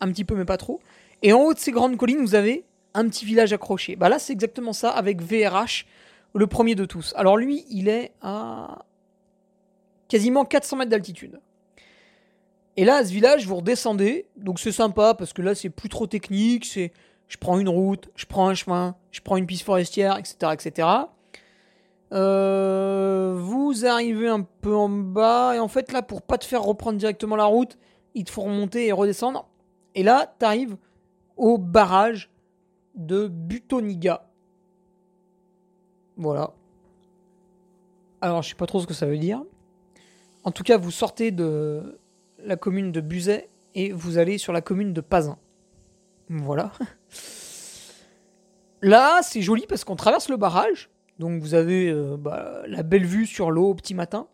Un 0.00 0.12
petit 0.12 0.24
peu, 0.24 0.36
mais 0.36 0.44
pas 0.44 0.58
trop. 0.58 0.80
Et 1.22 1.32
en 1.32 1.40
haut 1.40 1.54
de 1.54 1.58
ces 1.58 1.72
grandes 1.72 1.96
collines, 1.96 2.20
vous 2.20 2.34
avez 2.34 2.64
un 2.94 3.08
petit 3.08 3.24
village 3.24 3.52
accroché. 3.52 3.96
Bah 3.96 4.08
là, 4.08 4.18
c'est 4.18 4.32
exactement 4.32 4.72
ça 4.72 4.90
avec 4.90 5.20
VRH, 5.20 5.86
le 6.34 6.46
premier 6.46 6.74
de 6.74 6.84
tous. 6.84 7.12
Alors 7.16 7.36
lui, 7.36 7.64
il 7.68 7.88
est 7.88 8.12
à 8.22 8.84
quasiment 10.08 10.44
400 10.44 10.76
mètres 10.78 10.90
d'altitude. 10.90 11.40
Et 12.76 12.84
là, 12.84 12.96
à 12.96 13.04
ce 13.04 13.12
village, 13.12 13.46
vous 13.46 13.56
redescendez. 13.56 14.26
Donc 14.36 14.58
c'est 14.58 14.72
sympa 14.72 15.14
parce 15.14 15.32
que 15.32 15.42
là, 15.42 15.54
c'est 15.54 15.70
plus 15.70 15.88
trop 15.88 16.06
technique. 16.06 16.64
C'est 16.64 16.92
je 17.28 17.36
prends 17.36 17.58
une 17.58 17.68
route, 17.68 18.10
je 18.16 18.26
prends 18.26 18.48
un 18.48 18.54
chemin, 18.54 18.96
je 19.10 19.20
prends 19.20 19.36
une 19.36 19.46
piste 19.46 19.64
forestière, 19.64 20.18
etc. 20.18 20.52
etc. 20.52 20.88
Euh, 22.12 23.34
vous 23.36 23.86
arrivez 23.86 24.28
un 24.28 24.42
peu 24.42 24.74
en 24.74 24.88
bas. 24.88 25.54
Et 25.54 25.58
en 25.58 25.68
fait, 25.68 25.92
là, 25.92 26.02
pour 26.02 26.22
pas 26.22 26.38
te 26.38 26.44
faire 26.44 26.62
reprendre 26.62 26.98
directement 26.98 27.36
la 27.36 27.44
route, 27.44 27.78
il 28.14 28.24
te 28.24 28.30
faut 28.30 28.42
remonter 28.42 28.86
et 28.86 28.92
redescendre. 28.92 29.48
Et 29.94 30.02
là, 30.02 30.34
tu 30.38 30.44
arrives 30.44 30.76
au 31.36 31.58
barrage 31.58 32.30
de 32.94 33.28
Butoniga. 33.28 34.28
Voilà. 36.16 36.52
Alors, 38.20 38.42
je 38.42 38.50
sais 38.50 38.54
pas 38.54 38.66
trop 38.66 38.80
ce 38.80 38.86
que 38.86 38.94
ça 38.94 39.06
veut 39.06 39.18
dire. 39.18 39.42
En 40.44 40.50
tout 40.50 40.62
cas, 40.62 40.76
vous 40.76 40.90
sortez 40.90 41.30
de 41.30 41.98
la 42.38 42.56
commune 42.56 42.92
de 42.92 43.00
Buzet 43.00 43.48
et 43.74 43.92
vous 43.92 44.18
allez 44.18 44.38
sur 44.38 44.52
la 44.52 44.60
commune 44.60 44.92
de 44.92 45.00
Pazin. 45.00 45.38
Voilà. 46.28 46.72
Là, 48.82 49.20
c'est 49.22 49.42
joli 49.42 49.66
parce 49.66 49.84
qu'on 49.84 49.96
traverse 49.96 50.28
le 50.28 50.36
barrage. 50.36 50.90
Donc, 51.18 51.40
vous 51.40 51.54
avez 51.54 51.90
euh, 51.90 52.16
bah, 52.18 52.62
la 52.66 52.82
belle 52.82 53.06
vue 53.06 53.26
sur 53.26 53.50
l'eau 53.50 53.70
au 53.70 53.74
petit 53.74 53.94
matin. 53.94 54.26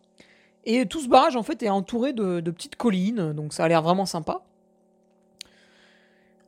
Et 0.65 0.85
tout 0.85 1.01
ce 1.01 1.07
barrage, 1.07 1.35
en 1.35 1.43
fait, 1.43 1.63
est 1.63 1.69
entouré 1.69 2.13
de, 2.13 2.39
de 2.39 2.51
petites 2.51 2.75
collines. 2.75 3.33
Donc, 3.33 3.53
ça 3.53 3.63
a 3.63 3.67
l'air 3.67 3.81
vraiment 3.81 4.05
sympa. 4.05 4.43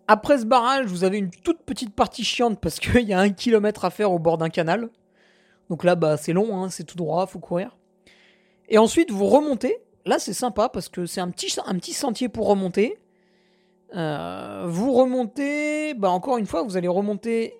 Après 0.08 0.38
ce 0.38 0.45
barrage, 0.45 0.88
vous 0.88 1.04
avez 1.04 1.18
une 1.18 1.30
toute 1.30 1.62
petite 1.62 1.93
partie 1.93 2.24
chiante 2.24 2.60
parce 2.60 2.80
qu'il 2.80 3.01
y 3.08 3.14
a 3.14 3.20
un 3.20 3.30
kilomètre 3.30 3.86
à 3.86 3.89
faire 3.89 4.12
au 4.12 4.20
bord 4.20 4.38
d'un 4.38 4.49
canal. 4.49 4.89
Donc 5.70 5.84
là, 5.84 5.95
bah, 5.95 6.18
c'est 6.18 6.34
long, 6.34 6.58
hein, 6.58 6.70
c'est 6.70 6.84
tout 6.84 6.97
droit, 6.97 7.26
faut 7.26 7.39
courir. 7.39 7.78
Et 8.70 8.78
ensuite, 8.78 9.12
vous 9.12 9.28
remontez. 9.28 9.78
Là, 10.06 10.20
c'est 10.20 10.34
sympa 10.34 10.68
parce 10.68 10.89
que 10.89 11.06
c'est 11.06 11.22
un 11.22 11.30
petit, 11.30 11.93
sentier 11.93 12.28
pour 12.28 12.47
remonter. 12.47 12.97
Euh, 13.95 14.66
vous 14.68 14.91
remontez, 14.91 15.93
bah, 15.93 16.10
encore 16.10 16.38
une 16.38 16.45
fois, 16.45 16.64
vous 16.64 16.76
allez 16.76 16.89
remonter. 16.89 17.54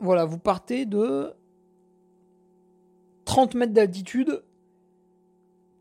Voilà, 0.00 0.24
vous 0.24 0.38
partez 0.38 0.86
de 0.86 1.32
30 3.24 3.54
mètres 3.54 3.72
d'altitude 3.72 4.42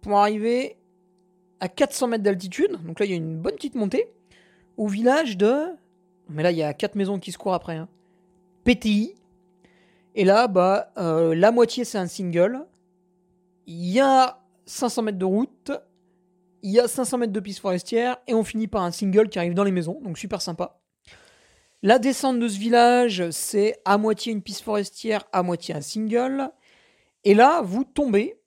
pour 0.02 0.20
arriver 0.20 0.78
à 1.60 1.68
400 1.68 2.10
mètres 2.10 2.24
d'altitude. 2.24 2.78
Donc 2.86 3.00
là, 3.00 3.06
il 3.06 3.10
y 3.10 3.14
a 3.14 3.18
une 3.18 3.38
bonne 3.38 3.56
petite 3.56 3.76
montée 3.76 4.14
au 4.78 4.88
village 4.88 5.38
de. 5.38 5.66
Mais 6.30 6.44
là, 6.44 6.52
il 6.52 6.58
y 6.58 6.64
a 6.64 6.74
quatre 6.74 6.96
maisons 6.96 7.20
qui 7.20 7.32
se 7.32 7.38
courent 7.38 7.54
après. 7.54 7.76
Hein. 7.76 7.88
PTI. 8.64 9.16
Et 10.16 10.26
là, 10.26 10.48
bah, 10.48 10.92
euh, 10.98 11.36
la 11.36 11.52
moitié, 11.52 11.86
c'est 11.86 11.98
un 11.98 12.08
single. 12.08 12.66
Il 13.68 13.86
y 13.86 14.00
a 14.00 14.40
500 14.66 15.04
mètres 15.04 15.18
de 15.18 15.26
route. 15.26 15.72
Il 16.62 16.72
y 16.72 16.80
a 16.80 16.88
500 16.88 17.18
mètres 17.18 17.34
de 17.34 17.40
piste 17.40 17.60
forestière. 17.60 18.18
Et 18.28 18.34
on 18.34 18.44
finit 18.44 18.68
par 18.68 18.84
un 18.84 18.92
single 18.92 19.30
qui 19.30 19.40
arrive 19.40 19.54
dans 19.54 19.64
les 19.64 19.72
maisons. 19.72 20.00
Donc, 20.02 20.18
super 20.18 20.42
sympa. 20.42 20.80
La 21.82 22.00
descente 22.00 22.40
de 22.40 22.48
ce 22.48 22.58
village, 22.58 23.30
c'est 23.32 23.82
à 23.84 23.98
moitié 23.98 24.32
une 24.32 24.42
piste 24.42 24.62
forestière, 24.62 25.26
à 25.34 25.44
moitié 25.44 25.76
un 25.76 25.82
single. 25.82 26.50
Et 27.26 27.34
là, 27.34 27.62
vous 27.62 27.84
tombez 27.84 28.40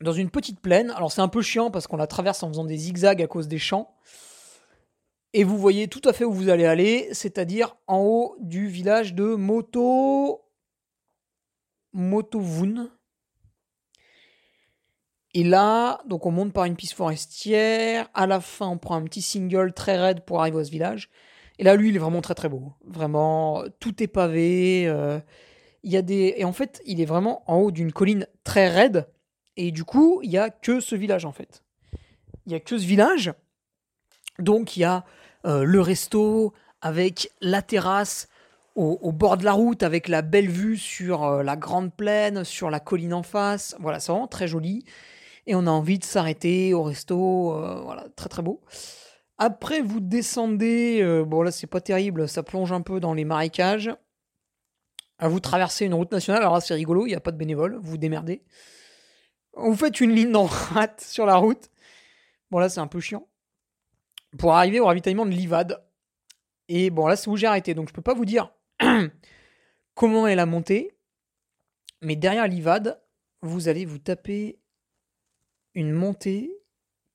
dans 0.00 0.12
une 0.12 0.30
petite 0.30 0.60
plaine. 0.60 0.90
Alors, 0.90 1.12
c'est 1.12 1.20
un 1.20 1.28
peu 1.28 1.42
chiant 1.42 1.70
parce 1.70 1.86
qu'on 1.86 1.96
la 1.96 2.08
traverse 2.08 2.42
en 2.42 2.48
faisant 2.48 2.64
des 2.64 2.76
zigzags 2.76 3.22
à 3.22 3.28
cause 3.28 3.46
des 3.46 3.58
champs 3.58 3.94
et 5.36 5.44
vous 5.44 5.58
voyez 5.58 5.86
tout 5.86 6.00
à 6.06 6.14
fait 6.14 6.24
où 6.24 6.32
vous 6.32 6.48
allez 6.48 6.64
aller, 6.64 7.10
c'est-à-dire 7.12 7.76
en 7.86 7.98
haut 7.98 8.36
du 8.40 8.68
village 8.68 9.12
de 9.12 9.34
Moto 9.34 10.46
Motovun. 11.92 12.90
Et 15.34 15.44
là, 15.44 16.00
donc 16.06 16.24
on 16.24 16.30
monte 16.30 16.54
par 16.54 16.64
une 16.64 16.74
piste 16.74 16.94
forestière. 16.94 18.08
À 18.14 18.26
la 18.26 18.40
fin, 18.40 18.66
on 18.66 18.78
prend 18.78 18.96
un 18.96 19.02
petit 19.02 19.20
single 19.20 19.74
très 19.74 19.98
raide 19.98 20.22
pour 20.22 20.40
arriver 20.40 20.58
à 20.58 20.64
ce 20.64 20.70
village. 20.70 21.10
Et 21.58 21.64
là, 21.64 21.76
lui, 21.76 21.90
il 21.90 21.96
est 21.96 21.98
vraiment 21.98 22.22
très 22.22 22.34
très 22.34 22.48
beau. 22.48 22.72
Vraiment, 22.86 23.62
tout 23.78 24.02
est 24.02 24.06
pavé. 24.06 24.84
Euh, 24.86 25.20
il 25.82 25.92
y 25.92 25.98
a 25.98 26.02
des 26.02 26.32
et 26.38 26.46
en 26.46 26.54
fait, 26.54 26.80
il 26.86 26.98
est 26.98 27.04
vraiment 27.04 27.42
en 27.46 27.58
haut 27.58 27.70
d'une 27.70 27.92
colline 27.92 28.26
très 28.42 28.70
raide. 28.70 29.06
Et 29.58 29.70
du 29.70 29.84
coup, 29.84 30.18
il 30.22 30.30
y 30.30 30.38
a 30.38 30.48
que 30.48 30.80
ce 30.80 30.96
village 30.96 31.26
en 31.26 31.32
fait. 31.32 31.62
Il 32.46 32.52
y 32.52 32.54
a 32.54 32.60
que 32.60 32.78
ce 32.78 32.86
village. 32.86 33.34
Donc 34.38 34.78
il 34.78 34.80
y 34.80 34.84
a 34.84 35.04
euh, 35.46 35.64
le 35.64 35.80
resto 35.80 36.52
avec 36.80 37.30
la 37.40 37.62
terrasse 37.62 38.28
au, 38.74 39.10
bord 39.10 39.38
de 39.38 39.44
la 39.44 39.52
route 39.52 39.82
avec 39.82 40.06
la 40.06 40.20
belle 40.20 40.50
vue 40.50 40.76
sur 40.76 41.24
euh, 41.24 41.42
la 41.42 41.56
grande 41.56 41.94
plaine, 41.94 42.44
sur 42.44 42.68
la 42.68 42.78
colline 42.78 43.14
en 43.14 43.22
face. 43.22 43.74
Voilà, 43.80 44.00
c'est 44.00 44.12
vraiment 44.12 44.26
très 44.26 44.48
joli. 44.48 44.84
Et 45.46 45.54
on 45.54 45.66
a 45.66 45.70
envie 45.70 45.98
de 45.98 46.04
s'arrêter 46.04 46.74
au 46.74 46.82
resto. 46.82 47.54
Euh, 47.54 47.80
voilà, 47.82 48.06
très 48.16 48.28
très 48.28 48.42
beau. 48.42 48.60
Après, 49.38 49.80
vous 49.80 50.00
descendez. 50.00 51.22
bon, 51.26 51.42
là, 51.42 51.50
c'est 51.50 51.66
pas 51.66 51.80
terrible. 51.80 52.28
Ça 52.28 52.42
plonge 52.42 52.72
un 52.72 52.82
peu 52.82 53.00
dans 53.00 53.14
les 53.14 53.24
marécages. 53.24 53.90
Vous 55.20 55.40
traversez 55.40 55.86
une 55.86 55.94
route 55.94 56.12
nationale. 56.12 56.42
Alors 56.42 56.54
là, 56.54 56.60
c'est 56.60 56.74
rigolo. 56.74 57.06
Il 57.06 57.10
n'y 57.10 57.14
a 57.14 57.20
pas 57.20 57.32
de 57.32 57.38
bénévoles. 57.38 57.76
Vous 57.76 57.92
vous 57.92 57.98
démerdez. 57.98 58.42
Vous 59.54 59.74
faites 59.74 60.00
une 60.00 60.12
ligne 60.14 60.32
droite 60.32 61.00
sur 61.00 61.24
la 61.24 61.36
route. 61.36 61.70
Bon, 62.50 62.58
là, 62.58 62.68
c'est 62.68 62.80
un 62.80 62.86
peu 62.86 63.00
chiant 63.00 63.26
pour 64.38 64.54
arriver 64.54 64.80
au 64.80 64.86
ravitaillement 64.86 65.26
de 65.26 65.30
Livad. 65.30 65.84
Et 66.68 66.90
bon, 66.90 67.06
là, 67.06 67.16
c'est 67.16 67.28
où 67.28 67.36
j'ai 67.36 67.46
arrêté. 67.46 67.74
Donc, 67.74 67.88
je 67.88 67.94
peux 67.94 68.02
pas 68.02 68.14
vous 68.14 68.24
dire 68.24 68.52
comment 69.94 70.26
est 70.26 70.34
la 70.34 70.46
montée. 70.46 70.96
Mais 72.02 72.16
derrière 72.16 72.46
Livad, 72.46 73.00
vous 73.42 73.68
allez 73.68 73.84
vous 73.84 73.98
taper 73.98 74.58
une 75.74 75.92
montée 75.92 76.50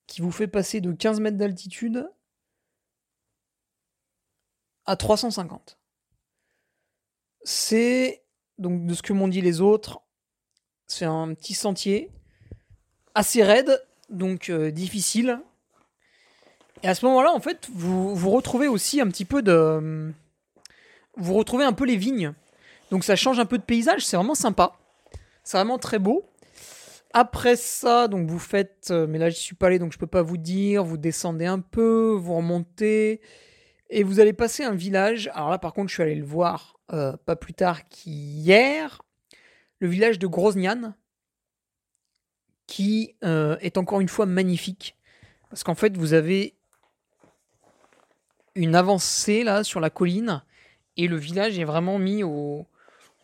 qui 0.07 0.21
vous 0.21 0.31
fait 0.31 0.47
passer 0.47 0.81
de 0.81 0.91
15 0.91 1.19
mètres 1.19 1.37
d'altitude 1.37 2.09
à 4.85 4.95
350. 4.95 5.79
C'est, 7.43 8.23
donc 8.57 8.85
de 8.85 8.93
ce 8.93 9.01
que 9.01 9.13
m'ont 9.13 9.27
dit 9.27 9.41
les 9.41 9.61
autres, 9.61 10.01
c'est 10.87 11.05
un 11.05 11.33
petit 11.33 11.53
sentier 11.53 12.11
assez 13.15 13.43
raide, 13.43 13.81
donc 14.09 14.49
euh, 14.49 14.71
difficile, 14.71 15.41
et 16.83 16.87
à 16.87 16.95
ce 16.95 17.05
moment-là, 17.05 17.31
en 17.31 17.39
fait, 17.39 17.69
vous, 17.73 18.15
vous 18.15 18.29
retrouvez 18.31 18.67
aussi 18.67 19.01
un 19.01 19.07
petit 19.07 19.25
peu 19.25 19.41
de. 19.41 20.11
Vous 21.17 21.33
retrouvez 21.33 21.65
un 21.65 21.73
peu 21.73 21.85
les 21.85 21.97
vignes. 21.97 22.33
Donc 22.91 23.03
ça 23.05 23.15
change 23.15 23.39
un 23.39 23.45
peu 23.45 23.57
de 23.57 23.63
paysage, 23.63 24.05
c'est 24.05 24.17
vraiment 24.17 24.35
sympa. 24.35 24.73
C'est 25.43 25.57
vraiment 25.57 25.77
très 25.77 25.99
beau. 25.99 26.25
Après 27.13 27.55
ça, 27.55 28.07
donc 28.07 28.29
vous 28.29 28.39
faites, 28.39 28.89
euh, 28.91 29.07
mais 29.07 29.17
là 29.17 29.29
je 29.29 29.35
suis 29.35 29.55
pas 29.55 29.67
allé 29.67 29.79
donc 29.79 29.91
je 29.91 29.97
peux 29.97 30.07
pas 30.07 30.21
vous 30.21 30.37
dire, 30.37 30.83
vous 30.83 30.97
descendez 30.97 31.45
un 31.45 31.59
peu, 31.59 32.15
vous 32.17 32.35
remontez 32.35 33.19
et 33.89 34.03
vous 34.03 34.21
allez 34.21 34.31
passer 34.31 34.63
un 34.63 34.75
village. 34.75 35.29
Alors 35.33 35.49
là 35.49 35.57
par 35.57 35.73
contre 35.73 35.89
je 35.89 35.95
suis 35.95 36.03
allé 36.03 36.15
le 36.15 36.25
voir 36.25 36.79
euh, 36.93 37.17
pas 37.25 37.35
plus 37.35 37.53
tard 37.53 37.87
qu'hier, 37.89 39.01
le 39.79 39.89
village 39.89 40.19
de 40.19 40.27
Groznian, 40.27 40.93
qui 42.67 43.15
euh, 43.25 43.57
est 43.59 43.77
encore 43.77 43.99
une 43.99 44.09
fois 44.09 44.25
magnifique 44.25 44.97
parce 45.49 45.63
qu'en 45.63 45.75
fait 45.75 45.97
vous 45.97 46.13
avez 46.13 46.55
une 48.55 48.75
avancée 48.75 49.43
là 49.43 49.63
sur 49.63 49.79
la 49.79 49.89
colline 49.89 50.41
et 50.97 51.07
le 51.07 51.17
village 51.17 51.57
est 51.57 51.63
vraiment 51.63 51.97
mis 51.97 52.23
au, 52.23 52.65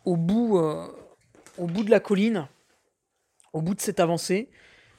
au 0.04 0.16
bout, 0.16 0.58
euh, 0.58 0.86
au 1.58 1.66
bout 1.66 1.84
de 1.84 1.90
la 1.90 2.00
colline, 2.00 2.48
au 3.52 3.60
bout 3.60 3.74
de 3.74 3.80
cette 3.80 4.00
avancée. 4.00 4.48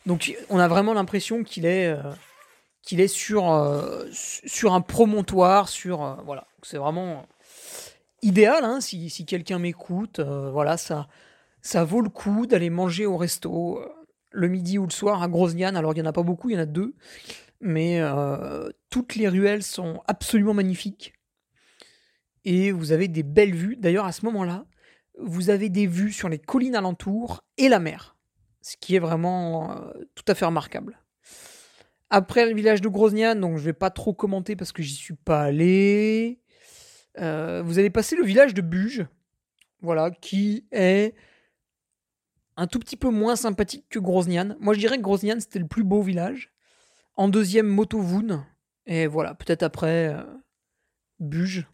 Donc 0.05 0.36
on 0.49 0.59
a 0.59 0.67
vraiment 0.67 0.93
l'impression 0.93 1.43
qu'il 1.43 1.65
est, 1.65 1.88
euh, 1.88 2.11
qu'il 2.84 3.01
est 3.01 3.07
sur, 3.07 3.51
euh, 3.51 4.05
sur 4.11 4.73
un 4.73 4.82
promontoire, 4.82 5.69
sur 5.69 6.21
voilà. 6.25 6.45
C'est 6.61 6.77
vraiment 6.77 7.25
idéal 8.21 8.65
hein, 8.65 8.82
si, 8.82 9.09
si 9.09 9.25
quelqu'un 9.25 9.59
m'écoute. 9.59 10.19
voilà, 10.19 10.77
ça, 10.77 11.07
ça 11.61 11.84
vaut 11.84 12.01
le 12.01 12.09
coup 12.09 12.45
d'aller 12.45 12.69
manger 12.69 13.05
au 13.05 13.17
resto 13.17 13.82
le 14.32 14.47
midi 14.47 14.77
ou 14.77 14.86
le 14.86 14.91
soir 14.91 15.23
à 15.23 15.27
Groznian. 15.27 15.75
Alors 15.75 15.93
il 15.93 15.99
y 15.99 16.01
en 16.01 16.05
a 16.05 16.13
pas 16.13 16.23
beaucoup, 16.23 16.49
il 16.49 16.53
y 16.53 16.57
en 16.57 16.61
a 16.61 16.65
deux 16.65 16.93
mais 17.62 17.99
euh, 17.99 18.70
toutes 18.89 19.16
les 19.16 19.28
ruelles 19.28 19.64
sont 19.64 20.01
absolument 20.07 20.53
magnifiques. 20.53 21.14
Et 22.45 22.72
vous 22.72 22.91
avez 22.91 23.07
des 23.07 23.24
belles 23.24 23.53
vues. 23.53 23.76
D'ailleurs, 23.76 24.05
à 24.05 24.12
ce 24.12 24.26
moment-là, 24.26 24.66
vous 25.20 25.49
avez 25.49 25.70
des 25.70 25.88
vues 25.88 26.14
sur 26.14 26.30
les 26.30 26.39
collines 26.39 26.76
alentours 26.76 27.43
et 27.57 27.68
la 27.68 27.80
mer, 27.80 28.18
ce 28.62 28.78
qui 28.78 28.95
est 28.95 28.99
vraiment 28.99 29.72
euh, 29.72 29.91
tout 30.16 30.24
à 30.28 30.36
fait 30.36 30.45
remarquable. 30.45 30.99
Après 32.10 32.47
le 32.47 32.55
village 32.55 32.82
de 32.82 32.88
Groznian, 32.88 33.36
donc 33.36 33.57
je 33.57 33.64
vais 33.64 33.74
pas 33.74 33.91
trop 33.91 34.14
commenter 34.14 34.55
parce 34.55 34.72
que 34.72 34.82
j'y 34.82 34.95
suis 34.95 35.14
pas 35.14 35.41
allé. 35.43 36.39
Euh, 37.20 37.62
vous 37.64 37.78
allez 37.78 37.89
passer 37.89 38.16
le 38.16 38.24
village 38.24 38.53
de 38.53 38.62
Buge, 38.62 39.05
voilà, 39.82 40.10
qui 40.10 40.66
est 40.72 41.14
un 42.55 42.68
tout 42.68 42.80
petit 42.80 42.97
peu 42.97 43.10
moins 43.10 43.36
sympathique 43.36 43.86
que 43.89 43.99
Groznian. 43.99 44.55
Moi, 44.60 44.74
je 44.74 44.80
dirais 44.80 44.97
que 44.97 45.03
Groznian 45.03 45.39
c'était 45.39 45.60
le 45.60 45.68
plus 45.68 45.84
beau 45.84 46.01
village. 46.01 46.51
En 47.20 47.28
deuxième, 47.28 47.67
Motovun. 47.67 48.47
Et 48.86 49.05
voilà, 49.05 49.36
peut-être 49.36 49.63
après, 49.63 50.07
euh, 50.07 50.24
Buge. 51.20 51.67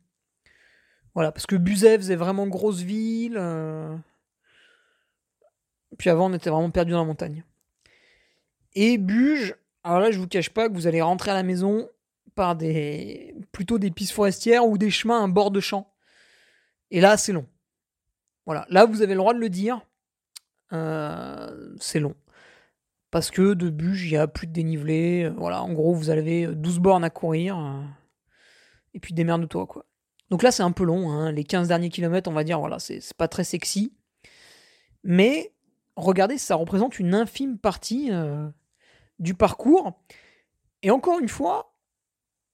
Voilà, 1.13 1.31
parce 1.31 1.45
que 1.45 1.55
Buzet 1.55 1.99
faisait 1.99 2.15
vraiment 2.15 2.47
grosse 2.47 2.81
ville. 2.81 3.37
Euh. 3.37 3.95
Puis 5.99 6.09
avant, 6.09 6.31
on 6.31 6.33
était 6.33 6.49
vraiment 6.49 6.71
perdu 6.71 6.93
dans 6.93 6.97
la 6.97 7.05
montagne. 7.05 7.43
Et 8.73 8.97
Buge, 8.97 9.53
Alors 9.83 9.99
là, 9.99 10.09
je 10.09 10.17
vous 10.17 10.27
cache 10.27 10.49
pas 10.49 10.67
que 10.67 10.73
vous 10.73 10.87
allez 10.87 11.03
rentrer 11.03 11.29
à 11.29 11.35
la 11.35 11.43
maison 11.43 11.87
par 12.33 12.55
des 12.55 13.35
plutôt 13.51 13.77
des 13.77 13.91
pistes 13.91 14.13
forestières 14.13 14.65
ou 14.65 14.79
des 14.79 14.89
chemins 14.89 15.23
à 15.23 15.27
bord 15.27 15.51
de 15.51 15.59
champ. 15.59 15.93
Et 16.89 17.01
là, 17.01 17.17
c'est 17.17 17.33
long. 17.33 17.45
Voilà, 18.47 18.65
là, 18.69 18.87
vous 18.87 19.03
avez 19.03 19.13
le 19.13 19.19
droit 19.19 19.35
de 19.35 19.39
le 19.39 19.49
dire. 19.49 19.85
Euh, 20.73 21.75
c'est 21.79 21.99
long. 21.99 22.15
Parce 23.15 23.31
que 23.31 23.53
de 23.53 23.69
bûche, 23.69 24.03
il 24.03 24.11
y 24.11 24.17
a 24.17 24.27
plus 24.27 24.45
de 24.45 24.51
dénivelé. 24.51 25.31
Voilà, 25.37 25.63
en 25.63 25.71
gros, 25.71 25.93
vous 25.93 26.09
avez 26.09 26.47
12 26.47 26.79
bornes 26.79 27.05
à 27.05 27.09
courir. 27.09 27.57
Et 28.93 28.99
puis 28.99 29.13
démerde-toi, 29.13 29.65
quoi. 29.67 29.85
Donc 30.29 30.43
là, 30.43 30.51
c'est 30.51 30.63
un 30.63 30.73
peu 30.73 30.83
long. 30.83 31.09
Hein. 31.09 31.31
Les 31.31 31.45
15 31.45 31.69
derniers 31.69 31.87
kilomètres, 31.87 32.29
on 32.29 32.33
va 32.33 32.43
dire, 32.43 32.59
voilà, 32.59 32.77
c'est 32.77 32.99
pas 33.15 33.29
très 33.29 33.45
sexy. 33.45 33.93
Mais 35.05 35.53
regardez, 35.95 36.37
ça 36.37 36.55
représente 36.55 36.99
une 36.99 37.15
infime 37.15 37.57
partie 37.57 38.09
euh, 38.11 38.49
du 39.19 39.33
parcours. 39.33 39.97
Et 40.81 40.91
encore 40.91 41.17
une 41.17 41.29
fois, 41.29 41.73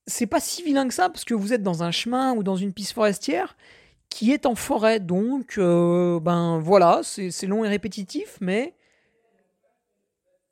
c'est 0.06 0.28
pas 0.28 0.40
si 0.40 0.62
vilain 0.62 0.88
que 0.88 0.94
ça, 0.94 1.10
parce 1.10 1.26
que 1.26 1.34
vous 1.34 1.54
êtes 1.54 1.64
dans 1.64 1.82
un 1.82 1.90
chemin 1.90 2.36
ou 2.36 2.44
dans 2.44 2.56
une 2.56 2.72
piste 2.72 2.92
forestière 2.92 3.58
qui 4.10 4.32
est 4.32 4.46
en 4.46 4.54
forêt. 4.54 5.00
Donc, 5.00 5.58
euh, 5.58 6.20
ben 6.20 6.60
voilà, 6.60 7.02
c'est 7.04 7.48
long 7.48 7.66
et 7.66 7.68
répétitif, 7.68 8.38
mais 8.42 8.76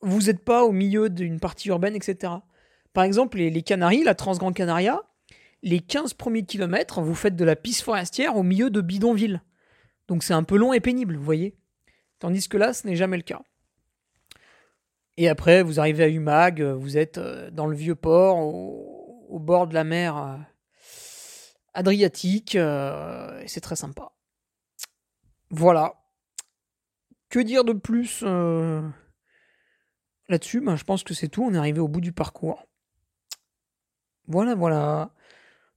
vous 0.01 0.23
n'êtes 0.23 0.43
pas 0.43 0.63
au 0.63 0.71
milieu 0.71 1.09
d'une 1.09 1.39
partie 1.39 1.69
urbaine, 1.69 1.95
etc. 1.95 2.33
Par 2.93 3.03
exemple, 3.03 3.37
les, 3.37 3.61
Canaries, 3.61 4.03
la 4.03 4.15
Transgrande 4.15 4.55
Canaria, 4.55 5.01
les 5.61 5.79
15 5.79 6.13
premiers 6.13 6.43
kilomètres, 6.43 7.01
vous 7.01 7.15
faites 7.15 7.35
de 7.35 7.45
la 7.45 7.55
piste 7.55 7.81
forestière 7.81 8.37
au 8.37 8.43
milieu 8.43 8.69
de 8.69 8.81
bidonvilles. 8.81 9.41
Donc 10.07 10.23
c'est 10.23 10.33
un 10.33 10.43
peu 10.43 10.57
long 10.57 10.73
et 10.73 10.79
pénible, 10.79 11.15
vous 11.15 11.23
voyez. 11.23 11.55
Tandis 12.19 12.47
que 12.47 12.57
là, 12.57 12.73
ce 12.73 12.87
n'est 12.87 12.95
jamais 12.95 13.17
le 13.17 13.23
cas. 13.23 13.41
Et 15.17 15.27
après, 15.27 15.63
vous 15.63 15.79
arrivez 15.79 16.05
à 16.05 16.09
Umag, 16.09 16.61
vous 16.61 16.97
êtes 16.97 17.17
euh, 17.17 17.51
dans 17.51 17.65
le 17.65 17.75
vieux 17.75 17.95
port, 17.95 18.37
au, 18.37 19.39
bord 19.39 19.67
de 19.67 19.73
la 19.73 19.83
mer 19.83 20.17
euh, 20.17 20.37
Adriatique, 21.73 22.55
euh, 22.55 23.39
et 23.41 23.47
c'est 23.47 23.61
très 23.61 23.75
sympa. 23.75 24.11
Voilà. 25.49 25.95
Que 27.29 27.39
dire 27.39 27.63
de 27.63 27.73
plus 27.73 28.23
là-dessus 30.29 30.61
ben, 30.61 30.75
Je 30.75 30.83
pense 30.83 31.03
que 31.03 31.13
c'est 31.13 31.27
tout, 31.27 31.43
on 31.43 31.53
est 31.53 31.57
arrivé 31.57 31.79
au 31.79 31.87
bout 31.87 32.01
du 32.01 32.13
parcours. 32.13 32.65
Voilà, 34.27 34.55
voilà. 34.55 35.11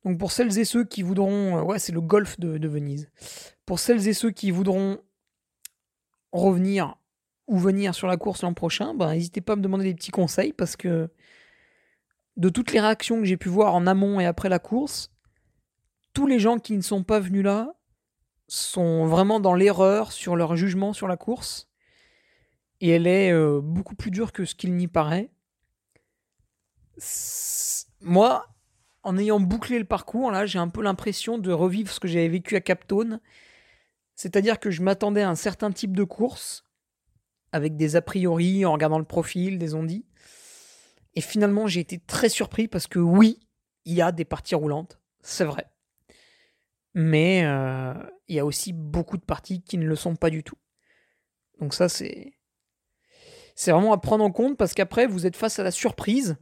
Donc 0.04 0.18
pour 0.18 0.32
celles 0.32 0.58
et 0.58 0.64
ceux 0.64 0.84
qui 0.84 1.02
voudront... 1.02 1.62
Ouais, 1.62 1.78
c'est 1.78 1.92
le 1.92 2.00
golf 2.00 2.38
de 2.38 2.68
Venise. 2.68 3.10
Pour 3.66 3.78
celles 3.78 4.06
et 4.08 4.12
ceux 4.12 4.30
qui 4.30 4.50
voudront 4.50 4.98
revenir 6.32 6.96
ou 7.46 7.58
venir 7.58 7.94
sur 7.94 8.06
la 8.06 8.16
course 8.16 8.42
l'an 8.42 8.54
prochain, 8.54 8.94
ben, 8.94 9.12
n'hésitez 9.12 9.40
pas 9.40 9.54
à 9.54 9.56
me 9.56 9.62
demander 9.62 9.84
des 9.84 9.94
petits 9.94 10.10
conseils 10.10 10.52
parce 10.52 10.76
que 10.76 11.10
de 12.36 12.48
toutes 12.48 12.72
les 12.72 12.80
réactions 12.80 13.18
que 13.18 13.24
j'ai 13.24 13.36
pu 13.36 13.48
voir 13.48 13.74
en 13.74 13.86
amont 13.86 14.20
et 14.20 14.26
après 14.26 14.48
la 14.48 14.58
course, 14.58 15.12
tous 16.14 16.26
les 16.26 16.38
gens 16.38 16.58
qui 16.58 16.76
ne 16.76 16.82
sont 16.82 17.04
pas 17.04 17.20
venus 17.20 17.44
là 17.44 17.74
sont 18.48 19.06
vraiment 19.06 19.40
dans 19.40 19.54
l'erreur 19.54 20.12
sur 20.12 20.36
leur 20.36 20.56
jugement 20.56 20.92
sur 20.92 21.08
la 21.08 21.16
course. 21.16 21.70
Et 22.82 22.90
elle 22.90 23.06
est 23.06 23.32
euh, 23.32 23.62
beaucoup 23.62 23.94
plus 23.94 24.10
dure 24.10 24.32
que 24.32 24.44
ce 24.44 24.54
qu'il 24.54 24.74
n'y 24.74 24.88
paraît. 24.88 25.30
Moi, 28.02 28.46
en 29.02 29.16
ayant 29.16 29.40
bouclé 29.40 29.78
le 29.78 29.86
parcours, 29.86 30.30
là, 30.30 30.44
j'ai 30.44 30.58
un 30.58 30.68
peu 30.68 30.82
l'impression 30.82 31.38
de 31.38 31.50
revivre 31.52 31.90
ce 31.90 32.00
que 32.00 32.08
j'avais 32.08 32.28
vécu 32.28 32.54
à 32.56 32.60
Captone 32.60 33.18
c'est-à-dire 34.14 34.60
que 34.60 34.70
je 34.70 34.82
m'attendais 34.82 35.22
à 35.22 35.30
un 35.30 35.34
certain 35.34 35.72
type 35.72 35.96
de 35.96 36.04
course, 36.04 36.64
avec 37.50 37.76
des 37.76 37.96
a 37.96 38.02
priori, 38.02 38.64
en 38.64 38.72
regardant 38.72 38.98
le 38.98 39.04
profil, 39.04 39.58
des 39.58 39.74
ondits. 39.74 40.06
Et 41.14 41.20
finalement, 41.20 41.66
j'ai 41.66 41.80
été 41.80 41.98
très 41.98 42.28
surpris 42.28 42.68
parce 42.68 42.86
que 42.86 42.98
oui, 42.98 43.40
il 43.84 43.94
y 43.94 44.02
a 44.02 44.12
des 44.12 44.24
parties 44.24 44.54
roulantes, 44.54 45.00
c'est 45.22 45.44
vrai. 45.44 45.66
Mais 46.94 47.42
euh, 47.44 47.94
il 48.28 48.36
y 48.36 48.38
a 48.38 48.46
aussi 48.46 48.72
beaucoup 48.72 49.16
de 49.16 49.24
parties 49.24 49.62
qui 49.62 49.76
ne 49.76 49.86
le 49.86 49.96
sont 49.96 50.14
pas 50.14 50.30
du 50.30 50.42
tout. 50.42 50.58
Donc 51.58 51.74
ça, 51.74 51.88
c'est... 51.88 52.34
C'est 53.62 53.70
vraiment 53.70 53.92
à 53.92 53.98
prendre 53.98 54.24
en 54.24 54.32
compte 54.32 54.56
parce 54.56 54.74
qu'après, 54.74 55.06
vous 55.06 55.24
êtes 55.24 55.36
face 55.36 55.60
à 55.60 55.62
la 55.62 55.70
surprise. 55.70 56.36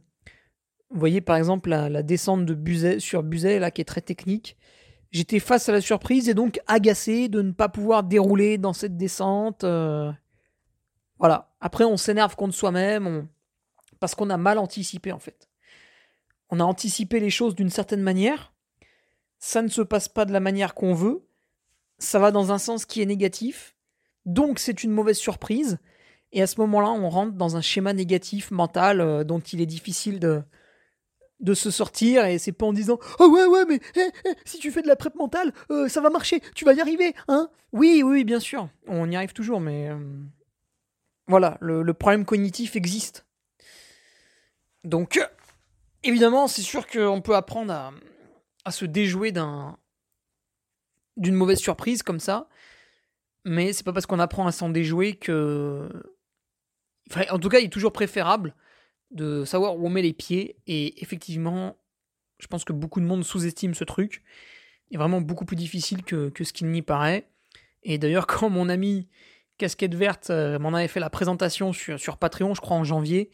Vous 0.89 0.99
voyez 0.99 1.21
par 1.21 1.35
exemple 1.35 1.69
la, 1.69 2.01
descente 2.01 2.47
de 2.47 2.55
Buzet, 2.55 2.99
sur 2.99 3.21
Buzet, 3.21 3.59
là, 3.59 3.69
qui 3.69 3.79
est 3.79 3.85
très 3.85 4.01
technique. 4.01 4.57
J'étais 5.11 5.37
face 5.37 5.69
à 5.69 5.71
la 5.71 5.81
surprise 5.81 6.29
et 6.29 6.33
donc 6.33 6.59
agacé 6.65 7.29
de 7.29 7.43
ne 7.43 7.51
pas 7.51 7.69
pouvoir 7.69 8.01
dérouler 8.01 8.57
dans 8.57 8.73
cette 8.73 8.97
descente. 8.97 9.63
Euh. 9.63 10.11
Voilà. 11.19 11.53
Après, 11.59 11.83
on 11.83 11.95
s'énerve 11.95 12.35
contre 12.35 12.55
soi-même 12.55 13.27
parce 13.99 14.15
qu'on 14.15 14.31
a 14.31 14.37
mal 14.37 14.57
anticipé 14.57 15.11
en 15.11 15.19
fait. 15.19 15.47
On 16.49 16.59
a 16.59 16.63
anticipé 16.63 17.19
les 17.19 17.29
choses 17.29 17.53
d'une 17.53 17.69
certaine 17.69 18.01
manière. 18.01 18.51
Ça 19.37 19.61
ne 19.61 19.67
se 19.67 19.83
passe 19.83 20.09
pas 20.09 20.25
de 20.25 20.33
la 20.33 20.39
manière 20.39 20.73
qu'on 20.73 20.95
veut. 20.95 21.23
Ça 21.99 22.17
va 22.17 22.31
dans 22.31 22.51
un 22.51 22.57
sens 22.57 22.87
qui 22.87 22.99
est 22.99 23.05
négatif. 23.05 23.75
Donc 24.25 24.57
c'est 24.57 24.83
une 24.83 24.91
mauvaise 24.91 25.19
surprise. 25.19 25.77
Et 26.33 26.41
à 26.41 26.47
ce 26.47 26.59
moment-là, 26.61 26.89
on 26.91 27.09
rentre 27.09 27.33
dans 27.33 27.57
un 27.57 27.61
schéma 27.61 27.93
négatif 27.93 28.51
mental 28.51 29.01
euh, 29.01 29.23
dont 29.23 29.39
il 29.39 29.61
est 29.61 29.65
difficile 29.65 30.19
de, 30.19 30.43
de 31.41 31.53
se 31.53 31.71
sortir. 31.71 32.25
Et 32.25 32.37
c'est 32.37 32.51
pas 32.51 32.65
en 32.65 32.73
disant 32.73 32.99
oh 33.19 33.29
ouais 33.29 33.45
ouais 33.45 33.65
mais 33.67 33.79
eh, 33.95 34.09
eh, 34.25 34.33
si 34.45 34.59
tu 34.59 34.71
fais 34.71 34.81
de 34.81 34.87
la 34.87 34.95
prep 34.95 35.15
mentale 35.15 35.53
euh, 35.71 35.87
ça 35.89 36.01
va 36.01 36.09
marcher. 36.09 36.41
Tu 36.55 36.63
vas 36.63 36.73
y 36.73 36.81
arriver 36.81 37.13
hein? 37.27 37.49
Oui 37.73 38.01
oui 38.05 38.23
bien 38.23 38.39
sûr. 38.39 38.69
On 38.87 39.09
y 39.09 39.15
arrive 39.15 39.33
toujours 39.33 39.59
mais 39.59 39.89
euh, 39.89 39.97
voilà 41.27 41.57
le, 41.59 41.93
problème 41.93 42.25
cognitif 42.25 42.75
existe. 42.75 43.25
Donc 44.83 45.19
évidemment 46.03 46.47
c'est 46.47 46.61
sûr 46.61 46.87
qu'on 46.87 47.21
peut 47.21 47.35
apprendre 47.35 47.73
à, 47.73 47.91
à 48.63 48.71
se 48.71 48.85
déjouer 48.85 49.31
d'un 49.31 49.77
d'une 51.17 51.35
mauvaise 51.35 51.59
surprise 51.59 52.03
comme 52.03 52.19
ça. 52.19 52.47
Mais 53.43 53.73
c'est 53.73 53.83
pas 53.83 53.91
parce 53.91 54.05
qu'on 54.05 54.19
apprend 54.19 54.45
à 54.45 54.51
s'en 54.51 54.69
déjouer 54.69 55.15
que 55.15 55.89
en 57.29 57.39
tout 57.39 57.49
cas 57.49 57.59
il 57.59 57.65
est 57.65 57.69
toujours 57.69 57.93
préférable 57.93 58.53
de 59.11 59.45
savoir 59.45 59.77
où 59.77 59.85
on 59.85 59.89
met 59.89 60.01
les 60.01 60.13
pieds. 60.13 60.55
Et 60.67 61.01
effectivement, 61.01 61.77
je 62.39 62.47
pense 62.47 62.63
que 62.63 62.73
beaucoup 62.73 62.99
de 62.99 63.05
monde 63.05 63.23
sous-estime 63.23 63.73
ce 63.73 63.83
truc. 63.83 64.23
Il 64.89 64.95
est 64.95 64.97
vraiment 64.97 65.21
beaucoup 65.21 65.45
plus 65.45 65.55
difficile 65.55 66.03
que, 66.03 66.31
ce 66.41 66.53
qu'il 66.53 66.67
n'y 66.67 66.81
paraît. 66.81 67.27
Et 67.83 67.97
d'ailleurs, 67.97 68.27
quand 68.27 68.49
mon 68.49 68.69
ami 68.69 69.07
Casquette 69.57 69.95
Verte 69.95 70.29
euh, 70.29 70.57
m'en 70.59 70.73
avait 70.73 70.87
fait 70.87 70.99
la 70.99 71.09
présentation 71.09 71.71
sur, 71.73 72.17
Patreon, 72.17 72.55
je 72.55 72.61
crois 72.61 72.77
en 72.77 72.83
janvier, 72.83 73.29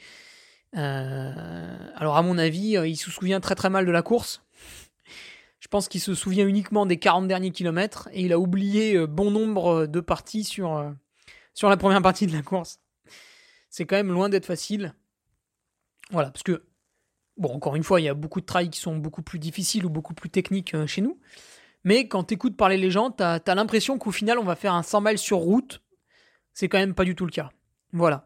euh, 0.75 1.77
alors 1.95 2.17
à 2.17 2.21
mon 2.21 2.37
avis, 2.37 2.75
euh, 2.77 2.87
il 2.87 2.97
se 2.97 3.09
souvient 3.09 3.39
très 3.39 3.55
très 3.55 3.69
mal 3.69 3.85
de 3.85 3.91
la 3.91 4.01
course. 4.01 4.43
Je 5.59 5.69
pense 5.69 5.87
qu'il 5.87 5.99
se 5.99 6.13
souvient 6.13 6.45
uniquement 6.47 6.85
des 6.85 6.97
40 6.97 7.27
derniers 7.27 7.49
kilomètres 7.49 8.09
et 8.13 8.21
il 8.21 8.31
a 8.31 8.37
oublié 8.37 9.05
bon 9.07 9.31
nombre 9.31 9.87
de 9.87 9.99
parties 9.99 10.43
sur 10.43 10.93
la 11.63 11.77
première 11.77 12.03
partie 12.03 12.27
de 12.27 12.31
la 12.31 12.43
course. 12.43 12.79
C'est 13.77 13.85
quand 13.85 13.95
même 13.95 14.11
loin 14.11 14.27
d'être 14.27 14.47
facile. 14.47 14.95
Voilà, 16.09 16.31
parce 16.31 16.41
que, 16.41 16.63
bon, 17.37 17.53
encore 17.53 17.75
une 17.75 17.83
fois, 17.83 18.01
il 18.01 18.05
y 18.05 18.09
a 18.09 18.15
beaucoup 18.15 18.41
de 18.41 18.45
trails 18.47 18.71
qui 18.71 18.79
sont 18.79 18.97
beaucoup 18.97 19.21
plus 19.21 19.37
difficiles 19.37 19.85
ou 19.85 19.89
beaucoup 19.91 20.15
plus 20.15 20.31
techniques 20.31 20.73
euh, 20.73 20.87
chez 20.87 21.01
nous. 21.01 21.19
Mais 21.83 22.07
quand 22.07 22.23
t'écoutes 22.23 22.57
parler 22.57 22.77
les 22.77 22.89
gens, 22.89 23.11
t'as 23.11 23.35
as, 23.35 23.53
l'impression 23.53 23.99
qu'au 23.99 24.09
final, 24.09 24.39
on 24.39 24.43
va 24.43 24.55
faire 24.55 24.73
un 24.73 24.81
100 24.81 25.01
miles 25.01 25.19
sur 25.19 25.37
route. 25.37 25.83
C'est 26.55 26.69
quand 26.69 26.79
même 26.79 26.95
pas 26.95 27.03
du 27.03 27.13
tout 27.13 27.25
le 27.25 27.29
cas. 27.29 27.51
Voilà. 27.93 28.25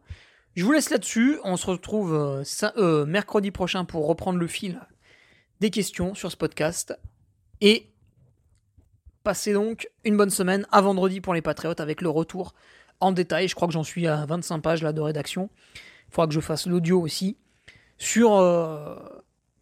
Je 0.56 0.64
vous 0.64 0.72
laisse 0.72 0.90
là-dessus. 0.90 1.38
On 1.44 1.58
se 1.58 1.68
retrouve 1.68 2.14
euh, 2.14 2.44
euh, 2.78 3.06
mercredi 3.06 3.52
prochain 3.52 3.84
pour 3.84 4.08
reprendre 4.08 4.40
le 4.40 4.48
fil 4.48 4.80
des 5.60 5.70
questions 5.70 6.16
sur 6.16 6.32
ce 6.32 6.38
podcast. 6.38 6.98
Et 7.60 7.92
passez 9.24 9.52
donc 9.52 9.90
une 10.06 10.16
bonne 10.16 10.30
semaine 10.30 10.66
à 10.72 10.80
vendredi 10.80 11.20
pour 11.20 11.34
les 11.34 11.42
Patriotes 11.42 11.82
avec 11.82 12.00
le 12.00 12.08
retour 12.08 12.54
en 13.02 13.12
détail. 13.12 13.48
Je 13.48 13.56
crois 13.56 13.68
que 13.68 13.74
j'en 13.74 13.84
suis 13.84 14.08
à 14.08 14.26
25 14.26 14.60
pages 14.60 14.84
là 14.84 14.94
de 14.94 15.02
rédaction. 15.02 15.50
Il 15.76 16.14
faudra 16.14 16.28
que 16.28 16.34
je 16.34 16.40
fasse 16.40 16.68
l'audio 16.68 17.02
aussi 17.02 17.38
sur 17.98 18.36
euh, 18.36 18.96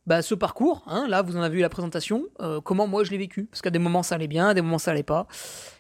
bah, 0.06 0.22
ce 0.22 0.36
parcours. 0.36 0.84
Hein. 0.88 1.08
là, 1.08 1.22
vous 1.22 1.38
en 1.38 1.42
avez 1.42 1.56
vu 1.56 1.62
la 1.62 1.70
présentation. 1.70 2.26
Euh, 2.42 2.62
comment 2.62 2.88
moi 2.88 3.04
je 3.04 3.12
l'ai 3.12 3.18
vécu 3.18 3.46
Parce 3.46 3.62
qu'à 3.62 3.70
des 3.70 3.80
moments 3.80 4.04
ça 4.04 4.16
allait 4.16 4.28
bien, 4.28 4.50
à 4.50 4.54
des 4.54 4.62
moments 4.62 4.80
ça 4.80 4.92
allait 4.92 5.04
pas. 5.04 5.28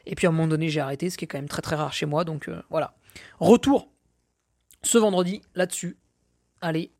Et 0.05 0.15
puis 0.15 0.27
à 0.27 0.29
un 0.29 0.33
moment 0.33 0.47
donné 0.47 0.69
j'ai 0.69 0.79
arrêté, 0.79 1.09
ce 1.09 1.17
qui 1.17 1.25
est 1.25 1.27
quand 1.27 1.37
même 1.37 1.49
très 1.49 1.61
très 1.61 1.75
rare 1.75 1.93
chez 1.93 2.05
moi. 2.05 2.23
Donc 2.23 2.47
euh, 2.47 2.61
voilà. 2.69 2.95
Retour 3.39 3.89
ce 4.83 4.97
vendredi 4.97 5.41
là-dessus. 5.55 5.97
Allez, 6.61 6.91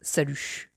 salut 0.00 0.70